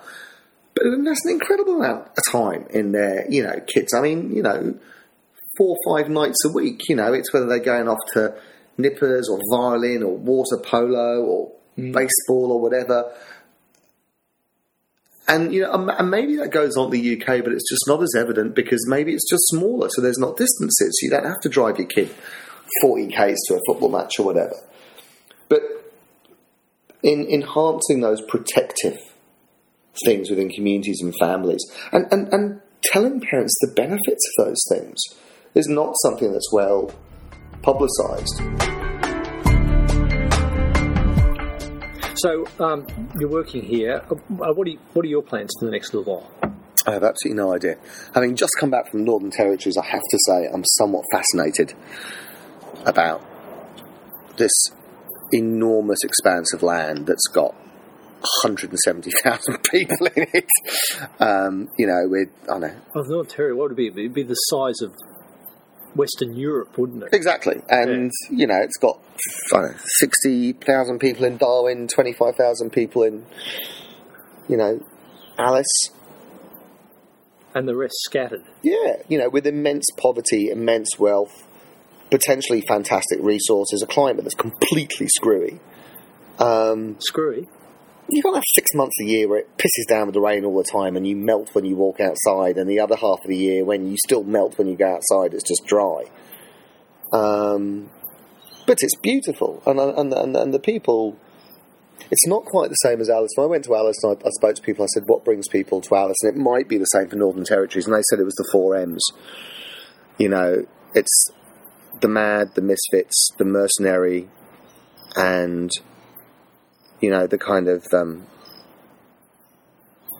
But 0.74 0.84
that's 1.04 1.26
an 1.26 1.32
incredible 1.32 1.82
amount 1.82 2.08
of 2.08 2.24
time 2.32 2.66
in 2.70 2.92
their 2.92 3.26
you 3.30 3.44
know 3.44 3.60
kids. 3.68 3.94
I 3.94 4.02
mean, 4.02 4.36
you 4.36 4.42
know, 4.42 4.78
four 5.58 5.78
or 5.78 5.98
five 5.98 6.10
nights 6.10 6.44
a 6.46 6.50
week. 6.50 6.88
You 6.88 6.96
know, 6.96 7.14
it's 7.14 7.34
whether 7.34 7.46
they're 7.46 7.60
going 7.60 7.90
off 7.90 8.00
to 8.14 8.36
nippers 8.78 9.30
or 9.30 9.40
violin 9.52 10.04
or 10.04 10.16
water 10.16 10.58
polo 10.64 11.22
or 11.22 11.52
mm. 11.78 11.94
baseball 11.94 12.52
or 12.52 12.62
whatever. 12.62 13.12
And 15.28 15.54
you 15.54 15.62
know, 15.62 15.74
and- 15.74 15.90
and 15.90 16.12
maybe 16.12 16.36
that 16.38 16.52
goes 16.52 16.78
on 16.78 16.94
in 16.94 17.02
the 17.02 17.14
UK, 17.14 17.44
but 17.44 17.52
it's 17.52 17.68
just 17.68 17.84
not 17.88 18.02
as 18.04 18.14
evident 18.16 18.54
because 18.54 18.86
maybe 18.88 19.12
it's 19.14 19.28
just 19.28 19.42
smaller, 19.48 19.90
so 19.90 20.02
there's 20.02 20.20
not 20.20 20.38
distances. 20.38 21.00
You 21.02 21.10
don't 21.10 21.26
have 21.26 21.40
to 21.42 21.50
drive 21.50 21.80
your 21.80 21.88
kid 21.88 22.14
forty 22.82 23.08
k's 23.08 23.38
to 23.48 23.56
a 23.56 23.60
football 23.68 23.90
match 23.90 24.20
or 24.20 24.26
whatever. 24.26 24.56
But 25.50 25.62
in 27.04 27.28
enhancing 27.30 28.02
those 28.02 28.22
protective 28.28 28.98
things 30.06 30.30
within 30.30 30.50
communities 30.50 31.00
and 31.02 31.14
families, 31.20 31.64
and, 31.92 32.06
and, 32.12 32.34
and 32.34 32.62
telling 32.84 33.22
parents 33.22 33.56
the 33.62 33.72
benefits 33.74 34.30
of 34.38 34.46
those 34.46 34.66
things 34.72 35.00
is 35.54 35.68
not 35.68 35.94
something 36.04 36.34
that's 36.34 36.52
well 36.52 36.92
publicised. 37.62 38.42
So 42.18 42.46
um, 42.60 42.86
you're 43.20 43.30
working 43.30 43.62
here. 43.62 44.02
Uh, 44.10 44.16
what, 44.54 44.68
are 44.68 44.72
you, 44.72 44.80
what 44.94 45.06
are 45.06 45.10
your 45.10 45.22
plans 45.22 45.52
for 45.60 45.66
the 45.66 45.72
next 45.72 45.94
little 45.94 46.16
while? 46.16 46.32
I 46.88 46.92
have 46.92 47.04
absolutely 47.04 47.42
no 47.42 47.54
idea. 47.54 47.78
Having 48.14 48.36
just 48.36 48.52
come 48.60 48.70
back 48.70 48.90
from 48.92 49.04
Northern 49.04 49.32
Territories, 49.32 49.78
I 49.78 49.86
have 49.86 50.02
to 50.02 50.20
say 50.28 50.48
I'm 50.54 50.64
somewhat 50.66 51.04
fascinated 51.12 51.74
about 52.86 53.24
this 54.38 54.52
enormous 55.32 56.00
expanse 56.04 56.54
of 56.54 56.64
land 56.64 57.08
that's 57.08 57.28
got 57.28 57.54
170,000 58.44 59.64
people 59.72 60.08
in 60.16 60.28
it. 60.34 60.50
Um, 61.20 61.70
you 61.78 61.88
know, 61.88 62.08
with, 62.08 62.30
I 62.44 62.60
don't 62.60 62.62
know, 62.62 62.76
Oh, 62.96 63.20
Ontario, 63.20 63.56
what 63.56 63.70
would 63.70 63.80
it 63.80 63.94
be? 63.96 64.04
It'd 64.04 64.14
be 64.14 64.24
the 64.24 64.34
size 64.36 64.82
of 64.82 64.94
Western 65.96 66.36
Europe, 66.36 66.78
wouldn't 66.78 67.04
it? 67.04 67.10
Exactly. 67.14 67.62
And, 67.70 68.12
you 68.30 68.48
know, 68.48 68.60
it's 68.62 68.78
got, 68.78 69.00
I 69.54 69.62
know, 69.62 69.74
60,000 69.78 71.00
people 71.00 71.26
in 71.26 71.38
Darwin, 71.38 71.88
25,000 71.88 72.72
people 72.72 73.04
in, 73.04 73.26
you 74.50 74.58
know, 74.58 74.80
Alice. 75.38 75.90
And 77.54 77.68
the 77.68 77.76
rest 77.76 77.96
scattered. 78.00 78.44
Yeah, 78.64 78.98
you 79.08 79.18
know, 79.18 79.30
with 79.30 79.48
immense 79.48 79.86
poverty, 79.98 80.50
immense 80.50 81.00
wealth, 81.00 81.45
potentially 82.10 82.62
fantastic 82.68 83.20
resources, 83.22 83.82
a 83.82 83.88
climate 83.88 84.24
that's 84.24 84.36
completely 84.36 85.08
screwy. 85.08 85.60
Um, 86.40 86.98
Screwy. 87.00 87.48
you 88.10 88.22
can't 88.22 88.36
have 88.36 88.44
six 88.54 88.74
months 88.74 88.96
a 89.02 89.06
year 89.06 89.30
where 89.30 89.40
it 89.40 89.58
pisses 89.58 89.88
down 89.88 90.08
with 90.08 90.14
the 90.14 90.22
rain 90.22 90.44
all 90.44 90.58
the 90.58 90.70
time 90.70 90.98
and 90.98 91.08
you 91.08 91.16
melt 91.16 91.56
when 91.56 91.66
you 91.66 91.76
walk 91.76 92.00
outside, 92.00 92.58
and 92.58 92.70
the 92.70 92.80
other 92.80 92.96
half 92.96 93.20
of 93.22 93.28
the 93.28 93.38
year 93.38 93.64
when 93.64 93.90
you 93.90 93.98
still 93.98 94.24
melt 94.24 94.58
when 94.58 94.68
you 94.68 94.76
go 94.76 94.96
outside, 94.96 95.34
it's 95.34 95.48
just 95.48 95.66
dry. 95.66 96.04
Um, 97.14 97.90
but 98.68 98.80
it's 98.82 98.96
beautiful, 99.02 99.62
and, 99.66 99.80
and, 99.80 100.14
and, 100.14 100.36
and 100.36 100.54
the 100.54 100.60
people. 100.60 101.18
It's 102.12 102.28
not 102.28 102.44
quite 102.44 102.70
the 102.70 102.76
same 102.76 103.00
as 103.00 103.10
Alice. 103.10 103.32
When 103.36 103.46
I 103.46 103.50
went 103.50 103.64
to 103.66 103.76
Alice 103.76 103.96
and 104.04 104.18
I, 104.18 104.28
I 104.28 104.30
spoke 104.32 104.56
to 104.56 104.62
people, 104.62 104.84
I 104.84 104.88
said, 104.94 105.04
What 105.08 105.24
brings 105.24 105.48
people 105.48 105.80
to 105.82 105.96
Alice? 105.96 106.18
And 106.24 106.36
it 106.36 106.40
might 106.40 106.68
be 106.68 106.78
the 106.78 106.86
same 106.86 107.08
for 107.08 107.16
Northern 107.16 107.46
Territories. 107.46 107.88
And 107.88 107.96
they 107.96 108.02
said 108.10 108.20
it 108.20 108.26
was 108.26 108.36
the 108.36 108.48
four 108.52 108.76
M's. 108.76 109.02
You 110.18 110.30
know, 110.30 110.66
it's 110.94 111.30
the 112.02 112.08
mad, 112.08 112.56
the 112.56 112.62
misfits, 112.62 113.32
the 113.38 113.46
mercenary, 113.46 114.28
and, 115.16 115.72
you 117.02 117.10
know, 117.10 117.28
the 117.28 117.38
kind 117.38 117.68
of. 117.68 117.86
Um, 117.94 118.28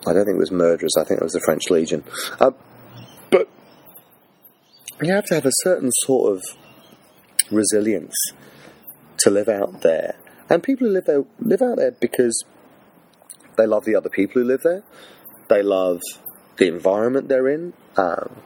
I 0.06 0.12
don't 0.12 0.24
think 0.24 0.36
it 0.36 0.38
was 0.38 0.52
murderers, 0.52 0.94
I 0.96 1.02
think 1.02 1.20
it 1.20 1.24
was 1.24 1.32
the 1.32 1.40
French 1.40 1.68
Legion. 1.68 2.04
Uh, 2.38 2.52
but 3.30 3.48
you 5.02 5.12
have 5.12 5.24
to 5.26 5.34
have 5.34 5.46
a 5.46 5.52
certain 5.64 5.90
sort 6.04 6.36
of 6.36 6.42
resilience 7.50 8.14
to 9.18 9.30
live 9.30 9.48
out 9.48 9.82
there. 9.82 10.16
And 10.48 10.62
people 10.62 10.86
who 10.86 10.92
live 10.92 11.06
there 11.06 11.24
live 11.40 11.60
out 11.60 11.76
there 11.76 11.90
because 11.90 12.44
they 13.56 13.66
love 13.66 13.84
the 13.84 13.96
other 13.96 14.08
people 14.08 14.42
who 14.42 14.46
live 14.46 14.62
there. 14.62 14.84
They 15.48 15.62
love 15.62 16.00
the 16.58 16.68
environment 16.68 17.28
they're 17.28 17.48
in. 17.48 17.72
Um, 17.96 18.36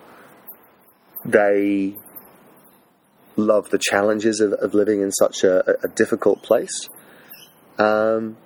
they 1.24 1.96
love 3.40 3.70
the 3.70 3.78
challenges 3.78 4.40
of, 4.40 4.52
of 4.52 4.74
living 4.74 5.00
in 5.00 5.10
such 5.12 5.44
a, 5.44 5.84
a 5.84 5.88
difficult 5.88 6.42
place. 6.42 6.88
Um, 7.78 8.36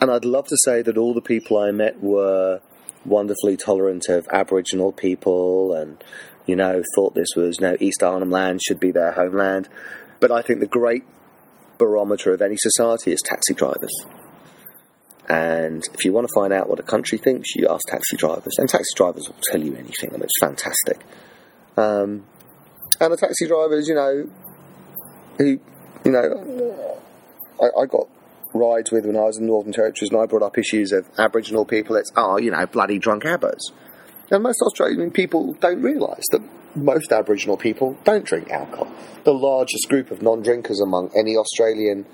and 0.00 0.10
I'd 0.10 0.24
love 0.24 0.46
to 0.46 0.56
say 0.64 0.82
that 0.82 0.96
all 0.96 1.14
the 1.14 1.20
people 1.20 1.58
I 1.58 1.70
met 1.72 2.00
were 2.00 2.60
wonderfully 3.04 3.56
tolerant 3.56 4.08
of 4.08 4.28
Aboriginal 4.30 4.92
people 4.92 5.72
and, 5.74 6.02
you 6.46 6.54
know, 6.54 6.82
thought 6.94 7.14
this 7.14 7.30
was, 7.36 7.58
you 7.60 7.66
know, 7.66 7.76
East 7.80 8.02
Arnhem 8.02 8.30
land 8.30 8.60
should 8.62 8.78
be 8.78 8.92
their 8.92 9.12
homeland. 9.12 9.68
But 10.20 10.30
I 10.30 10.42
think 10.42 10.60
the 10.60 10.66
great 10.66 11.04
barometer 11.78 12.32
of 12.32 12.42
any 12.42 12.56
society 12.56 13.12
is 13.12 13.20
taxi 13.24 13.54
drivers. 13.54 13.92
And 15.28 15.86
if 15.92 16.04
you 16.04 16.12
want 16.12 16.26
to 16.26 16.34
find 16.34 16.52
out 16.52 16.68
what 16.68 16.80
a 16.80 16.82
country 16.82 17.18
thinks, 17.18 17.54
you 17.54 17.68
ask 17.68 17.86
taxi 17.88 18.16
drivers. 18.16 18.54
And 18.58 18.68
taxi 18.68 18.94
drivers 18.96 19.28
will 19.28 19.36
tell 19.50 19.62
you 19.62 19.74
anything, 19.76 20.14
and 20.14 20.22
it's 20.22 20.32
fantastic. 20.40 21.04
Um, 21.76 22.24
and 23.00 23.12
the 23.12 23.16
taxi 23.16 23.46
drivers, 23.46 23.88
you 23.88 23.94
know, 23.94 24.28
who, 25.38 25.60
you 26.04 26.12
know, 26.12 27.00
I, 27.60 27.82
I 27.82 27.86
got 27.86 28.08
rides 28.54 28.90
with 28.90 29.06
when 29.06 29.16
I 29.16 29.24
was 29.24 29.38
in 29.38 29.46
Northern 29.46 29.72
Territories 29.72 30.10
and 30.10 30.20
I 30.20 30.26
brought 30.26 30.42
up 30.42 30.58
issues 30.58 30.92
of 30.92 31.06
Aboriginal 31.18 31.64
people. 31.64 31.96
It's, 31.96 32.12
oh, 32.16 32.38
you 32.38 32.50
know, 32.50 32.66
bloody 32.66 32.98
drunk 32.98 33.24
Abbas. 33.24 33.72
And 34.30 34.42
most 34.42 34.60
Australian 34.60 35.10
people 35.10 35.54
don't 35.54 35.82
realise 35.82 36.24
that 36.32 36.42
most 36.74 37.12
Aboriginal 37.12 37.56
people 37.56 37.96
don't 38.04 38.24
drink 38.24 38.50
alcohol. 38.50 38.92
The 39.24 39.32
largest 39.32 39.88
group 39.88 40.10
of 40.10 40.22
non 40.22 40.42
drinkers 40.42 40.80
among 40.80 41.10
any 41.16 41.36
Australian 41.36 42.06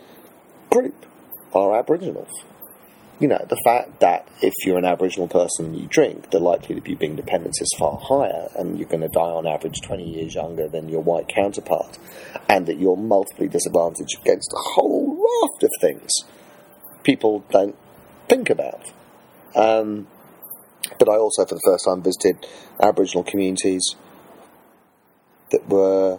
group 0.71 1.07
are 1.53 1.77
Aboriginals. 1.77 2.45
You 3.21 3.29
know, 3.29 3.45
the 3.49 3.61
fact 3.65 4.01
that 4.01 4.29
if 4.43 4.53
you're 4.65 4.79
an 4.79 4.85
Aboriginal 4.85 5.29
person 5.29 5.67
and 5.67 5.77
you 5.77 5.87
drink, 5.87 6.31
the 6.31 6.41
likelihood 6.41 6.79
of 6.79 6.89
you 6.89 6.97
being 6.97 7.17
dependent 7.17 7.55
is 7.61 7.75
far 7.79 7.99
higher, 8.03 8.49
and 8.57 8.79
you're 8.79 8.89
going 8.89 9.03
to 9.03 9.09
die 9.09 9.21
on 9.21 9.47
average 9.47 9.81
20 9.83 10.03
years 10.03 10.35
younger 10.35 10.69
than 10.69 10.89
your 10.89 11.03
white 11.03 11.29
counterpart, 11.29 11.99
and 12.49 12.67
that 12.67 12.79
you're 12.79 12.97
multiply 12.97 13.47
disadvantaged 13.47 14.19
against 14.21 14.53
a 14.53 14.61
whole 14.75 15.17
raft 15.17 15.63
of 15.63 15.71
things 15.81 16.11
people 17.05 17.45
don't 17.51 17.77
think 18.29 18.51
about. 18.51 18.91
Um, 19.55 20.09
but 20.99 21.09
I 21.09 21.17
also, 21.17 21.47
for 21.47 21.55
the 21.55 21.61
first 21.65 21.85
time, 21.85 22.03
visited 22.03 22.47
Aboriginal 22.81 23.23
communities 23.23 23.95
that 25.51 25.69
were 25.69 26.19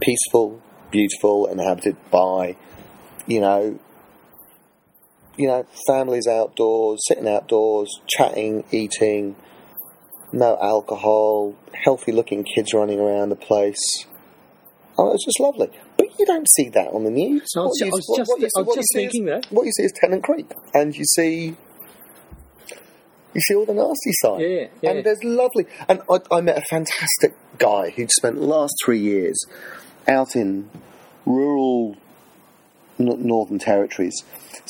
peaceful, 0.00 0.62
beautiful, 0.90 1.46
inhabited 1.46 1.96
by, 2.10 2.56
you 3.26 3.40
know, 3.40 3.80
you 5.36 5.46
know, 5.48 5.66
families 5.86 6.26
outdoors, 6.26 7.00
sitting 7.06 7.28
outdoors, 7.28 8.00
chatting, 8.08 8.64
eating, 8.70 9.36
no 10.32 10.58
alcohol, 10.60 11.54
healthy 11.74 12.12
looking 12.12 12.44
kids 12.44 12.72
running 12.74 13.00
around 13.00 13.28
the 13.30 13.36
place. 13.36 13.80
Oh, 14.98 15.08
it 15.08 15.12
was 15.12 15.24
just 15.24 15.40
lovely. 15.40 15.68
But 15.96 16.08
you 16.18 16.26
don't 16.26 16.46
see 16.56 16.68
that 16.70 16.88
on 16.88 17.04
the 17.04 17.10
news. 17.10 17.48
No, 17.56 17.62
I 17.62 17.64
was 17.66 17.78
What 17.80 17.86
you- 17.86 17.92
what- 17.92 18.16
just- 18.18 18.30
what 18.54 18.62
I 18.62 18.62
was 18.66 18.76
just 18.76 18.88
see 18.92 19.04
is- 19.04 19.12
thinking 19.12 19.24
that. 19.26 19.46
What 19.50 19.64
you 19.66 19.72
see 19.72 19.84
is 19.84 19.92
Tennant 20.00 20.22
Creek, 20.22 20.52
and 20.74 20.94
you 20.94 21.04
see. 21.04 21.56
You 23.34 23.40
see 23.40 23.54
all 23.54 23.64
the 23.64 23.72
nasty 23.72 24.12
side. 24.20 24.40
Yeah, 24.42 24.66
yeah. 24.82 24.90
And 24.90 25.04
there's 25.04 25.24
lovely. 25.24 25.64
And 25.88 26.02
I, 26.10 26.18
I 26.30 26.42
met 26.42 26.58
a 26.58 26.62
fantastic 26.68 27.34
guy 27.58 27.88
who'd 27.88 28.10
spent 28.10 28.36
the 28.36 28.44
last 28.44 28.74
three 28.84 28.98
years 29.00 29.42
out 30.06 30.36
in 30.36 30.68
rural 31.24 31.96
northern 33.02 33.58
territories 33.58 34.24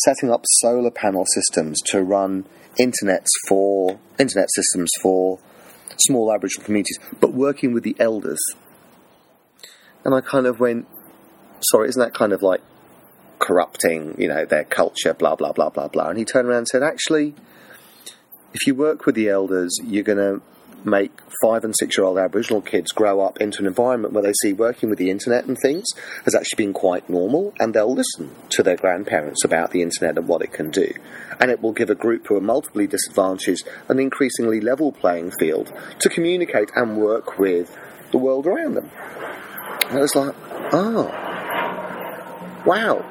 setting 0.04 0.30
up 0.30 0.42
solar 0.60 0.90
panel 0.90 1.24
systems 1.34 1.80
to 1.82 2.02
run 2.02 2.46
internets 2.78 3.28
for 3.48 3.98
internet 4.18 4.48
systems 4.54 4.90
for 5.02 5.38
small 5.98 6.32
Aboriginal 6.32 6.64
communities, 6.64 6.98
but 7.20 7.32
working 7.32 7.72
with 7.72 7.82
the 7.82 7.94
elders. 7.98 8.40
And 10.04 10.14
I 10.14 10.20
kind 10.20 10.46
of 10.46 10.58
went, 10.58 10.86
sorry, 11.60 11.88
isn't 11.88 12.00
that 12.00 12.14
kind 12.14 12.32
of 12.32 12.42
like 12.42 12.62
corrupting, 13.38 14.16
you 14.18 14.28
know, 14.28 14.44
their 14.44 14.64
culture, 14.64 15.14
blah 15.14 15.36
blah 15.36 15.52
blah 15.52 15.70
blah 15.70 15.88
blah? 15.88 16.08
And 16.08 16.18
he 16.18 16.24
turned 16.24 16.48
around 16.48 16.58
and 16.58 16.68
said, 16.68 16.82
actually, 16.82 17.34
if 18.54 18.66
you 18.66 18.74
work 18.74 19.06
with 19.06 19.14
the 19.14 19.28
elders, 19.28 19.78
you're 19.84 20.02
going 20.02 20.18
to 20.18 20.42
make 20.84 21.12
five 21.42 21.64
and 21.64 21.74
six 21.78 21.96
year 21.96 22.04
old 22.04 22.18
Aboriginal 22.18 22.60
kids 22.60 22.92
grow 22.92 23.20
up 23.20 23.40
into 23.40 23.60
an 23.60 23.66
environment 23.66 24.14
where 24.14 24.22
they 24.22 24.32
see 24.42 24.52
working 24.52 24.90
with 24.90 24.98
the 24.98 25.10
internet 25.10 25.44
and 25.44 25.56
things 25.58 25.86
has 26.24 26.34
actually 26.34 26.64
been 26.64 26.72
quite 26.72 27.08
normal, 27.08 27.52
and 27.58 27.74
they'll 27.74 27.94
listen 27.94 28.34
to 28.50 28.62
their 28.62 28.76
grandparents 28.76 29.44
about 29.44 29.70
the 29.70 29.82
internet 29.82 30.18
and 30.18 30.28
what 30.28 30.42
it 30.42 30.52
can 30.52 30.70
do. 30.70 30.92
And 31.40 31.50
it 31.50 31.60
will 31.60 31.72
give 31.72 31.90
a 31.90 31.94
group 31.94 32.26
who 32.26 32.36
are 32.36 32.40
multiply 32.40 32.86
disadvantaged 32.86 33.68
an 33.88 33.98
increasingly 33.98 34.60
level 34.60 34.92
playing 34.92 35.32
field 35.38 35.72
to 36.00 36.08
communicate 36.08 36.70
and 36.74 36.96
work 36.96 37.38
with 37.38 37.76
the 38.10 38.18
world 38.18 38.46
around 38.46 38.74
them. 38.74 38.90
And 39.88 39.98
I 39.98 40.00
was 40.00 40.14
like, 40.14 40.34
oh, 40.72 41.04
wow, 42.64 43.04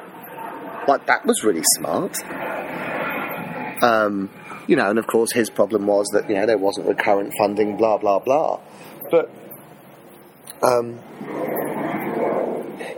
like 0.88 1.06
that 1.06 1.26
was 1.26 1.44
really 1.44 1.62
smart. 1.76 2.16
Um, 3.82 4.30
you 4.66 4.76
know, 4.76 4.90
and 4.90 4.98
of 4.98 5.06
course 5.06 5.32
his 5.32 5.50
problem 5.50 5.86
was 5.86 6.06
that 6.12 6.28
you 6.28 6.36
know 6.36 6.46
there 6.46 6.58
wasn't 6.58 6.86
recurrent 6.86 7.32
funding, 7.38 7.76
blah 7.76 7.98
blah 7.98 8.18
blah. 8.18 8.60
But 9.10 9.30
um, 10.62 11.00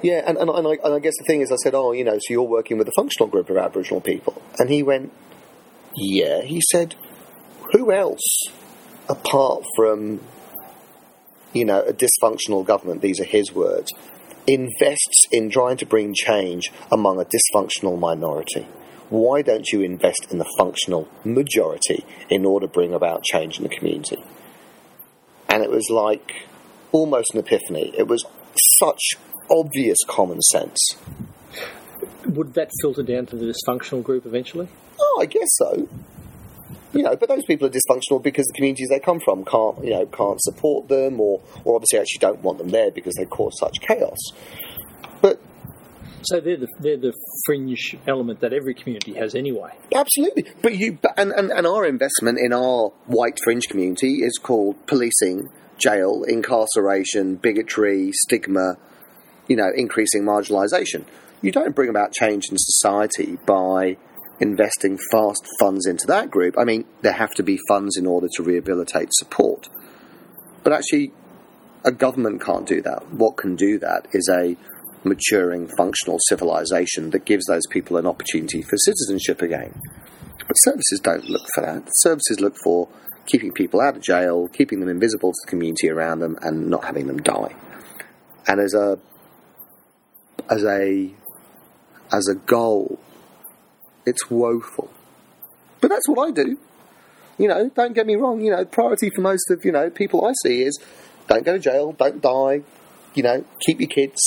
yeah, 0.03 0.23
and, 0.27 0.37
and, 0.37 0.51
and, 0.51 0.67
I, 0.67 0.77
and 0.85 0.95
I 0.95 0.99
guess 0.99 1.15
the 1.19 1.25
thing 1.25 1.41
is, 1.41 1.51
I 1.51 1.57
said, 1.57 1.75
oh, 1.75 1.93
you 1.93 2.05
know, 2.05 2.19
so 2.19 2.27
you're 2.29 2.43
working 2.43 2.77
with 2.77 2.87
a 2.89 2.93
functional 2.95 3.27
group 3.27 3.49
of 3.49 3.57
Aboriginal 3.57 4.03
people, 4.03 4.41
and 4.59 4.69
he 4.69 4.83
went, 4.83 5.13
yeah. 5.97 6.43
He 6.43 6.61
said, 6.71 6.95
who 7.73 7.91
else 7.91 8.45
apart 9.09 9.65
from 9.77 10.21
you 11.53 11.65
know 11.65 11.83
a 11.83 11.93
dysfunctional 11.93 12.65
government? 12.65 13.01
These 13.01 13.21
are 13.21 13.25
his 13.25 13.53
words. 13.53 13.91
Invests 14.47 15.27
in 15.33 15.49
trying 15.49 15.79
to 15.79 15.87
bring 15.87 16.13
change 16.15 16.71
among 16.93 17.19
a 17.19 17.25
dysfunctional 17.25 17.99
minority 17.99 18.67
why 19.15 19.43
don't 19.43 19.69
you 19.69 19.81
invest 19.81 20.27
in 20.31 20.39
the 20.39 20.51
functional 20.59 21.09
majority 21.25 22.05
in 22.29 22.45
order 22.45 22.67
to 22.67 22.73
bring 22.73 22.93
about 22.93 23.23
change 23.25 23.59
in 23.59 23.63
the 23.63 23.69
community? 23.69 24.23
And 25.49 25.63
it 25.63 25.71
was 25.71 25.89
like 25.89 26.49
almost 26.93 27.35
an 27.35 27.41
epiphany. 27.41 27.93
It 27.97 28.09
was 28.09 28.25
such 28.81 29.15
obvious 29.51 29.99
common 30.07 30.41
sense. 30.43 30.79
Would 32.27 32.55
that 32.55 32.71
filter 32.83 33.03
down 33.03 33.27
to 33.27 33.37
the 33.37 33.53
dysfunctional 33.53 34.03
group 34.03 34.27
eventually? 34.27 34.69
Oh, 34.99 35.19
I 35.23 35.27
guess 35.27 35.49
so. 35.51 35.89
You 36.93 37.03
know, 37.03 37.17
but 37.17 37.29
those 37.29 37.45
people 37.45 37.67
are 37.67 37.71
dysfunctional 37.71 38.23
because 38.23 38.47
the 38.47 38.53
communities 38.55 38.89
they 38.89 39.01
come 39.01 39.21
from 39.21 39.45
can't, 39.45 39.85
you 39.85 39.91
know, 39.91 40.07
can't 40.07 40.41
support 40.41 40.89
them, 40.89 41.21
or, 41.21 41.41
or 41.65 41.75
obviously 41.75 41.99
actually 41.99 42.21
don't 42.21 42.41
want 42.43 42.59
them 42.59 42.69
there 42.69 42.91
because 42.91 43.15
they 43.15 43.27
cause 43.27 43.59
such 43.59 43.81
chaos. 43.81 44.19
But 45.21 45.41
So 46.25 46.41
they're 46.41 46.57
the, 46.57 46.69
they're 46.81 46.97
the 46.97 47.13
fringe 47.47 47.97
element 48.07 48.41
that 48.41 48.53
every 48.53 48.75
community 48.75 49.15
has 49.15 49.35
anyway. 49.35 49.71
Absolutely, 49.95 50.47
but 50.63 50.77
you 50.77 50.99
but- 51.01 51.15
and, 51.17 51.33
and 51.33 51.51
and 51.51 51.67
our 51.67 51.87
investment 51.87 52.39
in 52.39 52.53
our 52.53 52.89
white 53.07 53.39
fringe 53.45 53.69
community 53.69 54.23
is 54.23 54.39
called 54.39 54.87
policing, 54.87 55.49
jail, 55.79 56.25
incarceration, 56.27 57.37
bigotry, 57.37 58.11
stigma. 58.13 58.77
You 59.47 59.57
know, 59.57 59.71
increasing 59.75 60.23
marginalisation. 60.23 61.05
You 61.43 61.53
don't 61.53 61.75
bring 61.75 61.91
about 61.91 62.13
change 62.13 62.49
in 62.51 62.57
society 62.57 63.37
by 63.45 63.99
investing 64.41 64.99
fast 65.13 65.47
funds 65.61 65.87
into 65.87 66.07
that 66.07 66.31
group. 66.31 66.57
I 66.59 66.65
mean, 66.65 66.87
there 67.03 67.13
have 67.13 67.33
to 67.35 67.43
be 67.43 67.59
funds 67.69 67.99
in 67.99 68.07
order 68.07 68.29
to 68.37 68.43
rehabilitate 68.43 69.09
support, 69.13 69.69
but 70.63 70.73
actually, 70.73 71.13
a 71.85 71.93
government 71.93 72.41
can't 72.41 72.67
do 72.67 72.81
that. 72.81 73.13
What 73.13 73.37
can 73.37 73.55
do 73.55 73.79
that 73.81 74.09
is 74.13 74.27
a 74.33 74.57
maturing, 75.05 75.69
functional 75.77 76.19
civilization 76.29 77.11
that 77.11 77.25
gives 77.25 77.47
those 77.47 77.67
people 77.71 77.97
an 77.97 78.07
opportunity 78.07 78.63
for 78.63 78.77
citizenship 78.79 79.43
again. 79.43 79.81
But 80.47 80.55
services 80.55 81.01
don't 81.03 81.25
look 81.25 81.47
for 81.55 81.63
that. 81.63 81.89
Services 81.97 82.41
look 82.41 82.57
for 82.63 82.89
keeping 83.27 83.53
people 83.53 83.81
out 83.81 83.97
of 83.97 84.03
jail, 84.03 84.49
keeping 84.49 84.81
them 84.81 84.89
invisible 84.89 85.31
to 85.31 85.37
the 85.45 85.51
community 85.51 85.89
around 85.89 86.21
them, 86.21 86.37
and 86.43 86.69
not 86.69 86.85
having 86.85 87.07
them 87.07 87.19
die. 87.19 87.55
And 88.47 88.61
as 88.61 88.75
a 88.75 88.99
as 90.51 90.65
a 90.65 91.11
as 92.13 92.29
a 92.29 92.35
goal, 92.35 92.99
it's 94.07 94.31
woeful. 94.31 94.91
But 95.81 95.89
that's 95.89 96.09
what 96.09 96.29
I 96.29 96.31
do. 96.31 96.59
You 97.39 97.49
know, 97.49 97.71
don't 97.75 97.95
get 97.95 98.07
me 98.07 98.17
wrong. 98.17 98.41
You 98.41 98.53
know, 98.53 98.65
priority 98.65 99.11
for 99.11 99.21
most 99.21 99.51
of 99.51 99.65
you 99.65 99.73
know 99.73 99.91
people 99.91 100.25
I 100.27 100.33
see 100.43 100.63
is 100.63 100.79
don't 101.27 101.45
go 101.45 101.55
to 101.55 101.59
jail, 101.59 101.93
don't 101.93 102.21
die. 102.21 102.63
You 103.15 103.23
know, 103.23 103.45
keep 103.61 103.81
your 103.81 103.89
kids. 103.89 104.21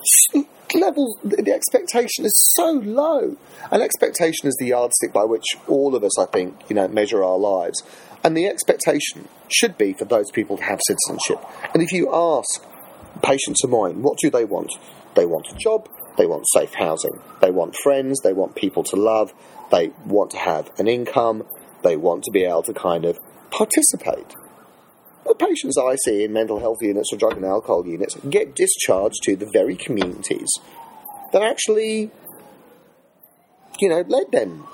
S- 0.00 0.44
Level 0.74 1.18
the 1.24 1.42
the 1.42 1.52
expectation 1.52 2.26
is 2.26 2.52
so 2.54 2.72
low, 2.72 3.36
and 3.70 3.82
expectation 3.82 4.48
is 4.48 4.56
the 4.60 4.66
yardstick 4.66 5.14
by 5.14 5.24
which 5.24 5.46
all 5.66 5.94
of 5.96 6.04
us, 6.04 6.18
I 6.18 6.26
think, 6.26 6.56
you 6.68 6.76
know, 6.76 6.86
measure 6.88 7.24
our 7.24 7.38
lives. 7.38 7.82
And 8.22 8.36
the 8.36 8.46
expectation 8.46 9.28
should 9.48 9.78
be 9.78 9.94
for 9.94 10.04
those 10.04 10.30
people 10.30 10.58
to 10.58 10.64
have 10.64 10.80
citizenship. 10.86 11.42
And 11.72 11.82
if 11.82 11.90
you 11.90 12.12
ask 12.12 12.62
patients 13.22 13.64
of 13.64 13.70
mine, 13.70 14.02
what 14.02 14.18
do 14.18 14.28
they 14.28 14.44
want? 14.44 14.72
They 15.14 15.24
want 15.24 15.46
a 15.50 15.56
job, 15.56 15.88
they 16.18 16.26
want 16.26 16.44
safe 16.52 16.74
housing, 16.74 17.18
they 17.40 17.50
want 17.50 17.74
friends, 17.82 18.20
they 18.20 18.34
want 18.34 18.54
people 18.54 18.82
to 18.84 18.96
love, 18.96 19.32
they 19.70 19.92
want 20.04 20.32
to 20.32 20.38
have 20.38 20.70
an 20.78 20.86
income, 20.86 21.46
they 21.82 21.96
want 21.96 22.24
to 22.24 22.30
be 22.30 22.44
able 22.44 22.64
to 22.64 22.74
kind 22.74 23.06
of 23.06 23.18
participate. 23.50 24.34
The 25.28 25.34
patients 25.34 25.76
I 25.76 25.96
see 25.96 26.24
in 26.24 26.32
mental 26.32 26.58
health 26.58 26.78
units 26.80 27.12
or 27.12 27.18
drug 27.18 27.36
and 27.36 27.44
alcohol 27.44 27.86
units 27.86 28.16
get 28.30 28.56
discharged 28.56 29.22
to 29.24 29.36
the 29.36 29.44
very 29.52 29.76
communities 29.76 30.48
that 31.32 31.42
actually, 31.42 32.10
you 33.78 33.90
know, 33.90 34.02
led 34.08 34.32
them 34.32 34.66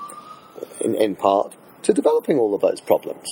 in, 0.79 0.95
in 0.95 1.17
part 1.17 1.55
to 1.83 1.93
developing 1.93 2.39
all 2.39 2.55
of 2.55 2.61
those 2.61 2.79
problems. 2.79 3.27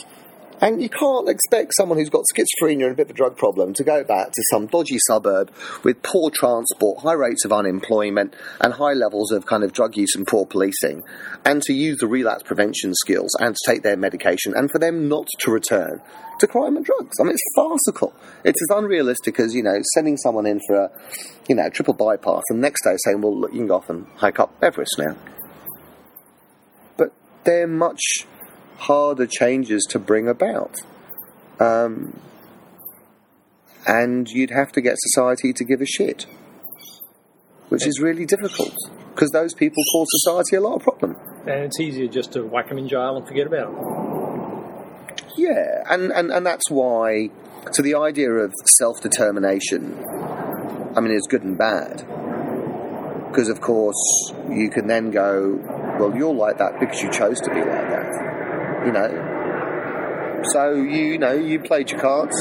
And 0.62 0.82
you 0.82 0.90
can't 0.90 1.28
expect 1.28 1.74
someone 1.76 1.98
who's 1.98 2.10
got 2.10 2.24
schizophrenia 2.34 2.84
and 2.84 2.94
a 2.94 2.96
bit 2.96 3.08
of 3.08 3.12
a 3.12 3.14
drug 3.14 3.36
problem 3.36 3.74
to 3.74 3.84
go 3.84 4.04
back 4.04 4.28
to 4.28 4.44
some 4.52 4.68
dodgy 4.68 4.98
suburb 5.08 5.52
with 5.84 6.02
poor 6.04 6.30
transport, 6.30 7.00
high 7.00 7.14
rates 7.14 7.44
of 7.44 7.52
unemployment, 7.52 8.36
and 8.62 8.74
high 8.74 8.94
levels 8.94 9.32
of 9.32 9.46
kind 9.46 9.64
of 9.64 9.74
drug 9.74 9.98
use 9.98 10.16
and 10.16 10.26
poor 10.26 10.46
policing, 10.46 11.04
and 11.44 11.62
to 11.64 11.74
use 11.74 11.98
the 11.98 12.08
relapse 12.08 12.44
prevention 12.44 12.94
skills 12.94 13.36
and 13.40 13.56
to 13.56 13.72
take 13.72 13.84
their 13.84 13.98
medication, 13.98 14.54
and 14.56 14.72
for 14.72 14.80
them 14.80 15.10
not 15.10 15.28
to 15.40 15.52
return 15.52 16.02
to 16.40 16.48
crime 16.48 16.76
and 16.78 16.86
drugs. 16.86 17.18
I 17.20 17.24
mean, 17.24 17.34
it's 17.34 17.44
farcical. 17.56 18.14
It's 18.44 18.62
as 18.62 18.78
unrealistic 18.78 19.40
as, 19.40 19.54
you 19.54 19.64
know, 19.64 19.80
sending 19.94 20.18
someone 20.18 20.46
in 20.46 20.60
for 20.68 20.76
a, 20.76 20.92
you 21.48 21.56
know, 21.56 21.70
triple 21.70 21.94
bypass 21.94 22.44
and 22.50 22.62
next 22.62 22.84
day 22.84 22.96
saying, 23.06 23.22
well, 23.22 23.38
look, 23.38 23.52
you 23.52 23.60
can 23.60 23.68
go 23.68 23.76
off 23.76 23.90
and 23.90 24.08
hike 24.16 24.40
up 24.40 24.54
Everest 24.62 24.96
now. 24.98 25.16
But 26.98 27.12
they're 27.44 27.68
much 27.68 28.26
harder 28.84 29.28
changes 29.28 29.86
to 29.90 30.00
bring 30.00 30.28
about. 30.28 30.76
Um, 31.60 32.20
and 33.86 34.30
you'd 34.30 34.52
have 34.52 34.72
to 34.74 34.82
get 34.82 34.96
society 34.98 35.54
to 35.54 35.64
give 35.64 35.82
a 35.82 35.86
shit, 35.86 36.26
which 37.70 37.86
is 37.86 38.00
really 38.00 38.26
difficult 38.26 38.76
because 39.14 39.30
those 39.32 39.54
people 39.54 39.84
cause 39.92 40.08
society 40.22 40.56
a 40.56 40.62
lot 40.62 40.76
of 40.76 40.82
problem. 40.82 41.16
and 41.42 41.66
it's 41.66 41.80
easier 41.80 42.08
just 42.08 42.34
to 42.34 42.44
whack 42.44 42.70
them 42.70 42.78
in 42.78 42.88
jail 42.88 43.18
and 43.18 43.28
forget 43.28 43.48
about 43.48 43.74
them. 43.74 45.18
Yeah, 45.38 45.84
and, 45.90 46.12
and, 46.12 46.32
and 46.32 46.46
that's 46.46 46.70
why. 46.70 47.30
So 47.72 47.82
the 47.82 47.96
idea 47.96 48.32
of 48.32 48.54
self 48.80 49.02
determination, 49.02 50.04
I 50.96 51.00
mean, 51.00 51.14
is 51.14 51.28
good 51.30 51.44
and 51.44 51.58
bad. 51.58 52.06
Because, 53.30 53.50
of 53.50 53.62
course, 53.62 54.32
you 54.50 54.70
can 54.70 54.88
then 54.88 55.10
go, 55.10 55.60
well, 56.00 56.16
you're 56.16 56.34
like 56.34 56.60
that 56.60 56.80
because 56.80 57.02
you 57.02 57.12
chose 57.12 57.40
to 57.42 57.50
be 57.50 57.62
like 57.62 57.90
that. 57.90 58.43
You 58.86 58.92
know? 58.92 60.42
So, 60.52 60.74
you, 60.76 61.18
know, 61.18 61.34
you 61.34 61.60
played 61.60 61.90
your 61.90 62.00
cards. 62.02 62.36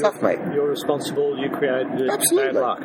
Tough, 0.00 0.20
mate. 0.22 0.38
You're 0.52 0.68
responsible, 0.68 1.38
you 1.38 1.48
created 1.50 2.00
it, 2.00 2.10
Absolutely. 2.10 2.52
bad 2.52 2.60
luck. 2.60 2.80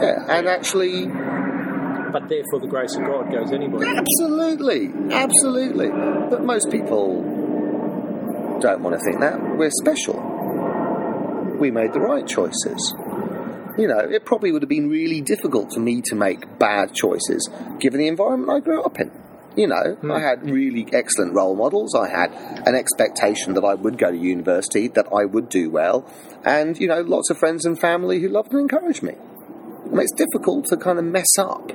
Yeah, 0.00 0.24
and 0.28 0.46
actually, 0.48 1.06
But 1.06 2.28
therefore, 2.28 2.60
the 2.60 2.66
grace 2.68 2.94
of 2.96 3.04
God 3.04 3.30
goes 3.30 3.52
anybody. 3.52 3.86
Absolutely, 3.86 4.90
absolutely. 5.12 5.88
But 5.88 6.44
most 6.44 6.70
people 6.70 8.58
don't 8.60 8.82
want 8.82 8.96
to 8.96 9.00
think 9.04 9.20
that. 9.20 9.40
We're 9.56 9.70
special. 9.70 10.20
We 11.58 11.70
made 11.70 11.92
the 11.92 12.00
right 12.00 12.26
choices. 12.26 12.94
You 13.78 13.88
know, 13.88 14.00
it 14.00 14.26
probably 14.26 14.52
would 14.52 14.62
have 14.62 14.68
been 14.68 14.90
really 14.90 15.20
difficult 15.22 15.72
for 15.72 15.80
me 15.80 16.02
to 16.06 16.14
make 16.14 16.58
bad 16.58 16.94
choices 16.94 17.48
given 17.80 18.00
the 18.00 18.08
environment 18.08 18.50
I 18.50 18.60
grew 18.60 18.82
up 18.82 18.98
in. 19.00 19.10
You 19.56 19.66
know, 19.66 19.74
I 19.74 19.94
hmm. 20.00 20.10
had 20.10 20.50
really 20.50 20.86
excellent 20.92 21.34
role 21.34 21.54
models. 21.54 21.94
I 21.94 22.08
had 22.08 22.32
an 22.66 22.74
expectation 22.74 23.54
that 23.54 23.64
I 23.64 23.74
would 23.74 23.98
go 23.98 24.10
to 24.10 24.16
university, 24.16 24.88
that 24.88 25.06
I 25.14 25.24
would 25.24 25.48
do 25.48 25.70
well, 25.70 26.10
and, 26.44 26.78
you 26.78 26.88
know, 26.88 27.02
lots 27.02 27.30
of 27.30 27.38
friends 27.38 27.64
and 27.64 27.78
family 27.78 28.20
who 28.20 28.28
loved 28.28 28.52
and 28.52 28.60
encouraged 28.60 29.02
me. 29.02 29.14
And 29.84 30.00
it's 30.00 30.12
difficult 30.12 30.66
to 30.66 30.76
kind 30.76 30.98
of 30.98 31.04
mess 31.04 31.38
up 31.38 31.70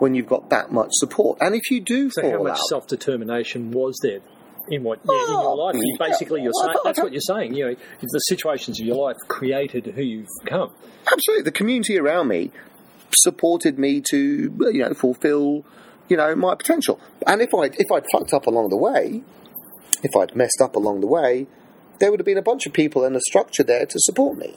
when 0.00 0.14
you've 0.14 0.26
got 0.26 0.50
that 0.50 0.72
much 0.72 0.90
support. 0.94 1.38
And 1.40 1.54
if 1.54 1.70
you 1.70 1.80
do 1.80 2.10
So, 2.10 2.28
how 2.28 2.42
much 2.42 2.58
self 2.68 2.86
determination 2.86 3.70
was 3.70 3.98
there 4.02 4.20
in 4.68 4.82
what 4.82 5.00
yeah, 5.04 5.12
in 5.12 5.30
your 5.30 5.44
oh, 5.44 5.54
life? 5.54 5.76
You 5.76 5.96
basically, 5.98 6.42
you're 6.42 6.52
saying 6.64 6.76
that's 6.82 6.98
what 6.98 7.12
you're 7.12 7.20
saying. 7.20 7.54
You 7.54 7.66
know, 7.66 7.76
the 8.00 8.18
situations 8.18 8.80
of 8.80 8.86
your 8.86 8.96
life 8.96 9.16
created 9.28 9.86
who 9.86 10.02
you've 10.02 10.28
become. 10.42 10.74
absolutely, 11.12 11.44
the 11.44 11.52
community 11.52 11.98
around 11.98 12.28
me 12.28 12.50
supported 13.12 13.78
me 13.78 14.00
to, 14.10 14.16
you 14.72 14.82
know, 14.82 14.94
fulfil, 14.94 15.64
you 16.10 16.16
know, 16.16 16.34
my 16.34 16.54
potential. 16.54 17.00
And 17.26 17.40
if 17.40 17.54
I 17.54 17.66
if 17.78 17.90
I'd 17.90 18.04
fucked 18.12 18.34
up 18.34 18.46
along 18.46 18.68
the 18.68 18.76
way, 18.76 19.22
if 20.02 20.10
I'd 20.14 20.36
messed 20.36 20.60
up 20.60 20.76
along 20.76 21.00
the 21.00 21.06
way, 21.06 21.46
there 22.00 22.10
would 22.10 22.20
have 22.20 22.26
been 22.26 22.38
a 22.38 22.42
bunch 22.42 22.66
of 22.66 22.72
people 22.72 23.04
and 23.04 23.16
a 23.16 23.20
structure 23.20 23.62
there 23.62 23.86
to 23.86 23.98
support 23.98 24.36
me. 24.36 24.56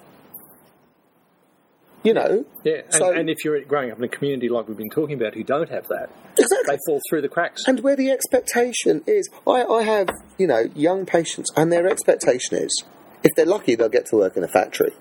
You 2.04 2.14
know, 2.14 2.46
Yeah, 2.66 2.82
and, 2.84 2.94
So- 2.94 3.14
and 3.14 3.30
if 3.30 3.46
you're 3.46 3.62
growing 3.62 3.90
up 3.90 3.98
in 3.98 4.04
a 4.04 4.10
community 4.10 4.50
like 4.50 4.68
we've 4.68 4.76
been 4.76 4.90
talking 4.90 5.16
about 5.16 5.36
who 5.36 5.44
don't 5.44 5.70
have 5.70 5.88
that, 5.88 6.10
exactly. 6.38 6.76
they 6.76 6.80
fall 6.86 7.00
through 7.10 7.22
the 7.22 7.30
cracks. 7.30 7.64
And 7.66 7.80
where 7.80 7.96
the 7.96 8.12
expectation 8.12 9.04
is, 9.08 9.30
I, 9.48 9.64
I 9.64 9.84
have, 9.84 10.10
you 10.38 10.46
know, 10.46 10.70
young 10.76 11.06
patients, 11.06 11.50
and 11.56 11.72
their 11.72 11.88
expectation 11.88 12.58
is, 12.58 12.84
if 13.24 13.32
they're 13.38 13.46
lucky, 13.46 13.76
they'll 13.76 13.88
get 13.88 14.06
to 14.08 14.18
work 14.18 14.36
in 14.36 14.44
a 14.44 14.50
factory. 14.50 14.92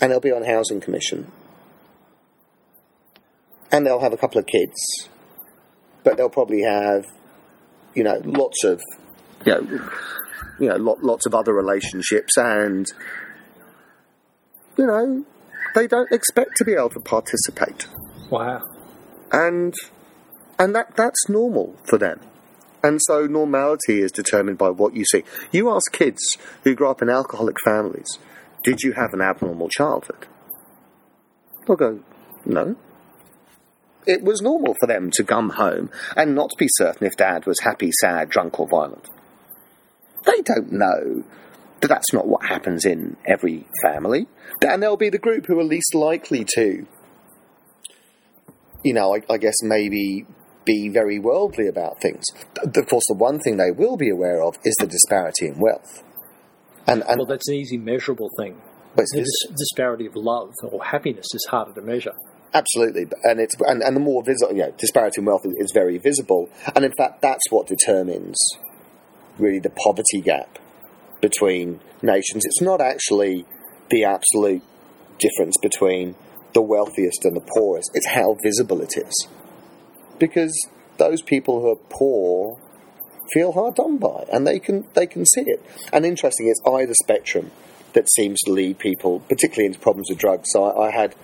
And 0.00 0.10
they'll 0.10 0.18
be 0.18 0.32
on 0.32 0.42
housing 0.42 0.80
commission. 0.80 1.30
And 3.72 3.86
they'll 3.86 4.00
have 4.00 4.12
a 4.12 4.16
couple 4.18 4.38
of 4.38 4.46
kids. 4.46 5.08
But 6.04 6.16
they'll 6.16 6.28
probably 6.30 6.62
have, 6.62 7.06
you 7.94 8.04
know, 8.04 8.20
lots 8.24 8.62
of, 8.64 8.80
you 9.44 9.52
know, 9.52 9.88
you 10.60 10.68
know, 10.68 10.76
lot, 10.76 11.02
lots 11.02 11.26
of 11.26 11.34
other 11.34 11.52
relationships, 11.54 12.36
and, 12.36 12.86
you 14.76 14.86
know, 14.86 15.24
they 15.74 15.86
don't 15.86 16.12
expect 16.12 16.56
to 16.56 16.64
be 16.64 16.74
able 16.74 16.90
to 16.90 17.00
participate 17.00 17.86
Wow. 18.30 18.60
and 19.32 19.72
and 20.58 20.74
that 20.74 20.94
that's 20.96 21.28
normal 21.28 21.76
for 21.84 21.98
them. 21.98 22.20
And 22.84 23.00
so 23.02 23.26
normality 23.26 24.00
is 24.00 24.12
determined 24.12 24.58
by 24.58 24.68
what 24.70 24.94
you 24.94 25.04
see. 25.04 25.24
You 25.50 25.70
ask 25.70 25.92
kids 25.92 26.20
who 26.64 26.74
grow 26.74 26.90
up 26.90 27.00
in 27.00 27.08
alcoholic 27.08 27.56
families, 27.64 28.18
did 28.64 28.82
you 28.82 28.92
have 28.92 29.14
an 29.14 29.20
abnormal 29.20 29.68
childhood? 29.68 30.26
They'll 31.66 31.76
go, 31.76 32.00
no. 32.44 32.76
It 34.06 34.22
was 34.22 34.40
normal 34.42 34.74
for 34.80 34.86
them 34.86 35.10
to 35.12 35.24
come 35.24 35.50
home 35.50 35.90
and 36.16 36.34
not 36.34 36.50
be 36.58 36.66
certain 36.68 37.06
if 37.06 37.16
dad 37.16 37.46
was 37.46 37.60
happy, 37.60 37.90
sad, 38.00 38.30
drunk, 38.30 38.58
or 38.58 38.66
violent. 38.66 39.08
They 40.24 40.40
don't 40.42 40.72
know 40.72 41.24
that 41.80 41.88
that's 41.88 42.12
not 42.12 42.26
what 42.26 42.46
happens 42.46 42.84
in 42.84 43.16
every 43.26 43.66
family. 43.82 44.26
And 44.66 44.82
there'll 44.82 44.96
be 44.96 45.10
the 45.10 45.18
group 45.18 45.46
who 45.46 45.58
are 45.58 45.64
least 45.64 45.94
likely 45.94 46.44
to 46.56 46.86
you 48.84 48.94
know, 48.94 49.14
I, 49.14 49.32
I 49.32 49.38
guess 49.38 49.54
maybe 49.62 50.26
be 50.64 50.88
very 50.88 51.18
worldly 51.18 51.66
about 51.68 52.00
things. 52.00 52.24
Of 52.56 52.86
course, 52.88 53.04
the 53.08 53.14
one 53.16 53.38
thing 53.40 53.56
they 53.56 53.70
will 53.70 53.96
be 53.96 54.10
aware 54.10 54.42
of 54.42 54.56
is 54.64 54.74
the 54.78 54.86
disparity 54.86 55.46
in 55.46 55.58
wealth. 55.58 56.02
And, 56.86 57.02
and 57.08 57.18
Well, 57.18 57.26
that's 57.26 57.48
an 57.48 57.54
easy 57.54 57.78
measurable 57.78 58.28
thing. 58.38 58.60
but 58.96 59.04
The 59.12 59.20
dis- 59.20 59.56
disparity 59.56 60.06
of 60.06 60.16
love 60.16 60.52
or 60.64 60.82
happiness 60.84 61.26
is 61.32 61.46
harder 61.50 61.72
to 61.74 61.82
measure. 61.82 62.14
Absolutely, 62.54 63.06
and 63.24 63.40
it's 63.40 63.54
and, 63.60 63.82
and 63.82 63.96
the 63.96 64.00
more 64.00 64.22
visible, 64.22 64.54
you 64.54 64.62
know, 64.62 64.72
disparity 64.78 65.20
in 65.20 65.24
wealth 65.24 65.44
is, 65.44 65.54
is 65.58 65.72
very 65.72 65.98
visible, 65.98 66.48
and 66.74 66.84
in 66.84 66.92
fact, 66.92 67.22
that's 67.22 67.50
what 67.50 67.66
determines 67.66 68.38
really 69.38 69.58
the 69.58 69.70
poverty 69.70 70.20
gap 70.20 70.58
between 71.20 71.80
nations. 72.02 72.44
It's 72.44 72.60
not 72.60 72.80
actually 72.80 73.46
the 73.90 74.04
absolute 74.04 74.62
difference 75.18 75.56
between 75.62 76.14
the 76.52 76.62
wealthiest 76.62 77.24
and 77.24 77.36
the 77.36 77.46
poorest. 77.54 77.90
It's 77.94 78.08
how 78.08 78.36
visible 78.42 78.80
it 78.82 78.94
is, 78.96 79.28
because 80.18 80.54
those 80.98 81.22
people 81.22 81.60
who 81.60 81.72
are 81.72 81.88
poor 81.88 82.58
feel 83.32 83.52
hard 83.52 83.74
done 83.76 83.96
by, 83.98 84.26
and 84.32 84.46
they 84.46 84.58
can 84.58 84.86
they 84.94 85.06
can 85.06 85.24
see 85.24 85.42
it. 85.42 85.64
And 85.92 86.04
interesting, 86.04 86.48
it's 86.48 86.60
either 86.66 86.94
spectrum 86.94 87.50
that 87.94 88.10
seems 88.10 88.40
to 88.40 88.52
lead 88.52 88.78
people, 88.78 89.20
particularly 89.20 89.66
into 89.66 89.78
problems 89.78 90.08
with 90.08 90.18
drugs. 90.18 90.48
So 90.50 90.64
I, 90.64 90.88
I 90.88 90.90
had 90.90 91.14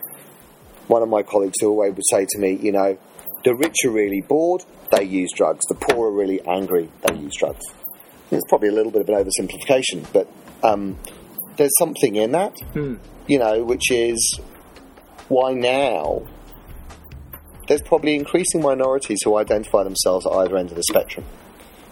one 0.89 1.03
of 1.03 1.09
my 1.09 1.22
colleagues 1.22 1.57
who 1.61 1.68
always 1.68 1.95
would 1.95 2.05
say 2.11 2.26
to 2.28 2.39
me, 2.39 2.59
you 2.61 2.72
know, 2.72 2.99
the 3.45 3.55
rich 3.55 3.76
are 3.84 3.91
really 3.91 4.20
bored, 4.20 4.64
they 4.91 5.05
use 5.05 5.30
drugs. 5.32 5.61
The 5.68 5.74
poor 5.74 6.09
are 6.09 6.12
really 6.12 6.41
angry, 6.47 6.91
they 7.07 7.14
use 7.14 7.34
drugs. 7.39 7.64
It's 8.30 8.45
probably 8.49 8.68
a 8.68 8.72
little 8.72 8.93
bit 8.93 9.03
of 9.03 9.09
an 9.09 9.14
oversimplification, 9.14 10.07
but 10.12 10.28
um, 10.62 10.99
there's 11.57 11.72
something 11.78 12.16
in 12.16 12.32
that, 12.32 12.55
you 13.26 13.39
know, 13.39 13.64
which 13.64 13.91
is 13.91 14.41
why 15.28 15.53
now 15.53 16.22
there's 17.68 17.82
probably 17.82 18.14
increasing 18.14 18.62
minorities 18.62 19.18
who 19.24 19.36
identify 19.36 19.84
themselves 19.84 20.26
at 20.26 20.32
either 20.32 20.57
end 20.57 20.70
of 20.70 20.76
the 20.76 20.82
spectrum. 20.82 21.24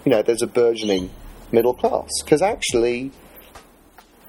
You 0.05 0.11
know, 0.11 0.22
there's 0.22 0.42
a 0.42 0.47
burgeoning 0.47 1.11
middle 1.53 1.74
class 1.74 2.09
because 2.24 2.42
actually 2.42 3.12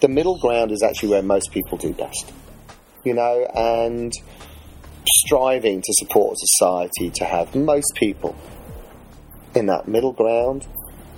the 0.01 0.07
middle 0.07 0.38
ground 0.39 0.72
is 0.72 0.84
actually 0.84 1.09
where 1.09 1.22
most 1.22 1.51
people 1.51 1.78
do 1.78 1.93
best. 1.93 2.32
You 3.03 3.13
know, 3.13 3.47
and 3.55 4.11
striving 5.16 5.82
to 5.82 5.93
support 5.93 6.38
society 6.38 7.10
to 7.16 7.26
have 7.26 7.55
most 7.55 7.93
people 7.95 8.36
in 9.55 9.66
that 9.68 9.88
middle 9.88 10.14
ground 10.14 10.68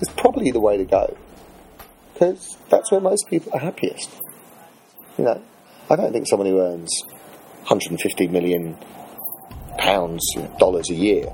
is 0.01 0.09
probably 0.15 0.51
the 0.51 0.59
way 0.59 0.77
to 0.77 0.85
go 0.85 1.17
because 2.13 2.57
that's 2.69 2.91
where 2.91 2.99
most 2.99 3.27
people 3.29 3.51
are 3.53 3.59
happiest. 3.59 4.09
You 5.17 5.25
know, 5.25 5.41
I 5.89 5.95
don't 5.95 6.11
think 6.11 6.27
someone 6.27 6.47
who 6.47 6.59
earns 6.59 7.03
150 7.67 8.27
million 8.27 8.77
pounds, 9.77 10.21
dollars 10.59 10.89
a 10.89 10.95
year 10.95 11.33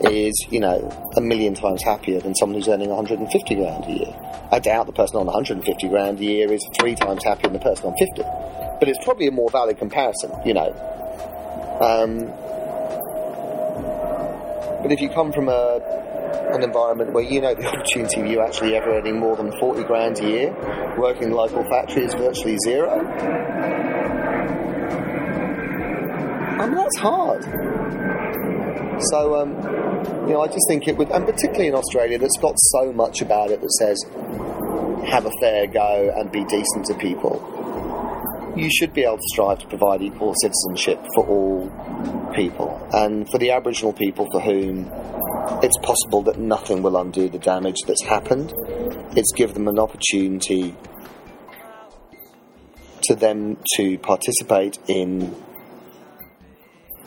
is, 0.00 0.34
you 0.50 0.58
know, 0.58 0.90
a 1.16 1.20
million 1.20 1.54
times 1.54 1.82
happier 1.82 2.20
than 2.20 2.34
someone 2.34 2.58
who's 2.58 2.68
earning 2.68 2.88
150 2.88 3.54
grand 3.54 3.84
a 3.84 3.92
year. 3.92 4.48
I 4.50 4.58
doubt 4.58 4.86
the 4.86 4.92
person 4.92 5.18
on 5.18 5.26
150 5.26 5.88
grand 5.88 6.18
a 6.18 6.24
year 6.24 6.52
is 6.52 6.66
three 6.80 6.94
times 6.94 7.22
happier 7.22 7.50
than 7.50 7.52
the 7.54 7.58
person 7.60 7.86
on 7.86 7.96
50. 7.96 8.22
But 8.80 8.88
it's 8.88 9.02
probably 9.04 9.28
a 9.28 9.30
more 9.30 9.50
valid 9.50 9.78
comparison, 9.78 10.32
you 10.44 10.54
know. 10.54 10.72
Um, 11.80 12.26
but 14.82 14.90
if 14.90 15.00
you 15.00 15.10
come 15.10 15.32
from 15.32 15.48
a 15.48 15.80
an 16.52 16.62
environment 16.62 17.12
where 17.12 17.22
you 17.22 17.40
know 17.40 17.54
the 17.54 17.66
opportunity 17.66 18.20
of 18.20 18.26
you 18.26 18.40
actually 18.40 18.74
ever 18.74 18.98
earning 18.98 19.18
more 19.18 19.36
than 19.36 19.52
40 19.60 19.84
grand 19.84 20.18
a 20.20 20.28
year, 20.28 20.96
working 20.98 21.24
in 21.24 21.30
local 21.32 21.62
factory 21.64 22.04
is 22.04 22.14
virtually 22.14 22.56
zero. 22.64 22.90
I 26.58 26.66
mean, 26.66 26.74
that's 26.74 26.98
hard. 26.98 27.44
So, 29.10 29.40
um, 29.40 29.52
you 30.26 30.34
know, 30.34 30.42
I 30.42 30.46
just 30.46 30.66
think 30.68 30.88
it 30.88 30.96
would, 30.96 31.10
and 31.10 31.24
particularly 31.24 31.68
in 31.68 31.74
Australia, 31.74 32.18
that's 32.18 32.36
got 32.38 32.54
so 32.58 32.92
much 32.92 33.22
about 33.22 33.50
it 33.50 33.60
that 33.60 33.72
says 33.72 34.04
have 35.10 35.24
a 35.24 35.30
fair 35.40 35.66
go 35.66 36.12
and 36.16 36.30
be 36.30 36.44
decent 36.44 36.84
to 36.86 36.94
people. 36.94 37.40
You 38.56 38.68
should 38.70 38.92
be 38.92 39.02
able 39.04 39.16
to 39.16 39.28
strive 39.32 39.58
to 39.60 39.66
provide 39.66 40.02
equal 40.02 40.34
citizenship 40.42 40.98
for 41.14 41.26
all 41.26 41.70
people, 42.34 42.88
and 42.92 43.28
for 43.30 43.38
the 43.38 43.50
Aboriginal 43.52 43.92
people 43.92 44.26
for 44.32 44.40
whom 44.40 44.90
it's 45.62 45.76
possible 45.82 46.22
that 46.22 46.38
nothing 46.38 46.82
will 46.82 46.96
undo 46.96 47.28
the 47.28 47.38
damage 47.38 47.76
that's 47.86 48.04
happened. 48.04 48.52
It's 49.16 49.32
give 49.32 49.54
them 49.54 49.68
an 49.68 49.78
opportunity 49.78 50.74
to 53.04 53.14
them 53.14 53.56
to 53.76 53.98
participate 53.98 54.78
in 54.88 55.34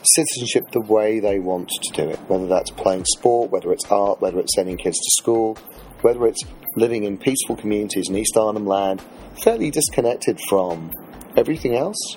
citizenship 0.02 0.64
the 0.72 0.80
way 0.80 1.20
they 1.20 1.38
want 1.38 1.68
to 1.68 1.92
do 1.92 2.08
it, 2.10 2.18
whether 2.28 2.46
that's 2.46 2.70
playing 2.70 3.04
sport, 3.06 3.50
whether 3.50 3.72
it's 3.72 3.90
art, 3.90 4.20
whether 4.20 4.38
it's 4.38 4.54
sending 4.54 4.76
kids 4.76 4.98
to 4.98 5.22
school, 5.22 5.56
whether 6.02 6.26
it's 6.26 6.42
living 6.76 7.04
in 7.04 7.16
peaceful 7.16 7.56
communities 7.56 8.08
in 8.08 8.16
East 8.16 8.36
Arnhem 8.36 8.66
Land, 8.66 9.02
fairly 9.42 9.70
disconnected 9.70 10.38
from 10.48 10.90
everything 11.36 11.74
else, 11.76 12.16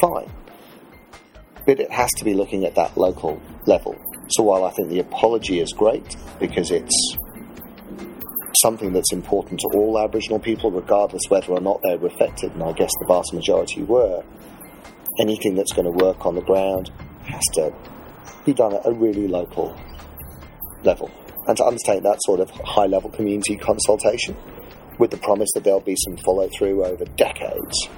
fine. 0.00 0.30
But 1.66 1.80
it 1.80 1.90
has 1.90 2.10
to 2.18 2.24
be 2.24 2.34
looking 2.34 2.64
at 2.64 2.74
that 2.74 2.96
local 2.96 3.40
level. 3.66 3.96
So 4.28 4.42
while 4.42 4.64
I 4.64 4.70
think 4.70 4.88
the 4.88 5.00
apology 5.00 5.60
is 5.60 5.72
great 5.72 6.16
because 6.40 6.70
it's 6.70 7.16
something 8.62 8.92
that's 8.92 9.12
important 9.12 9.60
to 9.60 9.68
all 9.74 9.98
Aboriginal 9.98 10.38
people, 10.38 10.70
regardless 10.70 11.22
whether 11.28 11.52
or 11.52 11.60
not 11.60 11.80
they 11.82 11.96
were 11.96 12.08
affected, 12.08 12.52
and 12.52 12.62
I 12.62 12.72
guess 12.72 12.90
the 13.00 13.06
vast 13.06 13.32
majority 13.32 13.82
were, 13.82 14.22
anything 15.20 15.54
that's 15.54 15.72
going 15.72 15.86
to 15.86 16.04
work 16.04 16.26
on 16.26 16.34
the 16.34 16.42
ground 16.42 16.90
has 17.24 17.42
to 17.54 17.72
be 18.44 18.52
done 18.52 18.74
at 18.74 18.86
a 18.86 18.92
really 18.92 19.28
local 19.28 19.76
level. 20.82 21.10
And 21.46 21.56
to 21.58 21.64
undertake 21.64 22.02
that 22.02 22.18
sort 22.22 22.40
of 22.40 22.50
high 22.50 22.86
level 22.86 23.10
community 23.10 23.56
consultation 23.56 24.36
with 24.98 25.10
the 25.10 25.16
promise 25.16 25.48
that 25.54 25.64
there'll 25.64 25.80
be 25.80 25.96
some 25.96 26.16
follow 26.18 26.48
through 26.56 26.84
over 26.84 27.04
decades 27.16 27.88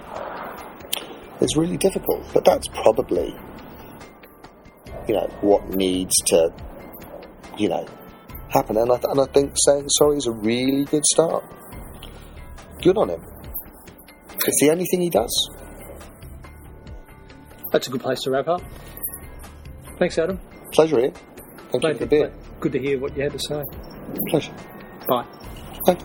is 1.41 1.57
really 1.57 1.77
difficult. 1.77 2.25
But 2.33 2.45
that's 2.45 2.69
probably, 2.69 3.35
you 5.09 5.15
know, 5.15 5.29
what 5.41 5.69
needs 5.69 6.15
to, 6.27 6.53
you 7.59 7.69
know, 7.69 7.87
happen. 8.49 8.77
And 8.77 8.91
I, 8.91 8.97
th- 8.97 9.07
and 9.11 9.21
I 9.21 9.27
think 9.27 9.53
saying 9.67 9.89
sorry 9.89 10.17
is 10.17 10.27
a 10.27 10.33
really 10.33 10.85
good 10.85 11.05
start. 11.05 11.45
Good 12.83 12.97
on 12.97 13.11
him. 13.11 13.23
It's 14.47 14.61
the 14.61 14.71
only 14.71 14.85
thing 14.91 15.01
he 15.01 15.11
does. 15.11 15.51
That's 17.73 17.89
a 17.89 17.91
good 17.91 18.01
place 18.01 18.21
to 18.23 18.31
wrap 18.31 18.49
up. 18.49 18.63
Thanks, 19.99 20.19
Adam. 20.19 20.41
Pleasure, 20.73 21.01
Ian. 21.01 21.13
Thank 21.73 21.85
you 21.85 21.93
for 21.95 21.99
the 21.99 22.07
beer. 22.07 22.33
Good 22.61 22.73
to 22.73 22.79
hear 22.79 22.99
what 22.99 23.17
you 23.17 23.23
had 23.25 23.33
to 23.33 23.39
say. 23.39 23.63
Pleasure. 24.29 24.55
Bye. 25.09 25.27
Thank 25.85 26.01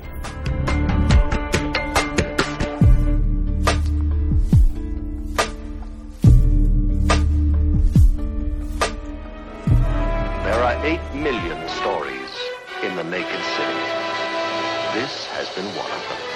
in 15.55 15.65
the 15.65 16.30